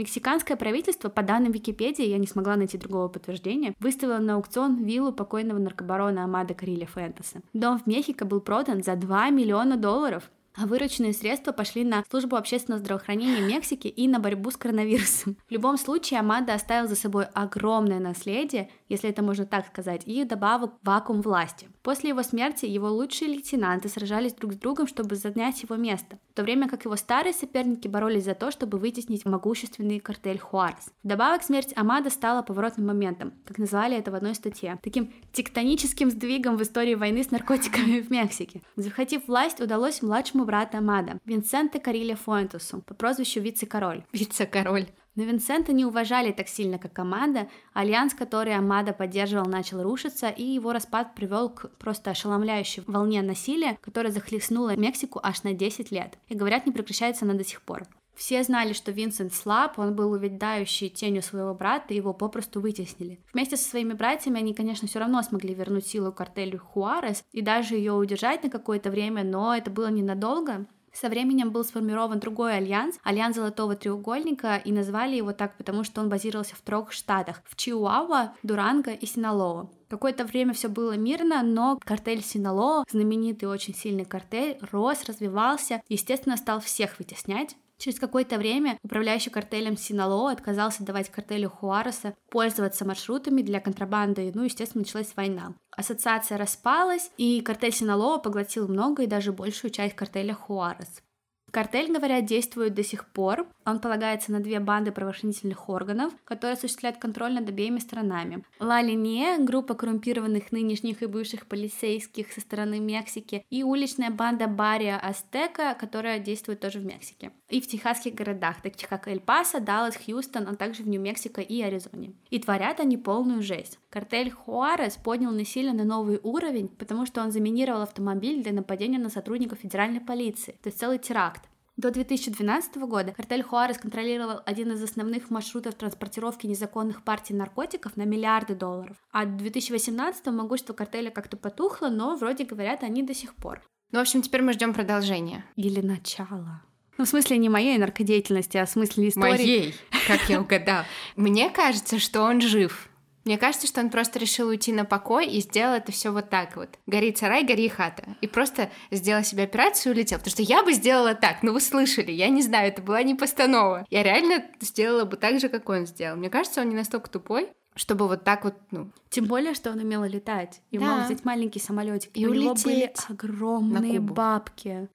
Мексиканское 0.00 0.56
правительство, 0.56 1.10
по 1.10 1.22
данным 1.22 1.52
Википедии, 1.52 2.06
я 2.06 2.16
не 2.16 2.26
смогла 2.26 2.56
найти 2.56 2.78
другого 2.78 3.08
подтверждения, 3.08 3.74
выставило 3.80 4.16
на 4.16 4.36
аукцион 4.36 4.82
виллу 4.82 5.12
покойного 5.12 5.58
наркобарона 5.58 6.24
Амада 6.24 6.54
Кариля 6.54 6.86
Фентеса. 6.86 7.42
Дом 7.52 7.78
в 7.78 7.86
Мехико 7.86 8.24
был 8.24 8.40
продан 8.40 8.82
за 8.82 8.96
2 8.96 9.28
миллиона 9.28 9.76
долларов, 9.76 10.30
а 10.56 10.66
вырученные 10.66 11.12
средства 11.12 11.52
пошли 11.52 11.84
на 11.84 12.02
службу 12.10 12.36
общественного 12.36 12.80
здравоохранения 12.80 13.40
Мексики 13.40 13.88
и 13.88 14.08
на 14.08 14.20
борьбу 14.20 14.50
с 14.50 14.56
коронавирусом. 14.56 15.36
В 15.48 15.52
любом 15.52 15.76
случае, 15.76 16.20
Амада 16.20 16.54
оставил 16.54 16.88
за 16.88 16.96
собой 16.96 17.26
огромное 17.34 18.00
наследие, 18.00 18.70
если 18.88 19.10
это 19.10 19.22
можно 19.22 19.44
так 19.44 19.66
сказать, 19.66 20.02
и 20.06 20.24
добавил 20.24 20.72
вакуум 20.82 21.20
власти. 21.20 21.68
После 21.82 22.10
его 22.10 22.22
смерти 22.22 22.66
его 22.66 22.90
лучшие 22.90 23.30
лейтенанты 23.30 23.88
сражались 23.88 24.34
друг 24.34 24.52
с 24.52 24.56
другом, 24.56 24.86
чтобы 24.86 25.16
занять 25.16 25.62
его 25.62 25.76
место, 25.76 26.18
в 26.30 26.34
то 26.34 26.42
время 26.42 26.68
как 26.68 26.84
его 26.84 26.94
старые 26.96 27.32
соперники 27.32 27.88
боролись 27.88 28.24
за 28.24 28.34
то, 28.34 28.50
чтобы 28.50 28.78
вытеснить 28.78 29.24
могущественный 29.24 29.98
картель 29.98 30.38
Хуарес. 30.38 30.92
Вдобавок, 31.02 31.42
смерть 31.42 31.72
Амада 31.76 32.10
стала 32.10 32.42
поворотным 32.42 32.86
моментом, 32.86 33.32
как 33.46 33.58
назвали 33.58 33.96
это 33.96 34.10
в 34.10 34.14
одной 34.14 34.34
статье, 34.34 34.78
таким 34.82 35.12
тектоническим 35.32 36.10
сдвигом 36.10 36.56
в 36.56 36.62
истории 36.62 36.94
войны 36.94 37.24
с 37.24 37.30
наркотиками 37.30 38.00
в 38.00 38.10
Мексике. 38.10 38.62
Захватив 38.76 39.26
власть, 39.26 39.60
удалось 39.60 40.02
младшему 40.02 40.44
брату 40.44 40.76
Амадо, 40.76 41.18
Винсенте 41.24 41.80
Каррильо 41.80 42.14
Фуэнтесу, 42.14 42.82
по 42.82 42.94
прозвищу 42.94 43.40
Вице-король. 43.40 44.04
Вице-король. 44.12 44.88
Но 45.16 45.24
Винсента 45.24 45.72
не 45.72 45.84
уважали 45.84 46.32
так 46.32 46.48
сильно, 46.48 46.78
как 46.78 46.98
Амадо. 46.98 47.48
Альянс, 47.72 48.14
который 48.14 48.54
Амадо 48.54 48.92
поддерживал, 48.92 49.46
начал 49.46 49.82
рушиться, 49.82 50.28
и 50.28 50.44
его 50.44 50.72
распад 50.72 51.14
привел 51.14 51.50
к 51.50 51.70
просто 51.78 52.10
ошеломляющей 52.10 52.82
волне 52.86 53.22
насилия, 53.22 53.78
которая 53.80 54.12
захлестнула 54.12 54.76
Мексику 54.76 55.20
аж 55.22 55.42
на 55.42 55.52
10 55.52 55.90
лет. 55.90 56.18
И 56.28 56.34
говорят, 56.34 56.66
не 56.66 56.72
прекращается 56.72 57.24
она 57.24 57.34
до 57.34 57.44
сих 57.44 57.62
пор. 57.62 57.86
Все 58.20 58.42
знали, 58.42 58.74
что 58.74 58.92
Винсент 58.92 59.32
слаб, 59.32 59.78
он 59.78 59.96
был 59.96 60.12
увядающий 60.12 60.90
тенью 60.90 61.22
своего 61.22 61.54
брата, 61.54 61.94
и 61.94 61.96
его 61.96 62.12
попросту 62.12 62.60
вытеснили. 62.60 63.18
Вместе 63.32 63.56
со 63.56 63.68
своими 63.68 63.94
братьями 63.94 64.38
они, 64.38 64.52
конечно, 64.52 64.86
все 64.86 64.98
равно 64.98 65.22
смогли 65.22 65.54
вернуть 65.54 65.86
силу 65.86 66.12
картелю 66.12 66.58
Хуарес 66.58 67.24
и 67.32 67.40
даже 67.40 67.76
ее 67.76 67.94
удержать 67.94 68.42
на 68.42 68.50
какое-то 68.50 68.90
время, 68.90 69.24
но 69.24 69.56
это 69.56 69.70
было 69.70 69.88
ненадолго. 69.90 70.66
Со 70.92 71.08
временем 71.08 71.50
был 71.50 71.64
сформирован 71.64 72.18
другой 72.18 72.56
альянс, 72.56 72.98
альянс 73.02 73.36
Золотого 73.36 73.76
треугольника, 73.76 74.56
и 74.56 74.72
назвали 74.72 75.16
его 75.16 75.32
так, 75.32 75.56
потому 75.56 75.84
что 75.84 76.00
он 76.00 76.08
базировался 76.08 76.56
в 76.56 76.60
трех 76.60 76.92
штатах— 76.92 77.42
в 77.44 77.56
Чиуауа, 77.56 78.34
Дуранго 78.42 78.92
и 78.92 79.06
Синалоа. 79.06 79.70
Какое-то 79.88 80.24
время 80.24 80.52
все 80.52 80.68
было 80.68 80.96
мирно, 80.96 81.42
но 81.42 81.78
картель 81.84 82.22
Синалоа, 82.22 82.84
знаменитый 82.90 83.48
очень 83.48 83.74
сильный 83.74 84.04
картель, 84.04 84.58
рос, 84.70 85.04
развивался, 85.06 85.82
естественно, 85.88 86.36
стал 86.36 86.60
всех 86.60 86.98
вытеснять. 86.98 87.56
Через 87.80 87.98
какое-то 87.98 88.36
время 88.36 88.78
управляющий 88.82 89.30
картелем 89.30 89.78
Синалоа 89.78 90.32
отказался 90.32 90.84
давать 90.84 91.08
картелю 91.08 91.48
Хуареса 91.48 92.14
пользоваться 92.28 92.84
маршрутами 92.84 93.40
для 93.40 93.58
контрабанды, 93.58 94.30
ну, 94.34 94.42
естественно, 94.42 94.82
началась 94.82 95.14
война. 95.16 95.54
Ассоциация 95.70 96.36
распалась, 96.36 97.10
и 97.16 97.40
картель 97.40 97.72
Синалоа 97.72 98.18
поглотил 98.18 98.68
много 98.68 99.04
и 99.04 99.06
даже 99.06 99.32
большую 99.32 99.70
часть 99.70 99.96
картеля 99.96 100.34
Хуарес. 100.34 101.02
Картель, 101.50 101.92
говорят, 101.92 102.24
действует 102.24 102.74
до 102.74 102.84
сих 102.84 103.06
пор. 103.06 103.46
Он 103.64 103.80
полагается 103.80 104.32
на 104.32 104.40
две 104.40 104.60
банды 104.60 104.92
правоохранительных 104.92 105.68
органов, 105.68 106.12
которые 106.24 106.54
осуществляют 106.54 106.98
контроль 106.98 107.34
над 107.34 107.48
обеими 107.48 107.78
сторонами. 107.78 108.44
Ла 108.58 108.82
Линье, 108.82 109.38
группа 109.38 109.74
коррумпированных 109.74 110.52
нынешних 110.52 111.02
и 111.02 111.06
бывших 111.06 111.46
полицейских 111.46 112.32
со 112.32 112.40
стороны 112.40 112.78
Мексики, 112.78 113.44
и 113.50 113.62
уличная 113.62 114.10
банда 114.10 114.46
Бария 114.46 114.98
Астека, 114.98 115.76
которая 115.78 116.18
действует 116.18 116.60
тоже 116.60 116.78
в 116.78 116.84
Мексике. 116.84 117.32
И 117.48 117.60
в 117.60 117.66
техасских 117.66 118.14
городах, 118.14 118.62
таких 118.62 118.88
как 118.88 119.08
Эль-Пасо, 119.08 119.60
Даллас, 119.60 119.96
Хьюстон, 119.96 120.48
а 120.48 120.54
также 120.54 120.82
в 120.82 120.88
Нью-Мексико 120.88 121.40
и 121.40 121.60
Аризоне. 121.62 122.12
И 122.30 122.38
творят 122.38 122.80
они 122.80 122.96
полную 122.96 123.42
жесть. 123.42 123.78
Картель 123.90 124.30
Хуарес 124.30 124.94
поднял 124.94 125.32
насилие 125.32 125.72
на 125.72 125.84
новый 125.84 126.20
уровень, 126.22 126.68
потому 126.68 127.06
что 127.06 127.22
он 127.22 127.32
заминировал 127.32 127.82
автомобиль 127.82 128.42
для 128.42 128.52
нападения 128.52 128.98
на 128.98 129.10
сотрудников 129.10 129.58
федеральной 129.58 130.00
полиции. 130.00 130.52
То 130.62 130.68
есть 130.68 130.78
целый 130.78 130.98
теракт. 130.98 131.39
До 131.80 131.90
2012 131.90 132.76
года 132.76 133.12
картель 133.12 133.42
Хуарес 133.42 133.78
контролировал 133.78 134.42
один 134.44 134.70
из 134.72 134.82
основных 134.82 135.30
маршрутов 135.30 135.76
транспортировки 135.76 136.46
незаконных 136.46 137.02
партий 137.02 137.32
наркотиков 137.32 137.96
на 137.96 138.02
миллиарды 138.02 138.54
долларов. 138.54 138.98
А 139.12 139.24
в 139.24 139.38
2018 139.38 140.26
могущество 140.26 140.74
картеля 140.74 141.10
как-то 141.10 141.38
потухло, 141.38 141.88
но 141.88 142.16
вроде 142.16 142.44
говорят 142.44 142.82
они 142.82 143.02
до 143.02 143.14
сих 143.14 143.34
пор. 143.34 143.62
Ну, 143.92 143.98
в 143.98 144.02
общем, 144.02 144.20
теперь 144.20 144.42
мы 144.42 144.52
ждем 144.52 144.74
продолжения. 144.74 145.46
Или 145.56 145.80
начало. 145.80 146.62
Ну, 146.98 147.06
в 147.06 147.08
смысле 147.08 147.38
не 147.38 147.48
моей 147.48 147.78
наркодеятельности, 147.78 148.58
а 148.58 148.66
в 148.66 148.70
смысле 148.70 149.08
истории. 149.08 149.30
Моей, 149.30 149.74
как 150.06 150.28
я 150.28 150.42
угадал. 150.42 150.84
Мне 151.16 151.48
кажется, 151.48 151.98
что 151.98 152.24
он 152.24 152.42
жив. 152.42 152.89
Мне 153.24 153.36
кажется, 153.38 153.66
что 153.66 153.80
он 153.80 153.90
просто 153.90 154.18
решил 154.18 154.48
уйти 154.48 154.72
на 154.72 154.84
покой 154.84 155.26
и 155.26 155.40
сделал 155.40 155.74
это 155.74 155.92
все 155.92 156.10
вот 156.10 156.30
так 156.30 156.56
вот. 156.56 156.70
Гори 156.86 157.14
сарай, 157.14 157.44
гори 157.44 157.68
хата. 157.68 158.16
И 158.20 158.26
просто 158.26 158.70
сделал 158.90 159.22
себе 159.24 159.44
операцию 159.44 159.92
и 159.92 159.96
улетел. 159.96 160.18
Потому 160.18 160.32
что 160.32 160.42
я 160.42 160.62
бы 160.62 160.72
сделала 160.72 161.14
так, 161.14 161.42
ну 161.42 161.52
вы 161.52 161.60
слышали, 161.60 162.12
я 162.12 162.28
не 162.28 162.42
знаю, 162.42 162.68
это 162.68 162.82
была 162.82 163.02
не 163.02 163.14
постанова. 163.14 163.86
Я 163.90 164.02
реально 164.02 164.44
сделала 164.60 165.04
бы 165.04 165.16
так 165.16 165.38
же, 165.40 165.48
как 165.48 165.68
он 165.68 165.86
сделал. 165.86 166.16
Мне 166.16 166.30
кажется, 166.30 166.62
он 166.62 166.70
не 166.70 166.76
настолько 166.76 167.10
тупой, 167.10 167.50
чтобы 167.74 168.08
вот 168.08 168.24
так 168.24 168.44
вот, 168.44 168.54
ну... 168.70 168.90
Тем 169.10 169.26
более, 169.26 169.54
что 169.54 169.70
он 169.70 169.78
умел 169.78 170.04
летать. 170.04 170.62
И 170.70 170.78
Да. 170.78 170.96
мог 170.96 171.06
взять 171.06 171.24
маленький 171.24 171.60
самолетик. 171.60 172.10
И 172.14 172.26
У 172.26 172.32
него 172.32 172.54
были 172.54 172.92
огромные 173.08 174.00
бабки. 174.00 174.88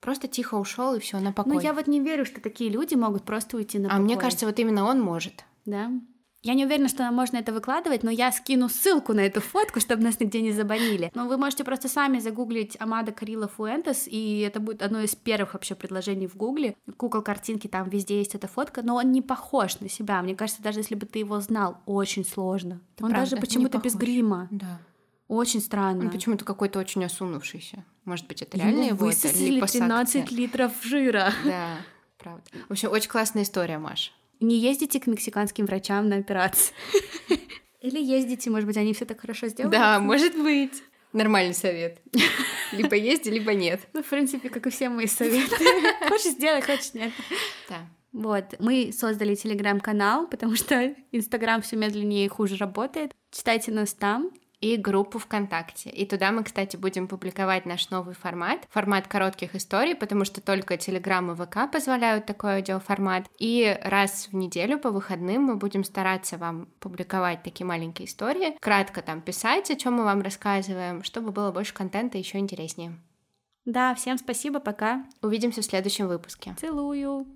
Просто 0.00 0.28
тихо 0.28 0.54
ушел 0.54 0.94
и 0.94 0.98
все 1.00 1.18
на 1.18 1.32
покой. 1.32 1.54
Ну, 1.54 1.60
я 1.60 1.74
вот 1.74 1.86
не 1.86 2.00
верю, 2.00 2.24
что 2.24 2.40
такие 2.40 2.70
люди 2.70 2.94
могут 2.94 3.24
просто 3.24 3.58
уйти 3.58 3.78
на 3.78 3.88
а 3.88 3.90
покой. 3.90 4.04
мне 4.04 4.16
кажется, 4.16 4.46
вот 4.46 4.58
именно 4.58 4.84
он 4.84 5.00
может. 5.00 5.44
Да. 5.66 5.90
Я 6.42 6.54
не 6.54 6.64
уверена, 6.64 6.88
что 6.88 7.10
можно 7.10 7.36
это 7.36 7.52
выкладывать, 7.52 8.02
но 8.02 8.10
я 8.10 8.32
скину 8.32 8.70
ссылку 8.70 9.12
на 9.12 9.20
эту 9.20 9.42
фотку, 9.42 9.78
чтобы 9.78 10.02
нас 10.02 10.18
нигде 10.20 10.40
не 10.40 10.52
забанили. 10.52 11.10
Но 11.14 11.28
вы 11.28 11.36
можете 11.36 11.64
просто 11.64 11.88
сами 11.88 12.18
загуглить 12.18 12.76
Амада 12.80 13.12
Карила 13.12 13.46
Фуэнтес, 13.46 14.08
и 14.08 14.40
это 14.40 14.58
будет 14.58 14.82
одно 14.82 15.00
из 15.00 15.14
первых 15.14 15.52
вообще 15.52 15.74
предложений 15.74 16.28
в 16.28 16.36
гугле. 16.36 16.76
Кукол 16.96 17.20
картинки, 17.20 17.68
там 17.68 17.90
везде 17.90 18.18
есть 18.18 18.34
эта 18.34 18.48
фотка, 18.48 18.80
но 18.82 18.96
он 18.96 19.12
не 19.12 19.20
похож 19.20 19.80
на 19.80 19.90
себя. 19.90 20.22
Мне 20.22 20.34
кажется, 20.34 20.62
даже 20.62 20.80
если 20.80 20.94
бы 20.94 21.04
ты 21.04 21.18
его 21.18 21.40
знал, 21.40 21.76
очень 21.84 22.24
сложно. 22.24 22.80
Это 22.96 23.04
он 23.04 23.10
правда, 23.10 23.30
даже 23.30 23.36
почему-то 23.36 23.78
без 23.78 23.94
грима. 23.94 24.48
Да. 24.50 24.80
Очень 25.28 25.60
странно. 25.60 26.04
Он 26.06 26.10
почему-то 26.10 26.46
какой-то 26.46 26.78
очень 26.78 27.04
осунувшийся. 27.04 27.84
Может 28.04 28.26
быть, 28.26 28.40
это 28.40 28.56
Ему 28.56 28.66
реально 28.66 28.84
его 28.84 28.96
это 28.96 29.04
высосали 29.04 29.50
липосакция? 29.50 29.80
13 29.82 30.32
литров 30.32 30.72
жира. 30.82 31.32
Да, 31.44 31.76
правда. 32.18 32.42
В 32.68 32.72
общем, 32.72 32.90
очень 32.90 33.10
классная 33.10 33.42
история, 33.42 33.78
Маш. 33.78 34.12
Не 34.40 34.58
ездите 34.58 34.98
к 35.00 35.06
мексиканским 35.06 35.66
врачам 35.66 36.08
на 36.08 36.16
операции. 36.16 36.74
Или 37.80 38.02
ездите, 38.02 38.50
может 38.50 38.66
быть, 38.66 38.76
они 38.76 38.92
все 38.92 39.04
так 39.04 39.20
хорошо 39.20 39.48
сделали. 39.48 39.72
Да, 39.72 40.00
может 40.00 40.34
быть. 40.36 40.82
Нормальный 41.12 41.54
совет. 41.54 41.98
Либо 42.72 42.94
езди, 42.94 43.30
либо 43.30 43.52
нет. 43.52 43.80
Ну, 43.92 44.02
в 44.02 44.08
принципе, 44.08 44.48
как 44.48 44.66
и 44.66 44.70
все 44.70 44.88
мои 44.88 45.06
советы. 45.06 45.56
Хочешь 46.08 46.32
сделай, 46.32 46.62
хочешь 46.62 46.94
нет. 46.94 47.12
Да. 47.68 47.88
Вот, 48.12 48.54
мы 48.60 48.92
создали 48.92 49.34
телеграм-канал, 49.34 50.28
потому 50.28 50.54
что 50.54 50.94
Инстаграм 51.10 51.62
все 51.62 51.76
медленнее 51.76 52.26
и 52.26 52.28
хуже 52.28 52.56
работает. 52.56 53.12
Читайте 53.32 53.72
нас 53.72 53.92
там. 53.92 54.30
И 54.60 54.76
группу 54.76 55.18
ВКонтакте. 55.18 55.88
И 55.88 56.04
туда 56.04 56.32
мы, 56.32 56.44
кстати, 56.44 56.76
будем 56.76 57.08
публиковать 57.08 57.64
наш 57.64 57.88
новый 57.88 58.14
формат. 58.14 58.66
Формат 58.70 59.08
коротких 59.08 59.54
историй, 59.54 59.94
потому 59.94 60.26
что 60.26 60.42
только 60.42 60.76
Телеграм 60.76 61.30
и 61.32 61.34
ВК 61.34 61.70
позволяют 61.72 62.26
такой 62.26 62.56
аудиоформат. 62.56 63.26
И 63.38 63.78
раз 63.82 64.28
в 64.30 64.34
неделю 64.34 64.78
по 64.78 64.90
выходным 64.90 65.44
мы 65.44 65.56
будем 65.56 65.82
стараться 65.82 66.36
вам 66.36 66.66
публиковать 66.78 67.42
такие 67.42 67.66
маленькие 67.66 68.06
истории. 68.06 68.56
Кратко 68.60 69.00
там 69.00 69.22
писать, 69.22 69.70
о 69.70 69.76
чем 69.76 69.94
мы 69.94 70.04
вам 70.04 70.20
рассказываем, 70.20 71.02
чтобы 71.04 71.32
было 71.32 71.52
больше 71.52 71.72
контента 71.72 72.18
еще 72.18 72.38
интереснее. 72.38 72.92
Да, 73.64 73.94
всем 73.94 74.18
спасибо, 74.18 74.60
пока. 74.60 75.06
Увидимся 75.22 75.62
в 75.62 75.64
следующем 75.64 76.06
выпуске. 76.08 76.54
Целую. 76.58 77.26